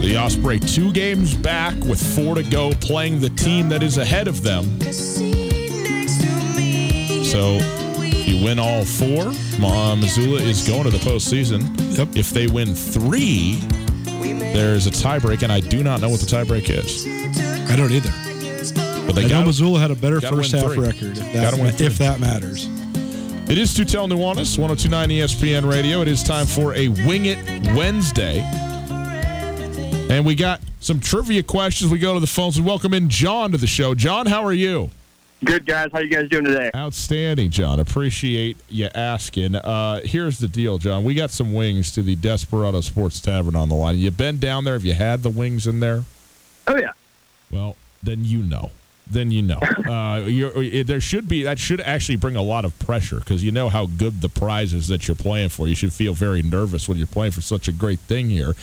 The 0.00 0.16
Osprey 0.16 0.60
two 0.60 0.92
games 0.92 1.34
back 1.34 1.74
with 1.84 2.00
four 2.14 2.36
to 2.36 2.44
go, 2.44 2.70
playing 2.74 3.20
the 3.20 3.30
team 3.30 3.68
that 3.70 3.82
is 3.82 3.98
ahead 3.98 4.28
of 4.28 4.42
them. 4.42 4.80
So 7.24 7.58
if 8.00 8.28
you 8.28 8.44
win 8.44 8.60
all 8.60 8.84
four, 8.84 9.32
Ma- 9.58 9.96
Missoula 9.96 10.40
is 10.40 10.68
going 10.68 10.84
to 10.84 10.90
the 10.90 10.98
postseason. 10.98 11.98
Yep. 11.98 12.16
If 12.16 12.30
they 12.30 12.46
win 12.46 12.76
three, 12.76 13.56
there's 14.52 14.86
a 14.86 14.90
tiebreak, 14.90 15.42
and 15.42 15.50
I 15.50 15.58
do 15.60 15.82
not 15.82 16.00
know 16.00 16.10
what 16.10 16.20
the 16.20 16.26
tiebreak 16.26 16.70
is. 16.70 17.08
I 17.68 17.74
don't 17.74 17.90
either. 17.90 18.12
But 19.06 19.16
they 19.16 19.24
I 19.24 19.28
know 19.28 19.46
Missoula 19.46 19.80
had 19.80 19.90
a 19.90 19.96
better 19.96 20.20
first 20.20 20.52
half 20.52 20.72
three. 20.72 20.78
record, 20.78 21.18
if 21.18 21.32
that, 21.32 21.80
if 21.80 21.98
that 21.98 22.20
matters. 22.20 22.68
It 23.46 23.58
is 23.58 23.76
Tutel 23.76 24.08
Nuanez, 24.08 24.58
1029 24.58 25.10
ESPN 25.10 25.70
Radio. 25.70 26.00
It 26.00 26.08
is 26.08 26.22
time 26.22 26.46
for 26.46 26.74
a 26.74 26.88
Wing 26.88 27.26
It 27.26 27.38
Wednesday. 27.76 28.40
And 30.10 30.24
we 30.24 30.34
got 30.34 30.62
some 30.80 30.98
trivia 30.98 31.42
questions. 31.42 31.90
We 31.92 31.98
go 31.98 32.14
to 32.14 32.20
the 32.20 32.26
phones 32.26 32.56
and 32.56 32.64
welcome 32.64 32.94
in 32.94 33.10
John 33.10 33.52
to 33.52 33.58
the 33.58 33.66
show. 33.66 33.94
John, 33.94 34.24
how 34.24 34.44
are 34.44 34.52
you? 34.54 34.90
Good 35.44 35.66
guys, 35.66 35.90
how 35.92 35.98
you 35.98 36.08
guys 36.08 36.30
doing 36.30 36.46
today? 36.46 36.70
Outstanding, 36.74 37.50
John. 37.50 37.80
Appreciate 37.80 38.56
you 38.70 38.88
asking. 38.94 39.56
Uh, 39.56 40.00
here's 40.02 40.38
the 40.38 40.48
deal, 40.48 40.78
John. 40.78 41.04
We 41.04 41.12
got 41.14 41.30
some 41.30 41.52
wings 41.52 41.92
to 41.92 42.02
the 42.02 42.16
Desperado 42.16 42.80
Sports 42.80 43.20
Tavern 43.20 43.54
on 43.54 43.68
the 43.68 43.74
line. 43.74 43.98
You 43.98 44.10
been 44.10 44.38
down 44.38 44.64
there? 44.64 44.72
Have 44.74 44.86
you 44.86 44.94
had 44.94 45.22
the 45.22 45.28
wings 45.28 45.66
in 45.66 45.80
there? 45.80 46.04
Oh 46.66 46.76
yeah. 46.76 46.92
Well, 47.50 47.76
then 48.02 48.24
you 48.24 48.38
know. 48.38 48.70
Then 49.06 49.30
you 49.30 49.42
know. 49.42 49.60
Uh, 49.84 50.20
there 50.84 51.00
should 51.00 51.28
be 51.28 51.42
that 51.42 51.58
should 51.58 51.80
actually 51.80 52.16
bring 52.16 52.36
a 52.36 52.42
lot 52.42 52.64
of 52.64 52.76
pressure 52.78 53.18
because 53.18 53.44
you 53.44 53.52
know 53.52 53.68
how 53.68 53.86
good 53.86 54.20
the 54.20 54.28
prize 54.28 54.72
is 54.72 54.88
that 54.88 55.06
you're 55.06 55.14
playing 55.14 55.50
for. 55.50 55.68
You 55.68 55.74
should 55.74 55.92
feel 55.92 56.14
very 56.14 56.42
nervous 56.42 56.88
when 56.88 56.98
you're 56.98 57.06
playing 57.06 57.32
for 57.32 57.42
such 57.42 57.68
a 57.68 57.72
great 57.72 58.00
thing 58.00 58.30
here. 58.30 58.54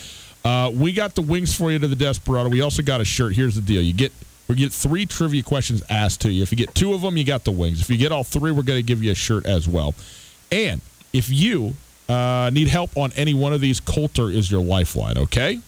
Uh, 0.44 0.70
we 0.74 0.92
got 0.92 1.14
the 1.14 1.22
wings 1.22 1.56
for 1.56 1.70
you 1.70 1.78
to 1.78 1.86
the 1.86 1.96
Desperado. 1.96 2.48
We 2.48 2.60
also 2.60 2.82
got 2.82 3.00
a 3.00 3.04
shirt. 3.04 3.34
Here's 3.34 3.54
the 3.54 3.60
deal: 3.60 3.80
you 3.80 3.92
get 3.92 4.12
we 4.48 4.56
get 4.56 4.72
three 4.72 5.06
trivia 5.06 5.42
questions 5.42 5.82
asked 5.88 6.20
to 6.22 6.32
you. 6.32 6.42
If 6.42 6.50
you 6.50 6.58
get 6.58 6.74
two 6.74 6.92
of 6.92 7.02
them, 7.02 7.16
you 7.16 7.24
got 7.24 7.44
the 7.44 7.52
wings. 7.52 7.80
If 7.80 7.88
you 7.88 7.96
get 7.96 8.12
all 8.12 8.24
three, 8.24 8.50
we're 8.50 8.62
going 8.62 8.78
to 8.78 8.82
give 8.82 9.02
you 9.02 9.12
a 9.12 9.14
shirt 9.14 9.46
as 9.46 9.68
well. 9.68 9.94
And 10.50 10.80
if 11.12 11.30
you 11.30 11.74
uh, 12.08 12.50
need 12.52 12.68
help 12.68 12.96
on 12.96 13.12
any 13.16 13.34
one 13.34 13.52
of 13.52 13.60
these, 13.60 13.80
Colter 13.80 14.28
is 14.28 14.50
your 14.50 14.62
lifeline. 14.62 15.16
Okay. 15.16 15.60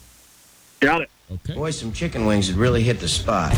Got 0.81 1.01
it. 1.01 1.09
Okay. 1.31 1.55
Boy, 1.55 1.71
some 1.71 1.91
chicken 1.91 2.25
wings 2.25 2.49
would 2.49 2.57
really 2.57 2.83
hit 2.83 2.99
the 2.99 3.07
spot. 3.07 3.51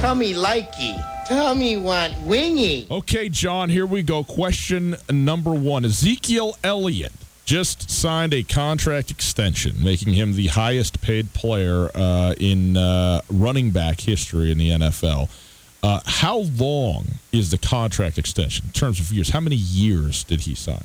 Tell 0.00 0.14
me 0.14 0.34
likey. 0.34 1.26
Tell 1.26 1.54
me 1.54 1.76
want 1.76 2.16
wingy. 2.22 2.86
Okay, 2.90 3.28
John, 3.28 3.68
here 3.68 3.84
we 3.84 4.02
go. 4.02 4.22
Question 4.22 4.96
number 5.10 5.52
one 5.52 5.84
Ezekiel 5.84 6.56
Elliott 6.62 7.12
just 7.44 7.90
signed 7.90 8.34
a 8.34 8.42
contract 8.42 9.10
extension, 9.10 9.82
making 9.82 10.12
him 10.12 10.34
the 10.34 10.48
highest 10.48 11.00
paid 11.00 11.32
player 11.32 11.90
uh, 11.94 12.34
in 12.38 12.76
uh, 12.76 13.22
running 13.30 13.70
back 13.70 14.00
history 14.02 14.52
in 14.52 14.58
the 14.58 14.68
NFL. 14.68 15.30
Uh, 15.82 16.00
how 16.04 16.40
long 16.58 17.06
is 17.32 17.50
the 17.50 17.56
contract 17.56 18.18
extension 18.18 18.66
in 18.66 18.72
terms 18.72 19.00
of 19.00 19.10
years? 19.12 19.30
How 19.30 19.40
many 19.40 19.56
years 19.56 20.24
did 20.24 20.42
he 20.42 20.54
sign? 20.54 20.84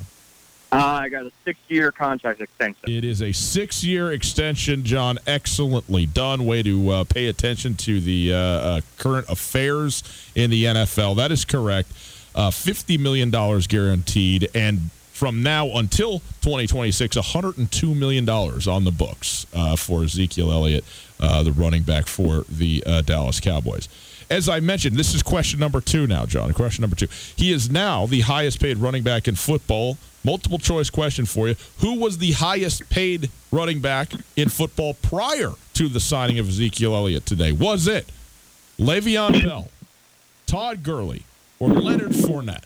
Uh, 0.74 1.02
I 1.02 1.08
got 1.08 1.24
a 1.24 1.30
six-year 1.44 1.92
contract 1.92 2.40
extension. 2.40 2.90
It 2.90 3.04
is 3.04 3.22
a 3.22 3.30
six 3.30 3.84
year 3.84 4.10
extension, 4.10 4.82
John. 4.82 5.20
Excellently 5.24 6.04
done. 6.04 6.46
Way 6.46 6.64
to 6.64 6.90
uh, 6.90 7.04
pay 7.04 7.26
attention 7.26 7.76
to 7.76 8.00
the 8.00 8.34
uh, 8.34 8.36
uh, 8.36 8.80
current 8.98 9.26
affairs 9.28 10.02
in 10.34 10.50
the 10.50 10.64
NFL. 10.64 11.16
That 11.16 11.30
is 11.30 11.44
correct. 11.44 11.92
Uh, 12.34 12.50
$50 12.50 12.98
million 12.98 13.30
guaranteed. 13.30 14.50
And 14.52 14.90
from 15.12 15.44
now 15.44 15.68
until 15.68 16.18
2026, 16.42 17.18
$102 17.18 17.96
million 17.96 18.28
on 18.28 18.82
the 18.82 18.90
books 18.90 19.46
uh, 19.54 19.76
for 19.76 20.02
Ezekiel 20.02 20.50
Elliott, 20.50 20.84
the 21.20 21.54
running 21.56 21.84
back 21.84 22.08
for 22.08 22.44
the 22.48 22.82
Dallas 23.04 23.38
Cowboys. 23.38 23.88
As 24.28 24.48
I 24.48 24.58
mentioned, 24.58 24.96
this 24.96 25.14
is 25.14 25.22
question 25.22 25.60
number 25.60 25.80
two 25.80 26.08
now, 26.08 26.26
John. 26.26 26.52
Question 26.52 26.82
number 26.82 26.96
two. 26.96 27.06
He 27.36 27.52
is 27.52 27.70
now 27.70 28.06
the 28.06 28.22
highest 28.22 28.58
paid 28.58 28.78
running 28.78 29.04
back 29.04 29.28
in 29.28 29.36
football. 29.36 29.98
Multiple 30.24 30.58
choice 30.58 30.88
question 30.88 31.26
for 31.26 31.48
you. 31.48 31.56
Who 31.80 31.98
was 31.98 32.16
the 32.18 32.32
highest 32.32 32.88
paid 32.88 33.30
running 33.52 33.80
back 33.80 34.10
in 34.36 34.48
football 34.48 34.94
prior 34.94 35.52
to 35.74 35.88
the 35.88 36.00
signing 36.00 36.38
of 36.38 36.48
Ezekiel 36.48 36.94
Elliott 36.94 37.26
today? 37.26 37.52
Was 37.52 37.86
it 37.86 38.08
Le'Veon 38.78 39.44
Bell, 39.44 39.68
Todd 40.46 40.82
Gurley, 40.82 41.24
or 41.58 41.68
Leonard 41.68 42.12
Fournette? 42.12 42.64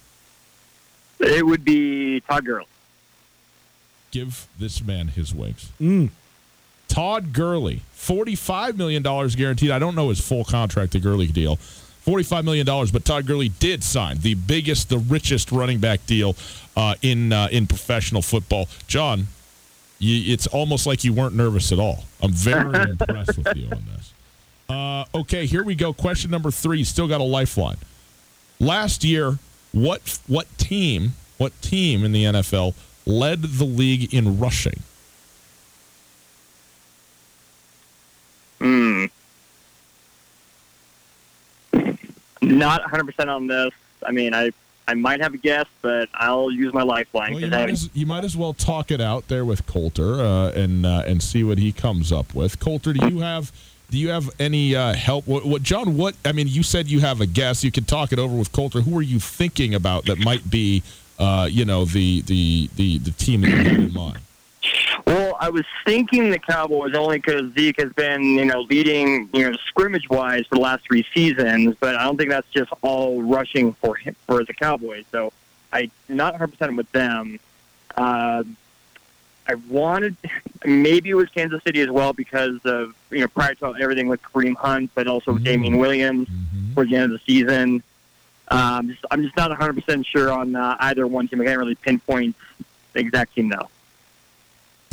It 1.19 1.45
would 1.45 1.65
be 1.65 2.21
Todd 2.21 2.45
Gurley. 2.45 2.67
Give 4.13 4.47
this 4.59 4.83
man 4.83 5.09
his 5.09 5.35
wings. 5.35 5.73
Mm. 5.81 6.11
Todd 6.87 7.33
Gurley, 7.33 7.83
$45 7.95 8.77
million 8.77 9.03
guaranteed. 9.03 9.71
I 9.71 9.79
don't 9.79 9.95
know 9.95 10.09
his 10.09 10.21
full 10.21 10.45
contract, 10.45 10.93
the 10.93 11.01
Gurley 11.01 11.27
deal. 11.27 11.59
$45 12.07 12.45
million, 12.45 12.65
but 12.65 13.05
Todd 13.05 13.27
Gurley 13.27 13.51
did 13.51 13.85
sign 13.85 14.19
the 14.21 14.33
biggest, 14.33 14.89
the 14.89 14.97
richest 14.97 15.53
running 15.53 15.79
back 15.79 16.07
deal 16.07 16.35
uh, 16.79 16.95
in 17.03 17.33
uh, 17.33 17.49
in 17.51 17.67
professional 17.67 18.23
football. 18.23 18.69
John, 18.87 19.27
you, 19.99 20.33
it's 20.33 20.47
almost 20.47 20.87
like 20.87 21.03
you 21.03 21.13
weren't 21.13 21.35
nervous 21.35 21.73
at 21.73 21.81
all. 21.81 22.05
I'm 22.23 22.33
very 22.33 22.83
impressed 22.91 23.37
with 23.37 23.57
you 23.57 23.69
on 23.73 23.85
this. 23.95 24.15
Uh, 24.69 25.05
okay, 25.13 25.45
here 25.45 25.65
we 25.65 25.75
go. 25.75 25.93
Question 25.93 26.31
number 26.31 26.53
three. 26.53 26.85
Still 26.85 27.09
got 27.09 27.21
a 27.21 27.25
lifeline. 27.25 27.79
Last 28.61 29.03
year, 29.03 29.39
what 29.73 30.21
what 30.29 30.47
team 30.57 31.15
what 31.37 31.61
team 31.63 32.05
in 32.05 32.13
the 32.13 32.25
NFL 32.25 32.75
led 33.07 33.43
the 33.43 33.65
league 33.65 34.15
in 34.15 34.39
rushing? 34.39 34.81
Hmm. 38.61 39.07
Not 42.41 42.83
100% 42.83 43.29
on 43.29 43.47
this. 43.47 43.71
I 44.05 44.11
mean, 44.11 44.35
I 44.35 44.53
I 44.89 44.95
might 44.95 45.21
have 45.21 45.35
a 45.35 45.37
guess, 45.37 45.67
but 45.83 46.09
I'll 46.15 46.51
use 46.51 46.73
my 46.73 46.83
lifeline. 46.83 47.35
Well, 47.35 47.43
you 47.43 47.49
might, 47.49 47.69
as, 47.69 47.91
you 47.93 48.07
might 48.07 48.25
as 48.25 48.35
well 48.39 48.55
talk 48.55 48.91
it 48.91 49.03
out 49.03 49.29
there 49.29 49.45
with 49.45 49.67
Colter 49.67 50.15
uh, 50.15 50.51
and 50.53 50.87
uh, 50.87 51.03
and 51.07 51.23
see 51.23 51.45
what 51.45 51.59
he 51.59 51.73
comes 51.73 52.11
up 52.11 52.35
with. 52.35 52.59
Colter, 52.59 52.95
do 52.95 53.07
you 53.07 53.21
have 53.21 53.53
do 53.91 53.99
you 53.99 54.09
have 54.09 54.31
any 54.41 54.75
uh, 54.75 54.95
help? 54.95 55.27
What, 55.27 55.45
what 55.45 55.63
John? 55.63 55.99
What 55.99 56.15
I 56.25 56.33
mean, 56.33 56.49
you 56.49 56.63
said 56.63 56.89
you 56.89 57.01
have 57.01 57.21
a 57.21 57.27
guess. 57.27 57.63
You 57.63 57.71
can 57.71 57.85
talk 57.85 58.13
it 58.13 58.19
over 58.19 58.35
with 58.35 58.51
Colter. 58.51 58.81
Who 58.81 58.97
are 58.97 59.03
you 59.03 59.21
thinking 59.21 59.75
about 59.75 60.07
that 60.07 60.21
might 60.21 60.51
be, 60.51 60.83
uh, 61.19 61.49
you 61.51 61.67
know, 61.67 61.85
the 61.85 62.23
the 62.23 62.71
the 62.77 62.97
the 62.99 63.11
team 63.11 63.43
that 63.43 63.51
you 63.51 63.57
had 63.57 63.67
in 63.67 63.93
mind? 63.93 64.19
Well, 65.07 65.37
I 65.41 65.51
was 65.51 65.65
thinking 65.85 66.31
the 66.31 66.39
Cowboys 66.39 66.95
only 66.95 67.19
because 67.19 67.53
Zeke 67.55 67.81
has 67.81 67.93
been, 67.93 68.23
you 68.23 68.45
know, 68.45 68.63
leading, 68.63 69.29
you 69.33 69.51
know, 69.51 69.57
scrimmage 69.69 70.09
wise 70.11 70.47
for 70.47 70.57
the 70.57 70.61
last 70.61 70.85
three 70.85 71.07
seasons. 71.15 71.77
But 71.79 71.97
I 71.97 72.05
don't 72.05 72.17
think 72.17 72.31
that's 72.31 72.49
just 72.51 72.71
all 72.83 73.23
rushing 73.23 73.73
for 73.75 73.95
him, 73.95 74.17
for 74.27 74.45
the 74.45 74.53
Cowboys. 74.53 75.05
So 75.13 75.33
I 75.73 75.91
not 76.09 76.35
100 76.35 76.49
percent 76.49 76.77
with 76.77 76.91
them. 76.93 77.39
Uh, 77.97 78.45
I 79.49 79.55
wanted 79.71 80.17
maybe 80.65 81.11
it 81.11 81.15
was 81.15 81.29
Kansas 81.31 81.63
City 81.63 81.81
as 81.81 81.89
well 81.89 82.13
because 82.13 82.59
of 82.65 82.95
you 83.11 83.21
know 83.21 83.29
prior 83.29 83.55
to 83.57 83.75
everything 83.81 84.09
with 84.09 84.23
Kareem 84.23 84.57
Hunt, 84.57 84.91
but 84.95 85.07
also 85.07 85.33
with 85.33 85.45
Damien 85.45 85.79
Williams 85.79 86.29
towards 86.75 86.91
the 86.91 86.97
end 86.97 87.13
of 87.13 87.19
the 87.19 87.25
season. 87.25 87.83
Um, 88.51 88.89
just, 88.89 89.05
I'm 89.11 89.23
just 89.23 89.37
not 89.37 89.51
100 89.51 89.73
percent 89.75 90.07
sure 90.07 90.31
on 90.31 90.55
uh, 90.55 90.77
either 90.81 91.07
one 91.07 91.29
team. 91.29 91.41
I 91.41 91.45
can't 91.45 91.59
really 91.59 91.77
pinpoint 91.77 92.37
the 92.93 93.01
exact 93.01 93.35
team 93.35 93.49
though. 93.49 93.69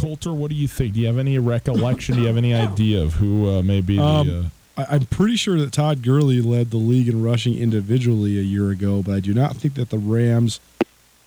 Colter, 0.05 0.33
what 0.33 0.49
do 0.49 0.55
you 0.55 0.67
think? 0.67 0.93
Do 0.93 0.99
you 0.99 1.07
have 1.07 1.17
any 1.17 1.39
recollection? 1.39 2.13
do 2.13 2.21
you 2.21 2.27
have 2.27 2.37
any 2.37 2.53
idea 2.53 3.01
of 3.01 3.13
who 3.13 3.49
uh, 3.49 3.63
may 3.63 3.81
be 3.81 3.95
the? 3.95 4.03
Um, 4.03 4.51
I, 4.77 4.85
I'm 4.91 5.05
pretty 5.05 5.35
sure 5.35 5.57
that 5.57 5.71
Todd 5.71 6.03
Gurley 6.03 6.41
led 6.41 6.69
the 6.69 6.77
league 6.77 7.09
in 7.09 7.23
rushing 7.23 7.57
individually 7.57 8.37
a 8.37 8.43
year 8.43 8.69
ago, 8.69 9.01
but 9.01 9.15
I 9.15 9.19
do 9.19 9.33
not 9.33 9.55
think 9.55 9.73
that 9.73 9.89
the 9.89 9.97
Rams 9.97 10.59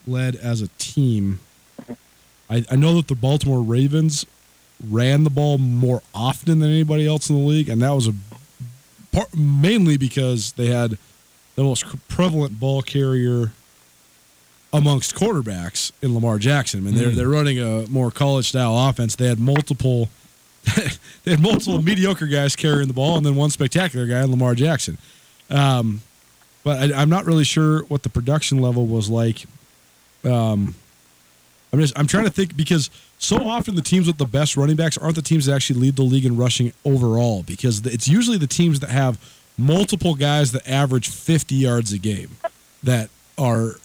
led 0.07 0.37
as 0.37 0.63
a 0.63 0.69
team. 0.79 1.41
I, 2.49 2.65
I 2.71 2.77
know 2.77 2.95
that 2.97 3.09
the 3.09 3.17
Baltimore 3.17 3.63
Ravens 3.63 4.25
ran 4.89 5.25
the 5.25 5.31
ball 5.31 5.59
more 5.59 6.01
often 6.15 6.61
than 6.61 6.71
anybody 6.71 7.05
else 7.05 7.29
in 7.29 7.35
the 7.37 7.43
league, 7.43 7.69
and 7.69 7.83
that 7.83 7.91
was 7.91 8.07
a 8.07 8.15
part, 9.11 9.37
mainly 9.37 9.97
because 9.97 10.53
they 10.53 10.67
had 10.67 10.97
the 11.57 11.65
most 11.65 11.85
prevalent 12.07 12.61
ball 12.61 12.83
carrier 12.83 13.51
amongst 14.73 15.15
quarterbacks 15.15 15.93
in 16.03 16.15
Lamar 16.15 16.39
Jackson. 16.39 16.81
I 16.81 16.83
mean, 16.85 16.95
they're 16.95 17.11
Mm. 17.11 17.15
they're 17.15 17.29
running 17.29 17.59
a 17.59 17.87
more 17.89 18.11
college 18.11 18.49
style 18.49 18.77
offense. 18.89 19.17
They 19.17 19.27
had 19.29 19.39
multiple 19.41 20.11
they 21.25 21.31
had 21.33 21.41
multiple 21.41 21.81
mediocre 21.81 22.27
guys 22.27 22.55
carrying 22.57 22.89
the 22.89 22.95
ball, 22.95 23.17
and 23.17 23.25
then 23.25 23.35
one 23.37 23.51
spectacular 23.51 24.07
guy, 24.07 24.23
Lamar 24.25 24.55
Jackson. 24.55 24.99
Um, 25.51 26.03
but 26.65 26.93
I, 26.93 27.01
I'm 27.01 27.09
not 27.09 27.25
really 27.25 27.45
sure 27.45 27.85
what 27.85 28.03
the 28.03 28.11
production 28.11 28.59
level 28.59 28.87
was 28.87 29.09
like. 29.09 29.47
Um, 30.25 30.75
I'm 31.73 31.81
just 31.81 31.99
I'm 31.99 32.07
trying 32.07 32.25
to 32.25 32.31
think 32.31 32.57
because 32.57 32.91
so 33.19 33.37
often 33.49 33.75
the 33.75 33.83
teams 33.83 34.07
with 34.07 34.19
the 34.19 34.27
best 34.27 34.57
running 34.57 34.77
backs 34.77 34.99
aren't 34.99 35.17
the 35.17 35.23
teams 35.23 35.47
that 35.47 35.55
actually 35.55 35.81
lead 35.81 35.97
the 35.97 36.03
league 36.03 36.25
in 36.27 36.37
rushing 36.37 36.73
overall 36.85 37.43
because 37.43 37.85
it's 37.87 38.09
usually 38.09 38.37
the 38.39 38.47
teams 38.47 38.81
that 38.81 38.91
have 38.91 39.19
multiple 39.57 40.15
guys 40.15 40.53
that 40.53 40.69
average 40.69 41.09
50 41.09 41.55
yards 41.55 41.93
a 41.93 41.99
game 41.99 42.37
that 42.83 43.11
are 43.37 43.77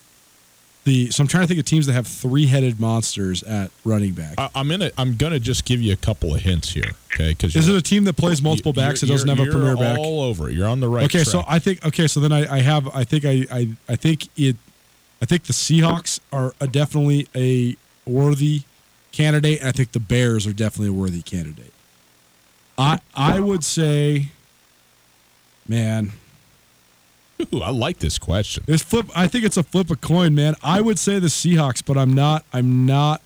the 0.83 1.09
so 1.11 1.23
I'm 1.23 1.27
trying 1.27 1.43
to 1.43 1.47
think 1.47 1.59
of 1.59 1.65
teams 1.65 1.85
that 1.85 1.93
have 1.93 2.07
three-headed 2.07 2.79
monsters 2.79 3.41
at 3.43 3.71
running 3.85 4.13
back. 4.13 4.35
I, 4.37 4.49
I'm 4.55 4.67
gonna 4.67 4.91
I'm 4.97 5.15
gonna 5.15 5.39
just 5.39 5.65
give 5.65 5.81
you 5.81 5.93
a 5.93 5.97
couple 5.97 6.35
of 6.35 6.41
hints 6.41 6.71
here, 6.71 6.91
okay? 7.13 7.29
Because 7.29 7.55
Is 7.55 7.67
it 7.67 7.75
a 7.75 7.81
team 7.81 8.03
that 8.05 8.17
plays 8.17 8.41
multiple 8.41 8.73
backs 8.73 9.01
that 9.01 9.07
doesn't 9.07 9.29
have 9.29 9.39
a 9.39 9.49
premier 9.49 9.75
back? 9.75 9.97
All 9.97 10.21
over. 10.21 10.49
You're 10.49 10.67
on 10.67 10.79
the 10.79 10.89
right. 10.89 11.05
okay, 11.05 11.23
so. 11.23 11.43
I 11.47 11.59
think 11.59 11.85
okay, 11.85 12.07
so 12.07 12.19
then 12.19 12.31
I, 12.31 12.55
I 12.55 12.59
have 12.59 12.87
I 12.95 13.03
think 13.03 13.25
I, 13.25 13.45
I 13.51 13.69
I 13.87 13.95
think 13.95 14.27
it 14.37 14.57
I 15.21 15.25
think 15.25 15.43
the 15.43 15.53
Seahawks 15.53 16.19
are 16.33 16.53
a 16.59 16.67
definitely 16.67 17.27
a 17.33 17.77
worthy 18.05 18.63
candidate, 19.13 19.59
and 19.59 19.69
I 19.69 19.71
think 19.71 19.93
the 19.93 19.99
Bears 20.01 20.45
are 20.45 20.53
definitely 20.53 20.89
a 20.89 20.99
worthy 20.99 21.21
candidate. 21.21 21.71
I 22.77 22.99
I 23.15 23.39
would 23.39 23.63
say, 23.63 24.31
man, 25.67 26.11
Ooh, 27.53 27.61
I 27.61 27.69
like 27.69 27.99
this 27.99 28.17
question. 28.19 28.63
this 28.65 28.81
flip. 28.81 29.07
I 29.15 29.27
think 29.27 29.45
it's 29.45 29.57
a 29.57 29.63
flip 29.63 29.89
a 29.89 29.95
coin, 29.95 30.35
man. 30.35 30.55
I 30.63 30.81
would 30.81 30.99
say 30.99 31.19
the 31.19 31.27
Seahawks, 31.27 31.83
but 31.83 31.97
I'm 31.97 32.13
not. 32.13 32.45
I'm 32.53 32.85
not 32.85 33.21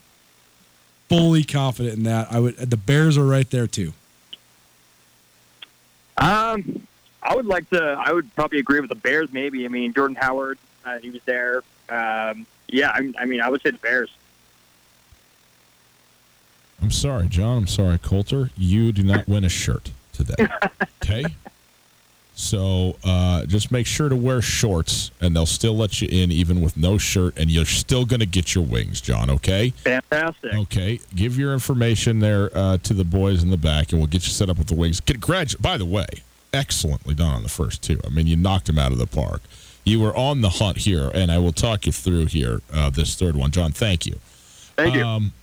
fully 1.09 1.43
confident 1.43 1.97
in 1.97 2.03
that. 2.03 2.31
I 2.31 2.39
would. 2.39 2.55
The 2.57 2.77
Bears 2.77 3.17
are 3.17 3.25
right 3.25 3.49
there 3.49 3.67
too. 3.67 3.93
Um, 6.17 6.87
I 7.21 7.35
would 7.35 7.45
like 7.45 7.69
to. 7.71 7.81
I 7.81 8.11
would 8.11 8.33
probably 8.35 8.59
agree 8.59 8.79
with 8.79 8.89
the 8.89 8.95
Bears. 8.95 9.31
Maybe. 9.31 9.65
I 9.65 9.67
mean, 9.67 9.93
Jordan 9.93 10.15
Howard. 10.19 10.57
Uh, 10.85 10.99
he 10.99 11.09
was 11.09 11.21
there. 11.25 11.63
Um, 11.89 12.45
yeah. 12.67 12.91
I, 12.91 13.13
I 13.19 13.25
mean, 13.25 13.41
I 13.41 13.49
would 13.49 13.61
say 13.61 13.71
the 13.71 13.77
Bears. 13.77 14.09
I'm 16.81 16.91
sorry, 16.91 17.27
John. 17.27 17.57
I'm 17.57 17.67
sorry, 17.67 17.97
Colter. 17.97 18.51
You 18.55 18.91
do 18.91 19.03
not 19.03 19.27
win 19.27 19.43
a 19.43 19.49
shirt 19.49 19.91
today. 20.13 20.47
Okay. 21.03 21.23
So 22.39 22.95
uh, 23.03 23.47
just 23.47 23.71
make 23.71 23.87
sure 23.87 24.09
to 24.09 24.15
wear 24.15 24.43
shorts, 24.43 25.09
and 25.19 25.35
they'll 25.35 25.47
still 25.47 25.75
let 25.75 26.03
you 26.03 26.07
in 26.11 26.31
even 26.31 26.61
with 26.61 26.77
no 26.77 26.99
shirt, 26.99 27.35
and 27.35 27.49
you're 27.49 27.65
still 27.65 28.05
going 28.05 28.19
to 28.19 28.27
get 28.27 28.53
your 28.53 28.63
wings, 28.63 29.01
John. 29.01 29.31
Okay. 29.31 29.71
Fantastic. 29.71 30.53
Okay. 30.53 30.99
Give 31.15 31.35
your 31.35 31.51
information 31.51 32.19
there 32.19 32.51
uh, 32.53 32.77
to 32.77 32.93
the 32.93 33.03
boys 33.03 33.41
in 33.41 33.49
the 33.49 33.57
back, 33.57 33.91
and 33.91 33.99
we'll 33.99 34.07
get 34.07 34.27
you 34.27 34.31
set 34.31 34.51
up 34.51 34.59
with 34.59 34.67
the 34.67 34.75
wings. 34.75 34.99
Get 34.99 35.19
gradu- 35.19 35.59
By 35.59 35.79
the 35.79 35.85
way, 35.85 36.05
excellently 36.53 37.15
done 37.15 37.33
on 37.33 37.41
the 37.41 37.49
first 37.49 37.81
two. 37.81 37.99
I 38.05 38.09
mean, 38.09 38.27
you 38.27 38.37
knocked 38.37 38.69
him 38.69 38.77
out 38.77 38.91
of 38.91 38.99
the 38.99 39.07
park. 39.07 39.41
You 39.83 39.99
were 39.99 40.15
on 40.15 40.41
the 40.41 40.49
hunt 40.49 40.77
here, 40.77 41.09
and 41.15 41.31
I 41.31 41.39
will 41.39 41.53
talk 41.53 41.87
you 41.87 41.91
through 41.91 42.27
here 42.27 42.61
uh, 42.71 42.91
this 42.91 43.15
third 43.15 43.35
one, 43.35 43.49
John. 43.49 43.71
Thank 43.71 44.05
you. 44.05 44.19
Thank 44.75 44.93
you. 44.93 45.03
Um, 45.03 45.33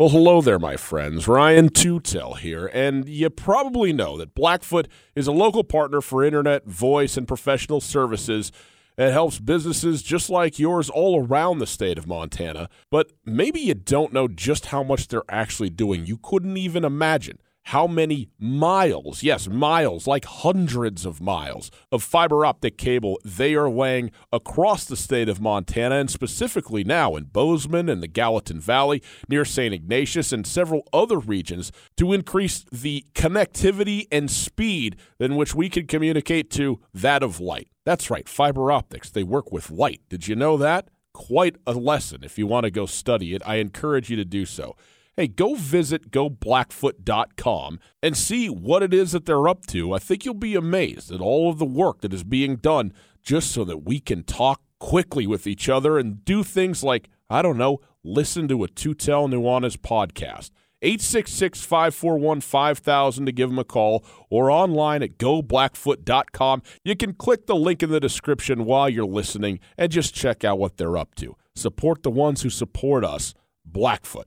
Well, 0.00 0.08
hello 0.08 0.40
there, 0.40 0.58
my 0.58 0.78
friends. 0.78 1.28
Ryan 1.28 1.68
Tutel 1.68 2.38
here, 2.38 2.70
and 2.72 3.06
you 3.06 3.28
probably 3.28 3.92
know 3.92 4.16
that 4.16 4.34
Blackfoot 4.34 4.88
is 5.14 5.26
a 5.26 5.30
local 5.30 5.62
partner 5.62 6.00
for 6.00 6.24
internet, 6.24 6.64
voice, 6.64 7.18
and 7.18 7.28
professional 7.28 7.82
services 7.82 8.50
that 8.96 9.12
helps 9.12 9.38
businesses 9.38 10.02
just 10.02 10.30
like 10.30 10.58
yours 10.58 10.88
all 10.88 11.22
around 11.22 11.58
the 11.58 11.66
state 11.66 11.98
of 11.98 12.06
Montana. 12.06 12.70
But 12.90 13.12
maybe 13.26 13.60
you 13.60 13.74
don't 13.74 14.14
know 14.14 14.26
just 14.26 14.64
how 14.64 14.82
much 14.82 15.08
they're 15.08 15.22
actually 15.28 15.68
doing. 15.68 16.06
You 16.06 16.16
couldn't 16.16 16.56
even 16.56 16.82
imagine 16.82 17.38
how 17.64 17.86
many 17.86 18.28
miles, 18.38 19.22
yes, 19.22 19.48
miles, 19.48 20.06
like 20.06 20.24
hundreds 20.24 21.04
of 21.04 21.20
miles 21.20 21.70
of 21.92 22.02
fiber 22.02 22.44
optic 22.44 22.76
cable 22.76 23.18
they 23.24 23.54
are 23.54 23.70
laying 23.70 24.10
across 24.32 24.84
the 24.84 24.96
state 24.96 25.28
of 25.28 25.40
Montana 25.40 25.96
and 25.96 26.10
specifically 26.10 26.84
now 26.84 27.16
in 27.16 27.24
Bozeman 27.24 27.88
and 27.88 28.02
the 28.02 28.08
Gallatin 28.08 28.60
Valley 28.60 29.02
near 29.28 29.44
St. 29.44 29.74
Ignatius 29.74 30.32
and 30.32 30.46
several 30.46 30.82
other 30.92 31.18
regions 31.18 31.70
to 31.96 32.12
increase 32.12 32.64
the 32.72 33.04
connectivity 33.14 34.06
and 34.10 34.30
speed 34.30 34.96
in 35.18 35.36
which 35.36 35.54
we 35.54 35.68
can 35.68 35.86
communicate 35.86 36.50
to 36.50 36.80
that 36.94 37.22
of 37.22 37.40
light. 37.40 37.68
That's 37.84 38.10
right, 38.10 38.28
fiber 38.28 38.72
optics, 38.72 39.10
they 39.10 39.22
work 39.22 39.52
with 39.52 39.70
light. 39.70 40.00
Did 40.08 40.26
you 40.28 40.34
know 40.34 40.56
that? 40.56 40.88
Quite 41.12 41.56
a 41.66 41.72
lesson. 41.72 42.22
If 42.22 42.38
you 42.38 42.46
want 42.46 42.64
to 42.64 42.70
go 42.70 42.86
study 42.86 43.34
it, 43.34 43.42
I 43.44 43.56
encourage 43.56 44.10
you 44.10 44.16
to 44.16 44.24
do 44.24 44.46
so 44.46 44.76
hey, 45.20 45.26
go 45.26 45.54
visit 45.54 46.10
goblackfoot.com 46.10 47.78
and 48.02 48.16
see 48.16 48.48
what 48.48 48.82
it 48.82 48.94
is 48.94 49.12
that 49.12 49.26
they're 49.26 49.48
up 49.48 49.66
to. 49.66 49.92
I 49.92 49.98
think 49.98 50.24
you'll 50.24 50.32
be 50.32 50.54
amazed 50.54 51.12
at 51.12 51.20
all 51.20 51.50
of 51.50 51.58
the 51.58 51.66
work 51.66 52.00
that 52.00 52.14
is 52.14 52.24
being 52.24 52.56
done 52.56 52.94
just 53.22 53.52
so 53.52 53.62
that 53.66 53.84
we 53.84 54.00
can 54.00 54.22
talk 54.22 54.62
quickly 54.78 55.26
with 55.26 55.46
each 55.46 55.68
other 55.68 55.98
and 55.98 56.24
do 56.24 56.42
things 56.42 56.82
like, 56.82 57.10
I 57.28 57.42
don't 57.42 57.58
know, 57.58 57.80
listen 58.02 58.48
to 58.48 58.64
a 58.64 58.68
Tutel 58.68 59.28
Nuanez 59.28 59.76
podcast. 59.76 60.52
866 60.80 61.60
541 61.60 62.40
5000 62.40 63.26
to 63.26 63.32
give 63.32 63.50
them 63.50 63.58
a 63.58 63.64
call 63.64 64.02
or 64.30 64.50
online 64.50 65.02
at 65.02 65.18
goblackfoot.com. 65.18 66.62
You 66.82 66.96
can 66.96 67.12
click 67.12 67.44
the 67.44 67.56
link 67.56 67.82
in 67.82 67.90
the 67.90 68.00
description 68.00 68.64
while 68.64 68.88
you're 68.88 69.04
listening 69.04 69.60
and 69.76 69.92
just 69.92 70.14
check 70.14 70.44
out 70.44 70.58
what 70.58 70.78
they're 70.78 70.96
up 70.96 71.14
to. 71.16 71.36
Support 71.54 72.04
the 72.04 72.10
ones 72.10 72.40
who 72.40 72.48
support 72.48 73.04
us, 73.04 73.34
Blackfoot. 73.66 74.26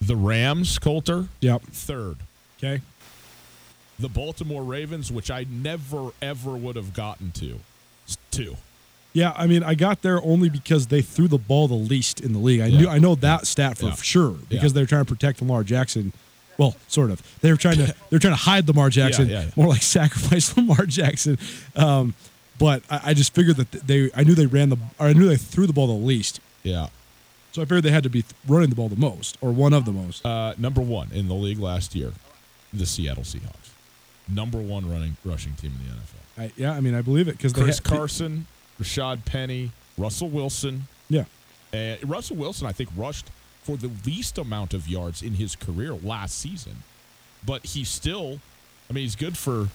The 0.00 0.16
Rams, 0.16 0.78
Colter, 0.78 1.28
Yep. 1.40 1.62
third. 1.72 2.16
Okay. 2.58 2.80
The 3.98 4.08
Baltimore 4.08 4.62
Ravens, 4.64 5.12
which 5.12 5.30
I 5.30 5.44
never 5.50 6.10
ever 6.22 6.52
would 6.56 6.76
have 6.76 6.94
gotten 6.94 7.32
to, 7.32 7.60
two. 8.30 8.56
Yeah, 9.12 9.32
I 9.36 9.46
mean, 9.46 9.62
I 9.62 9.74
got 9.74 10.02
there 10.02 10.22
only 10.24 10.48
because 10.48 10.86
they 10.86 11.02
threw 11.02 11.26
the 11.28 11.36
ball 11.38 11.66
the 11.68 11.74
least 11.74 12.20
in 12.20 12.32
the 12.32 12.38
league. 12.38 12.60
I 12.60 12.70
knew 12.70 12.88
I 12.88 12.98
know 12.98 13.14
that 13.16 13.46
stat 13.46 13.76
for 13.78 13.86
Yeah. 13.86 13.94
sure 13.96 14.30
because 14.48 14.70
Yeah. 14.72 14.74
they're 14.76 14.86
trying 14.86 15.04
to 15.04 15.12
protect 15.12 15.40
Lamar 15.42 15.64
Jackson. 15.64 16.12
Well, 16.56 16.76
sort 16.88 17.10
of. 17.10 17.20
They're 17.40 17.56
trying 17.56 17.76
to 17.78 17.94
they're 18.10 18.18
trying 18.20 18.32
to 18.34 18.40
hide 18.42 18.68
Lamar 18.68 18.88
Jackson, 18.88 19.28
yeah, 19.28 19.42
yeah. 19.42 19.50
more 19.56 19.68
like 19.68 19.82
sacrifice 19.98 20.56
Lamar 20.56 20.86
Jackson. 20.86 21.38
Um, 21.76 22.14
but 22.58 22.82
I, 22.90 23.00
I 23.06 23.14
just 23.14 23.34
figured 23.34 23.56
that 23.56 23.70
they 23.86 24.10
I 24.14 24.22
knew 24.24 24.34
they 24.34 24.46
ran 24.46 24.68
the 24.70 24.76
or 24.98 25.08
I 25.08 25.12
knew 25.12 25.28
they 25.28 25.36
threw 25.36 25.66
the 25.66 25.72
ball 25.74 25.86
the 25.88 25.92
least. 25.92 26.40
Yeah. 26.62 26.86
So 27.52 27.62
I 27.62 27.64
figured 27.64 27.82
they 27.82 27.90
had 27.90 28.04
to 28.04 28.10
be 28.10 28.24
running 28.46 28.70
the 28.70 28.76
ball 28.76 28.88
the 28.88 28.96
most 28.96 29.36
or 29.40 29.50
one 29.50 29.72
of 29.72 29.84
the 29.84 29.92
most. 29.92 30.24
Uh, 30.24 30.54
number 30.56 30.80
one 30.80 31.08
in 31.12 31.28
the 31.28 31.34
league 31.34 31.58
last 31.58 31.94
year, 31.94 32.12
the 32.72 32.86
Seattle 32.86 33.24
Seahawks. 33.24 33.70
Number 34.28 34.58
one 34.58 34.88
running 34.90 35.16
rushing 35.24 35.54
team 35.54 35.72
in 35.80 35.88
the 35.88 35.94
NFL. 35.94 36.44
I, 36.44 36.52
yeah, 36.56 36.72
I 36.72 36.80
mean, 36.80 36.94
I 36.94 37.02
believe 37.02 37.26
it 37.26 37.36
because 37.36 37.52
they 37.52 37.62
Chris 37.62 37.78
had, 37.78 37.84
Carson, 37.84 38.46
Rashaad 38.80 39.24
Penny, 39.24 39.72
Russell 39.98 40.28
Wilson. 40.28 40.82
Yeah, 41.08 41.24
Uh, 41.74 41.96
Russell 42.04 42.36
Wilson, 42.36 42.66
I 42.68 42.72
think, 42.72 42.88
rushed 42.96 43.26
for 43.64 43.76
the 43.76 43.90
least 44.06 44.38
amount 44.38 44.72
of 44.72 44.88
yards 44.88 45.20
in 45.22 45.34
his 45.34 45.56
career 45.56 45.92
last 45.94 46.38
season, 46.38 46.84
but 47.44 47.66
he 47.66 47.82
still, 47.84 48.38
I 48.88 48.92
mean, 48.92 49.02
he's 49.02 49.16
good 49.16 49.36
for 49.36 49.68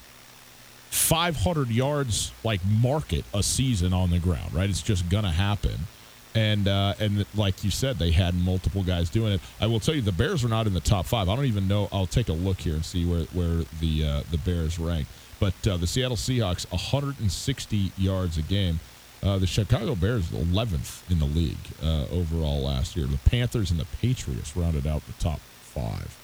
500 0.89 1.69
yards, 1.69 2.31
like 2.43 2.61
market 2.65 3.25
a 3.33 3.43
season 3.43 3.93
on 3.93 4.09
the 4.11 4.19
ground, 4.19 4.53
right? 4.53 4.69
It's 4.69 4.81
just 4.81 5.09
gonna 5.09 5.31
happen. 5.31 5.87
And 6.35 6.67
uh, 6.67 6.95
and 6.99 7.25
like 7.33 7.63
you 7.63 7.71
said, 7.71 7.97
they 7.97 8.11
had 8.11 8.35
multiple 8.35 8.83
guys 8.83 9.09
doing 9.09 9.31
it. 9.31 9.41
I 9.61 9.67
will 9.67 9.79
tell 9.79 9.95
you, 9.95 10.01
the 10.01 10.11
Bears 10.11 10.43
are 10.43 10.49
not 10.49 10.67
in 10.67 10.73
the 10.73 10.81
top 10.81 11.05
five. 11.05 11.29
I 11.29 11.35
don't 11.35 11.45
even 11.45 11.67
know. 11.67 11.87
I'll 11.93 12.05
take 12.05 12.27
a 12.27 12.33
look 12.33 12.59
here 12.59 12.73
and 12.73 12.83
see 12.83 13.05
where 13.05 13.23
where 13.33 13.63
the 13.79 14.03
uh, 14.03 14.23
the 14.29 14.37
Bears 14.37 14.77
rank. 14.77 15.07
But 15.39 15.53
uh, 15.67 15.77
the 15.77 15.87
Seattle 15.87 16.17
Seahawks, 16.17 16.69
160 16.71 17.91
yards 17.97 18.37
a 18.37 18.41
game. 18.41 18.79
Uh, 19.23 19.39
the 19.39 19.47
Chicago 19.47 19.95
Bears, 19.95 20.29
11th 20.29 21.09
in 21.09 21.19
the 21.19 21.25
league 21.25 21.57
uh, 21.81 22.05
overall 22.11 22.61
last 22.61 22.95
year. 22.95 23.07
The 23.07 23.17
Panthers 23.17 23.71
and 23.71 23.79
the 23.79 23.87
Patriots 23.99 24.55
rounded 24.55 24.85
out 24.85 25.01
the 25.07 25.13
top 25.13 25.39
five 25.61 26.17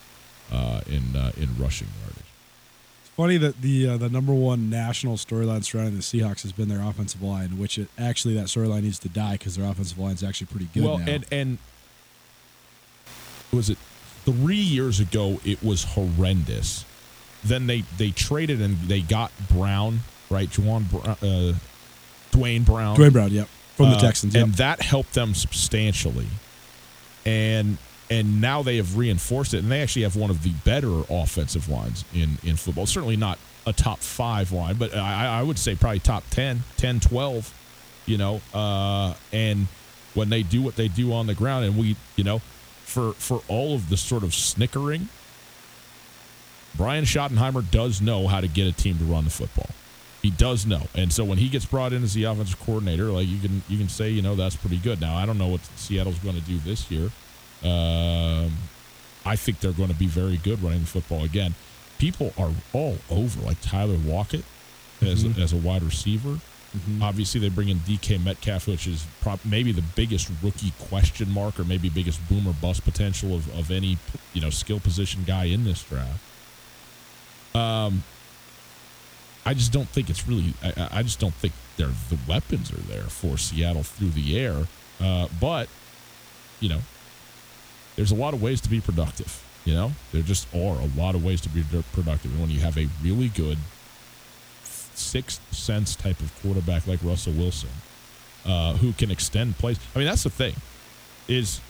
uh, 0.51 0.81
in 0.87 1.15
in 1.37 1.57
rushing 1.57 1.87
yardage. 2.01 2.30
It's 3.21 3.27
funny 3.27 3.37
that 3.37 3.61
the 3.61 3.87
uh, 3.87 3.97
the 3.97 4.09
number 4.09 4.33
one 4.33 4.69
national 4.69 5.15
storyline 5.17 5.63
surrounding 5.63 5.95
the 5.95 6.01
Seahawks 6.01 6.41
has 6.41 6.51
been 6.51 6.69
their 6.69 6.81
offensive 6.81 7.21
line, 7.21 7.59
which 7.59 7.77
it 7.77 7.87
actually 7.97 8.33
that 8.35 8.45
storyline 8.45 8.81
needs 8.83 8.97
to 8.99 9.09
die 9.09 9.33
because 9.33 9.55
their 9.55 9.69
offensive 9.69 9.99
line 9.99 10.13
is 10.13 10.23
actually 10.23 10.47
pretty 10.47 10.67
good 10.73 10.83
well, 10.83 10.97
now. 10.97 11.05
and 11.07 11.25
and 11.31 11.57
was 13.51 13.69
it 13.69 13.77
three 14.25 14.55
years 14.55 14.99
ago? 14.99 15.39
It 15.45 15.61
was 15.63 15.83
horrendous. 15.83 16.85
Then 17.43 17.67
they 17.67 17.81
they 17.97 18.09
traded 18.09 18.59
and 18.61 18.77
they 18.87 19.01
got 19.01 19.31
Brown, 19.49 19.99
right? 20.29 20.49
Juwan, 20.49 20.89
Brown, 20.89 21.17
uh, 21.21 21.53
Duane 22.31 22.63
Brown, 22.63 22.95
Duane 22.95 23.11
Brown, 23.11 23.31
yep, 23.31 23.47
from 23.75 23.91
the 23.91 23.97
Uh, 23.97 24.01
Texans, 24.01 24.33
yep. 24.33 24.45
and 24.45 24.53
that 24.55 24.81
helped 24.81 25.13
them 25.13 25.35
substantially. 25.35 26.27
And 27.25 27.77
and 28.11 28.41
now 28.41 28.61
they 28.61 28.75
have 28.75 28.97
reinforced 28.97 29.53
it, 29.53 29.59
and 29.59 29.71
they 29.71 29.81
actually 29.81 30.01
have 30.01 30.17
one 30.17 30.29
of 30.29 30.43
the 30.43 30.51
better 30.65 31.01
offensive 31.09 31.69
lines 31.69 32.03
in 32.13 32.37
in 32.43 32.57
football. 32.57 32.85
Certainly 32.85 33.15
not 33.15 33.39
a 33.65 33.71
top 33.71 33.99
five 33.99 34.51
line, 34.51 34.75
but 34.75 34.93
I, 34.93 35.39
I 35.39 35.43
would 35.43 35.57
say 35.57 35.75
probably 35.75 35.99
top 35.99 36.23
10, 36.31 36.63
10, 36.77 36.99
12, 36.99 37.53
you 38.07 38.17
know. 38.17 38.41
Uh, 38.53 39.13
and 39.31 39.67
when 40.13 40.29
they 40.29 40.43
do 40.43 40.61
what 40.61 40.75
they 40.75 40.89
do 40.89 41.13
on 41.13 41.25
the 41.25 41.33
ground, 41.33 41.63
and 41.63 41.77
we, 41.77 41.95
you 42.17 42.25
know, 42.25 42.39
for 42.83 43.13
for 43.13 43.41
all 43.47 43.73
of 43.73 43.89
the 43.89 43.95
sort 43.95 44.23
of 44.23 44.35
snickering, 44.35 45.07
Brian 46.75 47.05
Schottenheimer 47.05 47.69
does 47.71 48.01
know 48.01 48.27
how 48.27 48.41
to 48.41 48.47
get 48.49 48.67
a 48.67 48.73
team 48.73 48.97
to 48.97 49.05
run 49.05 49.23
the 49.23 49.29
football. 49.29 49.69
He 50.21 50.31
does 50.31 50.65
know, 50.65 50.87
and 50.93 51.13
so 51.13 51.23
when 51.23 51.37
he 51.37 51.47
gets 51.47 51.65
brought 51.65 51.93
in 51.93 52.03
as 52.03 52.13
the 52.13 52.25
offensive 52.25 52.59
coordinator, 52.59 53.05
like 53.05 53.27
you 53.27 53.39
can 53.39 53.63
you 53.69 53.77
can 53.77 53.87
say, 53.87 54.09
you 54.09 54.21
know, 54.21 54.35
that's 54.35 54.57
pretty 54.57 54.77
good. 54.77 54.99
Now 54.99 55.15
I 55.15 55.25
don't 55.25 55.37
know 55.37 55.47
what 55.47 55.61
Seattle's 55.77 56.19
going 56.19 56.35
to 56.35 56.41
do 56.41 56.57
this 56.57 56.91
year. 56.91 57.09
Um, 57.63 58.53
I 59.25 59.35
think 59.35 59.59
they're 59.59 59.71
going 59.71 59.89
to 59.89 59.95
be 59.95 60.07
very 60.07 60.37
good 60.37 60.61
running 60.63 60.81
the 60.81 60.85
football 60.87 61.23
again. 61.23 61.53
People 61.99 62.33
are 62.37 62.51
all 62.73 62.97
over, 63.09 63.39
like 63.41 63.61
Tyler 63.61 63.97
Lockett 63.97 64.43
as 65.01 65.23
Mhm. 65.23 65.37
as 65.37 65.53
a 65.53 65.57
wide 65.57 65.83
receiver. 65.83 66.39
Obviously, 67.01 67.39
they 67.41 67.49
bring 67.49 67.67
in 67.69 67.79
DK 67.79 68.17
Metcalf, 68.17 68.65
which 68.67 68.87
is 68.87 69.05
prob- 69.21 69.41
maybe 69.43 69.71
the 69.73 69.81
biggest 69.81 70.29
rookie 70.41 70.71
question 70.79 71.29
mark, 71.29 71.59
or 71.59 71.65
maybe 71.65 71.89
biggest 71.89 72.19
boomer 72.29 72.53
bust 72.53 72.83
potential 72.85 73.35
of, 73.35 73.47
of 73.53 73.69
any 73.71 73.97
you 74.33 74.39
know 74.41 74.49
skill 74.49 74.79
position 74.79 75.23
guy 75.27 75.43
in 75.45 75.65
this 75.65 75.83
draft. 75.83 76.19
Um, 77.53 78.03
I 79.45 79.53
just 79.53 79.71
don't 79.71 79.89
think 79.89 80.09
it's 80.09 80.27
really. 80.27 80.53
I- 80.63 80.73
I, 80.77 80.99
I 80.99 81.03
just 81.03 81.19
don't 81.19 81.33
think 81.35 81.53
they're, 81.77 81.91
the 82.09 82.17
weapons 82.27 82.71
are 82.71 82.75
there 82.77 83.03
for 83.03 83.37
Seattle 83.37 83.83
through 83.83 84.11
the 84.11 84.37
air. 84.39 84.67
Uh, 84.99 85.27
but 85.39 85.67
you 86.59 86.69
know, 86.69 86.81
there's 88.01 88.11
a 88.11 88.15
lot 88.15 88.33
of 88.33 88.41
ways 88.41 88.59
to 88.59 88.67
be 88.67 88.81
productive. 88.81 89.45
You 89.63 89.75
know, 89.75 89.91
there 90.11 90.23
just 90.23 90.47
are 90.55 90.81
a 90.81 90.89
lot 90.97 91.13
of 91.13 91.23
ways 91.23 91.39
to 91.41 91.49
be 91.49 91.63
productive. 91.93 92.31
And 92.31 92.41
when 92.41 92.49
you 92.49 92.59
have 92.61 92.75
a 92.75 92.87
really 93.03 93.27
good 93.27 93.59
sixth 94.95 95.39
sense 95.53 95.95
type 95.95 96.19
of 96.19 96.33
quarterback 96.41 96.87
like 96.87 96.99
Russell 97.03 97.33
Wilson, 97.33 97.69
uh, 98.43 98.73
who 98.73 98.91
can 98.93 99.11
extend 99.11 99.55
plays. 99.59 99.79
I 99.95 99.99
mean, 99.99 100.07
that's 100.07 100.23
the 100.23 100.31
thing 100.31 100.55
is 101.27 101.61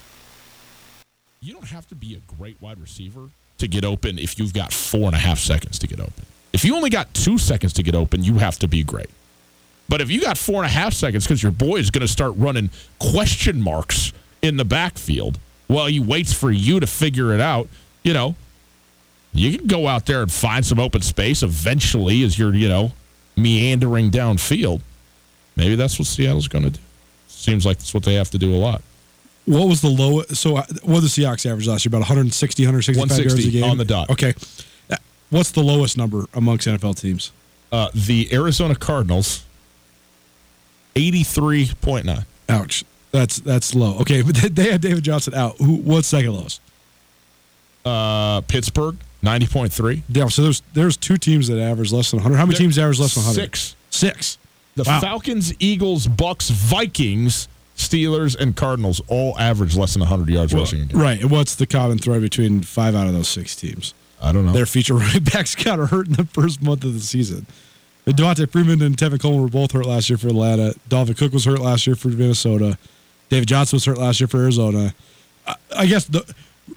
you 1.42 1.52
don't 1.52 1.68
have 1.68 1.86
to 1.90 1.96
be 1.96 2.16
a 2.16 2.36
great 2.38 2.56
wide 2.62 2.80
receiver 2.80 3.28
to 3.58 3.68
get 3.68 3.84
open 3.84 4.18
if 4.18 4.40
you've 4.40 4.54
got 4.54 4.72
four 4.72 5.08
and 5.08 5.16
a 5.16 5.20
half 5.20 5.38
seconds 5.38 5.80
to 5.80 5.88
get 5.88 6.00
open. 6.00 6.26
If 6.54 6.64
you 6.64 6.78
only 6.78 6.90
got 6.90 7.14
two 7.14 7.38
seconds 7.38 7.74
to 7.74 7.84
get 7.84 7.94
open, 7.94 8.24
you 8.24 8.36
have 8.36 8.58
to 8.60 8.70
be 8.70 8.84
great. 8.84 9.10
But 9.90 10.00
if 10.00 10.10
you 10.10 10.22
got 10.22 10.38
four 10.38 10.64
and 10.64 10.66
a 10.66 10.74
half 10.74 10.94
seconds 10.94 11.26
because 11.26 11.44
your 11.44 11.52
boy 11.52 11.76
is 11.76 11.92
going 11.92 12.08
to 12.08 12.08
start 12.08 12.36
running 12.38 12.70
question 13.00 13.62
marks 13.62 14.14
in 14.42 14.56
the 14.56 14.64
backfield 14.64 15.38
while 15.72 15.86
he 15.88 16.00
waits 16.00 16.34
for 16.34 16.52
you 16.52 16.80
to 16.80 16.88
figure 16.88 17.34
it 17.34 17.40
out, 17.40 17.70
you 18.04 18.14
know, 18.14 18.36
you 19.34 19.58
can 19.58 19.68
go 19.68 19.88
out 19.88 20.06
there 20.06 20.22
and 20.22 20.32
find 20.32 20.66
some 20.66 20.80
open 20.80 21.02
space 21.02 21.44
eventually 21.44 22.24
as 22.24 22.38
you're, 22.38 22.54
you 22.54 22.68
know, 22.68 22.92
meandering 23.38 24.12
downfield. 24.12 24.82
Maybe 25.56 25.76
that's 25.76 25.98
what 25.98 26.08
Seattle's 26.08 26.50
going 26.50 26.66
to 26.66 26.72
do. 26.72 26.80
Seems 27.28 27.66
like 27.66 27.78
that's 27.78 27.94
what 27.94 28.04
they 28.04 28.16
have 28.16 28.30
to 28.32 28.38
do 28.38 28.54
a 28.54 28.58
lot. 28.58 28.82
What 29.46 29.68
was 29.68 29.82
the 29.82 29.88
low? 29.88 30.22
So, 30.24 30.58
uh, 30.58 30.66
what 30.84 30.96
did 30.96 31.04
the 31.04 31.08
Seahawks 31.08 31.50
average 31.50 31.68
last 31.68 31.86
year? 31.86 31.90
About 31.90 32.02
160, 32.02 32.64
165 32.64 33.26
yards 33.26 33.48
a 33.48 33.50
game 33.50 33.64
on 33.64 33.78
the 33.78 33.86
dot. 33.86 34.10
Okay. 34.10 34.34
Uh, 34.90 34.98
What's 35.30 35.52
the 35.52 35.64
lowest 35.64 35.98
number 35.98 36.26
amongst 36.34 36.68
NFL 36.68 37.00
teams? 37.00 37.32
Uh, 37.72 37.90
the 37.96 38.30
Arizona 38.34 38.76
Cardinals, 38.76 39.46
83.9. 40.96 42.26
Ouch. 42.50 42.84
That's 43.12 43.38
that's 43.40 43.76
low. 43.76 43.98
Okay, 44.00 44.22
but 44.22 44.36
they 44.36 44.72
had 44.72 44.82
David 44.82 45.04
Johnson 45.04 45.34
out. 45.34 45.58
Who? 45.58 45.76
What's 45.76 46.08
second 46.08 46.34
lowest? 46.34 46.62
Uh, 47.84 48.42
Pittsburgh, 48.42 48.98
90.3. 49.24 50.04
Yeah. 50.10 50.28
So 50.28 50.44
there's 50.44 50.62
there's 50.74 50.98
two 50.98 51.18
teams 51.18 51.48
that 51.48 51.60
average 51.60 51.92
less 51.92 52.12
than 52.12 52.18
100. 52.20 52.38
How 52.38 52.46
many 52.46 52.54
There- 52.56 52.64
teams 52.66 52.78
average 52.78 53.00
less 53.00 53.16
than 53.16 53.24
100? 53.24 53.42
Six. 53.44 53.76
Six. 53.90 54.38
The 54.76 54.84
Wow. 54.84 55.02
Falcons, 55.02 55.54
Eagles, 55.60 56.08
Bucks, 56.08 56.50
Vikings, 56.50 57.48
Steelers, 57.76 58.36
and 58.40 58.56
Cardinals 58.56 59.02
all 59.08 59.38
average 59.38 59.76
less 59.76 59.94
than 59.94 60.02
100 60.02 60.30
yards 60.30 60.54
rushing. 60.54 60.88
Right. 60.90 61.20
And 61.22 61.30
what's 61.32 61.56
the 61.56 61.66
common 61.66 61.98
thread 61.98 62.22
between 62.22 62.62
five 62.62 62.96
out 62.96 63.08
of 63.08 63.14
those 63.14 63.28
six 63.28 63.56
teams? 63.56 63.94
I 64.22 64.32
don't 64.32 64.46
know. 64.46 64.54
Their 64.54 64.66
feature 64.68 64.94
running 64.98 65.24
backs 65.24 65.56
got 65.56 65.80
hurt 65.80 66.08
in 66.08 66.14
the 66.14 66.26
first 66.26 66.62
month 66.62 66.84
of 66.86 66.94
the 66.94 67.00
season. 67.02 67.48
Devonta 68.08 68.50
Freeman 68.50 68.82
and 68.82 68.96
Tevin 68.98 69.20
Coleman 69.20 69.42
were 69.42 69.50
both 69.50 69.72
hurt 69.74 69.86
last 69.86 70.10
year 70.10 70.18
for 70.18 70.28
Atlanta. 70.28 70.74
Dalvin 70.90 71.18
Cook 71.18 71.34
was 71.34 71.46
hurt 71.46 71.60
last 71.60 71.86
year 71.88 71.96
for 71.96 72.08
Minnesota. 72.10 72.78
David 73.32 73.48
Johnson 73.48 73.78
was 73.78 73.86
hurt 73.86 73.98
last 73.98 74.20
year 74.20 74.28
for 74.28 74.38
Arizona. 74.42 74.94
I, 75.48 75.56
I 75.78 75.86
guess 75.88 76.04
the 76.06 76.24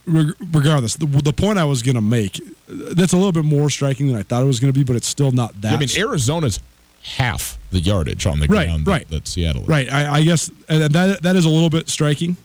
regardless, 0.07 0.94
the, 0.96 1.07
the 1.07 1.32
point 1.32 1.59
I 1.59 1.64
was 1.64 1.82
going 1.82 1.96
to 1.96 2.00
make 2.00 2.40
that's 2.68 3.12
a 3.12 3.16
little 3.16 3.32
bit 3.32 3.44
more 3.44 3.68
striking 3.68 4.07
than 4.07 4.16
I 4.16 4.22
thought 4.22 4.42
it 4.42 4.46
was 4.46 4.61
going 4.61 4.72
to 4.72 4.78
be, 4.78 4.84
but 4.84 4.94
it's 4.96 5.09
still 5.09 5.32
not 5.32 5.61
that. 5.62 5.74
I 5.74 5.76
mean, 5.78 5.88
Arizona's 5.96 6.61
half 7.02 7.59
the 7.72 7.80
yardage 7.80 8.24
on 8.26 8.38
the 8.38 8.46
Right, 8.46 8.66
ground 8.66 8.86
right. 8.86 9.07
that, 9.11 9.24
that 9.24 9.28
Seattle 9.28 9.62
is. 9.62 9.68
Right. 9.68 9.92
I, 9.92 10.14
I 10.18 10.22
guess 10.22 10.48
and 10.68 10.94
that 10.94 11.22
that 11.22 11.36
is 11.36 11.44
a 11.44 11.48
little 11.50 11.70
bit 11.70 11.88
striking, 11.88 12.36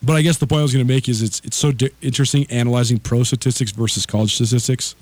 but 0.00 0.14
I 0.14 0.22
guess 0.22 0.38
the 0.38 0.46
point 0.46 0.60
I 0.60 0.62
was 0.62 0.72
going 0.72 0.86
to 0.86 0.92
make 0.92 1.08
is 1.08 1.20
it's 1.22 1.40
it's 1.44 1.56
so 1.56 1.72
di- 1.72 1.90
interesting 2.02 2.46
analyzing 2.50 3.00
pro 3.00 3.24
statistics 3.24 3.72
versus 3.72 4.06
college 4.06 4.34
statistics. 4.36 4.94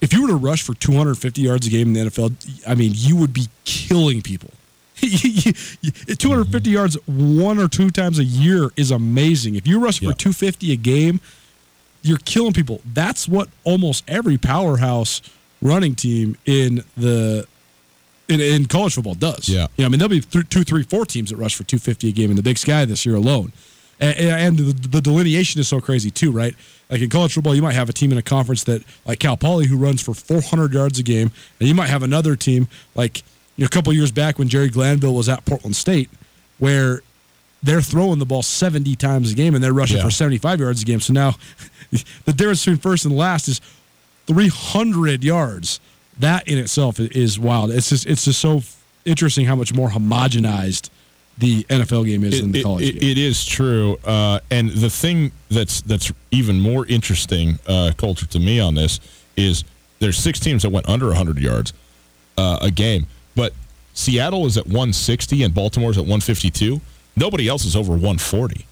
If 0.00 0.12
you 0.12 0.22
were 0.22 0.28
to 0.28 0.36
rush 0.36 0.62
for 0.62 0.74
250 0.74 1.42
yards 1.42 1.66
a 1.66 1.70
game 1.70 1.88
in 1.88 1.92
the 2.04 2.10
NFL, 2.10 2.62
I 2.66 2.76
mean, 2.76 2.92
you 2.94 3.16
would 3.16 3.32
be 3.34 3.48
killing 3.64 4.22
people. 4.22 4.50
250 6.18 6.70
yards 6.70 6.96
one 7.06 7.58
or 7.58 7.68
two 7.68 7.90
times 7.90 8.18
a 8.18 8.24
year 8.24 8.70
is 8.76 8.90
amazing. 8.90 9.54
If 9.54 9.66
you 9.66 9.80
rush 9.80 9.98
for 9.98 10.12
250 10.12 10.72
a 10.72 10.76
game, 10.76 11.20
you're 12.02 12.18
killing 12.18 12.52
people. 12.52 12.80
That's 12.84 13.28
what 13.28 13.48
almost 13.64 14.04
every 14.08 14.38
powerhouse 14.38 15.22
running 15.62 15.94
team 15.94 16.36
in 16.46 16.84
the 16.96 17.46
in, 18.28 18.40
in 18.40 18.66
college 18.66 18.94
football 18.94 19.14
does. 19.14 19.48
Yeah. 19.48 19.66
You 19.76 19.82
know, 19.82 19.86
I 19.86 19.88
mean, 19.88 19.98
there'll 19.98 20.08
be 20.08 20.20
th- 20.20 20.48
two, 20.48 20.64
three, 20.64 20.84
four 20.84 21.04
teams 21.04 21.30
that 21.30 21.36
rush 21.36 21.56
for 21.56 21.64
250 21.64 22.08
a 22.08 22.12
game 22.12 22.30
in 22.30 22.36
the 22.36 22.42
Big 22.42 22.58
Sky 22.58 22.84
this 22.84 23.04
year 23.04 23.16
alone. 23.16 23.52
And, 23.98 24.16
and 24.18 24.58
the, 24.58 24.88
the 24.88 25.00
delineation 25.00 25.60
is 25.60 25.68
so 25.68 25.80
crazy 25.80 26.10
too, 26.10 26.30
right? 26.30 26.54
Like 26.88 27.02
in 27.02 27.10
college 27.10 27.34
football, 27.34 27.54
you 27.54 27.62
might 27.62 27.74
have 27.74 27.88
a 27.88 27.92
team 27.92 28.12
in 28.12 28.18
a 28.18 28.22
conference 28.22 28.64
that, 28.64 28.82
like 29.04 29.18
Cal 29.18 29.36
Poly, 29.36 29.66
who 29.66 29.76
runs 29.76 30.00
for 30.00 30.14
400 30.14 30.72
yards 30.72 30.98
a 30.98 31.02
game, 31.02 31.32
and 31.58 31.68
you 31.68 31.74
might 31.74 31.88
have 31.88 32.02
another 32.02 32.34
team 32.36 32.68
like 32.94 33.22
a 33.60 33.68
couple 33.68 33.92
years 33.92 34.10
back 34.12 34.38
when 34.38 34.48
Jerry 34.48 34.68
Glanville 34.68 35.14
was 35.14 35.28
at 35.28 35.44
Portland 35.44 35.76
State, 35.76 36.08
where 36.58 37.02
they're 37.62 37.82
throwing 37.82 38.18
the 38.18 38.24
ball 38.26 38.42
70 38.42 38.96
times 38.96 39.32
a 39.32 39.34
game 39.34 39.54
and 39.54 39.62
they're 39.62 39.72
rushing 39.74 39.98
Yeah. 39.98 40.04
for 40.04 40.10
75 40.10 40.60
yards 40.60 40.82
a 40.82 40.84
game. 40.84 41.00
So 41.00 41.12
now 41.12 41.34
the 41.90 42.32
difference 42.32 42.64
between 42.64 42.78
first 42.78 43.04
and 43.04 43.14
last 43.16 43.48
is 43.48 43.60
300 44.26 45.24
yards. 45.24 45.80
That 46.18 46.46
in 46.48 46.58
itself 46.58 47.00
is 47.00 47.38
wild. 47.38 47.70
It's 47.70 47.88
just 47.88 48.06
it's 48.06 48.24
just 48.24 48.40
so 48.40 48.62
interesting 49.04 49.46
how 49.46 49.56
much 49.56 49.72
more 49.74 49.88
homogenized 49.88 50.90
the 51.38 51.64
NFL 51.64 52.04
game 52.04 52.22
is 52.24 52.40
than 52.40 52.52
the 52.52 52.60
It- 52.60 52.62
college 52.62 52.84
it- 52.88 53.00
game. 53.00 53.10
it 53.10 53.18
is 53.18 53.44
true, 53.46 53.98
uh, 54.04 54.40
and 54.50 54.70
the 54.70 54.90
thing 54.90 55.32
that's 55.50 55.80
that's 55.80 56.12
even 56.30 56.60
more 56.60 56.84
interesting, 56.86 57.58
uh, 57.66 57.92
Colter 57.96 58.26
to 58.26 58.38
me 58.38 58.60
on 58.60 58.74
this 58.74 59.00
is 59.36 59.64
there's 59.98 60.18
six 60.18 60.38
teams 60.38 60.62
that 60.62 60.70
went 60.70 60.86
under 60.88 61.06
100 61.08 61.38
yards 61.38 61.72
uh, 62.36 62.58
a 62.60 62.70
game, 62.70 63.06
but 63.34 63.52
Seattle 63.94 64.46
is 64.46 64.56
at 64.56 64.66
160 64.66 65.42
and 65.42 65.54
Baltimore's 65.54 65.98
at 65.98 66.02
152. 66.02 66.80
Nobody 67.16 67.48
else 67.48 67.64
is 67.64 67.76
over 67.76 67.92
140. 67.92 68.66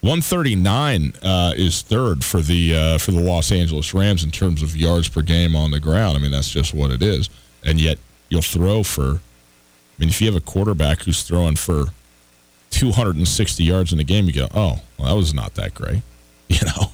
139 0.00 1.14
uh, 1.22 1.52
is 1.56 1.82
third 1.82 2.24
for 2.24 2.40
the 2.40 2.76
uh, 2.76 2.98
for 2.98 3.10
the 3.10 3.20
Los 3.20 3.50
Angeles 3.50 3.92
Rams 3.92 4.22
in 4.22 4.30
terms 4.30 4.62
of 4.62 4.76
yards 4.76 5.08
per 5.08 5.22
game 5.22 5.56
on 5.56 5.72
the 5.72 5.80
ground. 5.80 6.16
I 6.16 6.20
mean, 6.20 6.30
that's 6.30 6.50
just 6.50 6.74
what 6.74 6.90
it 6.90 7.02
is. 7.02 7.28
And 7.64 7.80
yet, 7.80 7.98
you'll 8.28 8.42
throw 8.42 8.82
for. 8.82 9.02
I 9.02 9.98
mean, 9.98 10.10
if 10.10 10.20
you 10.20 10.26
have 10.26 10.36
a 10.36 10.44
quarterback 10.44 11.02
who's 11.02 11.22
throwing 11.22 11.56
for 11.56 11.86
260 12.70 13.64
yards 13.64 13.92
in 13.92 13.98
a 13.98 14.04
game, 14.04 14.26
you 14.26 14.32
go, 14.32 14.48
"Oh, 14.54 14.80
well, 14.98 15.08
that 15.08 15.16
was 15.16 15.34
not 15.34 15.54
that 15.54 15.74
great." 15.74 16.02
You 16.48 16.60
know, 16.64 16.92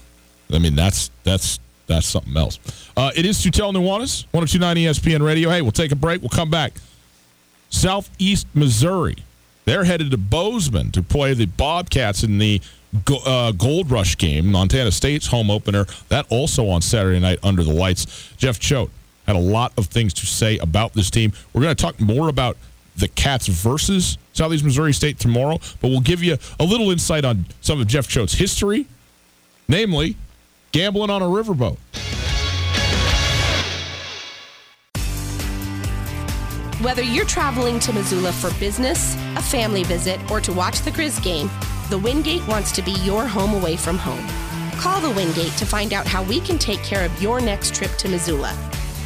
I 0.51 0.59
mean, 0.59 0.74
that's 0.74 1.11
that's 1.24 1.61
that's 1.87 2.07
something 2.07 2.37
else. 2.37 2.59
Uh, 2.97 3.11
it 3.14 3.26
is 3.26 3.39
Tutel 3.39 3.72
Nuanez, 3.72 4.26
1029 4.33 4.76
ESPN 4.76 5.24
Radio. 5.24 5.51
Hey, 5.51 5.62
we'll 5.62 5.72
take 5.72 5.93
a 5.93 5.97
break. 5.97 6.20
We'll 6.22 6.28
come 6.28 6.51
back. 6.51 6.72
Southeast 7.70 8.47
Missouri. 8.55 9.16
They're 9.64 9.85
headed 9.85 10.11
to 10.11 10.18
Bozeman 10.18 10.91
to 10.93 11.03
play 11.03 11.35
the 11.35 11.47
Bobcats 11.47 12.24
in 12.24 12.39
the 12.39 12.61
uh, 13.24 13.53
Gold 13.53 13.91
Rush 13.91 14.18
game, 14.18 14.51
Montana 14.51 14.91
State's 14.91 15.26
home 15.26 15.51
opener. 15.51 15.87
That 16.09 16.26
also 16.30 16.68
on 16.68 16.83
Saturday 16.83 17.20
night 17.20 17.39
under 17.43 17.62
the 17.62 17.72
lights. 17.72 18.35
Jeff 18.37 18.59
Choate 18.59 18.91
had 19.26 19.37
a 19.37 19.41
lot 19.41 19.72
of 19.78 19.87
things 19.87 20.12
to 20.14 20.26
say 20.26 20.59
about 20.59 20.93
this 20.95 21.11
team. 21.11 21.33
We're 21.53 21.62
going 21.62 21.74
to 21.74 21.83
talk 21.83 22.01
more 22.01 22.28
about 22.28 22.57
the 22.97 23.09
Cats 23.09 23.47
versus 23.47 24.18
Southeast 24.33 24.64
Missouri 24.64 24.93
State 24.93 25.18
tomorrow, 25.18 25.59
but 25.80 25.89
we'll 25.89 26.01
give 26.01 26.22
you 26.22 26.37
a 26.61 26.64
little 26.64 26.91
insight 26.91 27.24
on 27.24 27.47
some 27.61 27.80
of 27.80 27.87
Jeff 27.87 28.07
Choate's 28.09 28.35
history, 28.35 28.87
namely 29.68 30.16
gambling 30.72 31.10
on 31.10 31.22
a 31.22 31.26
riverboat. 31.26 31.76
Whether 36.82 37.02
you're 37.02 37.26
traveling 37.26 37.78
to 37.80 37.92
Missoula 37.92 38.32
for 38.32 38.52
business, 38.58 39.14
a 39.36 39.42
family 39.42 39.84
visit, 39.84 40.18
or 40.30 40.40
to 40.40 40.52
watch 40.52 40.80
the 40.80 40.90
Grizz 40.90 41.22
game, 41.22 41.48
The 41.90 41.98
Wingate 41.98 42.46
wants 42.48 42.72
to 42.72 42.82
be 42.82 42.90
your 43.04 43.24
home 43.26 43.54
away 43.54 43.76
from 43.76 43.98
home. 43.98 44.26
Call 44.80 45.00
the 45.00 45.10
Wingate 45.10 45.56
to 45.58 45.64
find 45.64 45.92
out 45.92 46.08
how 46.08 46.24
we 46.24 46.40
can 46.40 46.58
take 46.58 46.82
care 46.82 47.04
of 47.04 47.22
your 47.22 47.40
next 47.40 47.72
trip 47.72 47.92
to 47.98 48.08
Missoula. 48.08 48.52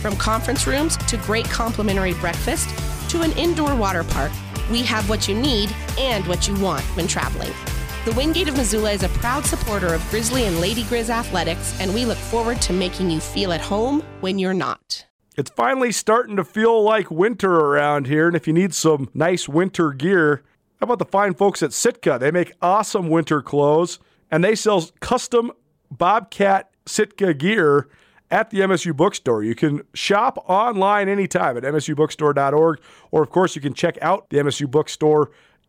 From 0.00 0.16
conference 0.16 0.66
rooms 0.66 0.96
to 0.96 1.18
great 1.18 1.44
complimentary 1.46 2.14
breakfast 2.14 2.70
to 3.10 3.20
an 3.20 3.32
indoor 3.32 3.76
water 3.76 4.04
park, 4.04 4.32
we 4.70 4.82
have 4.82 5.08
what 5.10 5.28
you 5.28 5.34
need 5.34 5.70
and 5.98 6.26
what 6.26 6.48
you 6.48 6.58
want 6.60 6.82
when 6.96 7.06
traveling. 7.06 7.52
The 8.06 8.12
Wingate 8.12 8.46
of 8.46 8.56
Missoula 8.56 8.92
is 8.92 9.02
a 9.02 9.08
proud 9.08 9.44
supporter 9.44 9.92
of 9.92 10.10
Grizzly 10.10 10.44
and 10.44 10.60
Lady 10.60 10.84
Grizz 10.84 11.10
athletics, 11.10 11.76
and 11.80 11.92
we 11.92 12.04
look 12.04 12.16
forward 12.16 12.62
to 12.62 12.72
making 12.72 13.10
you 13.10 13.18
feel 13.18 13.52
at 13.52 13.60
home 13.60 14.00
when 14.20 14.38
you're 14.38 14.54
not. 14.54 15.04
It's 15.36 15.50
finally 15.50 15.90
starting 15.90 16.36
to 16.36 16.44
feel 16.44 16.84
like 16.84 17.10
winter 17.10 17.52
around 17.52 18.06
here, 18.06 18.28
and 18.28 18.36
if 18.36 18.46
you 18.46 18.52
need 18.52 18.72
some 18.74 19.10
nice 19.12 19.48
winter 19.48 19.90
gear, 19.90 20.44
how 20.78 20.84
about 20.84 21.00
the 21.00 21.04
fine 21.04 21.34
folks 21.34 21.64
at 21.64 21.72
Sitka? 21.72 22.18
They 22.20 22.30
make 22.30 22.52
awesome 22.62 23.08
winter 23.08 23.42
clothes, 23.42 23.98
and 24.30 24.44
they 24.44 24.54
sell 24.54 24.88
custom 25.00 25.50
Bobcat 25.90 26.70
Sitka 26.86 27.34
gear 27.34 27.88
at 28.30 28.50
the 28.50 28.60
MSU 28.60 28.94
bookstore. 28.94 29.42
You 29.42 29.56
can 29.56 29.82
shop 29.94 30.44
online 30.48 31.08
anytime 31.08 31.56
at 31.56 31.64
msubookstore.org, 31.64 32.80
or 33.10 33.22
of 33.24 33.30
course, 33.30 33.56
you 33.56 33.62
can 33.62 33.74
check 33.74 33.98
out 34.00 34.30
the 34.30 34.36
MSU 34.36 34.70
bookstore 34.70 35.32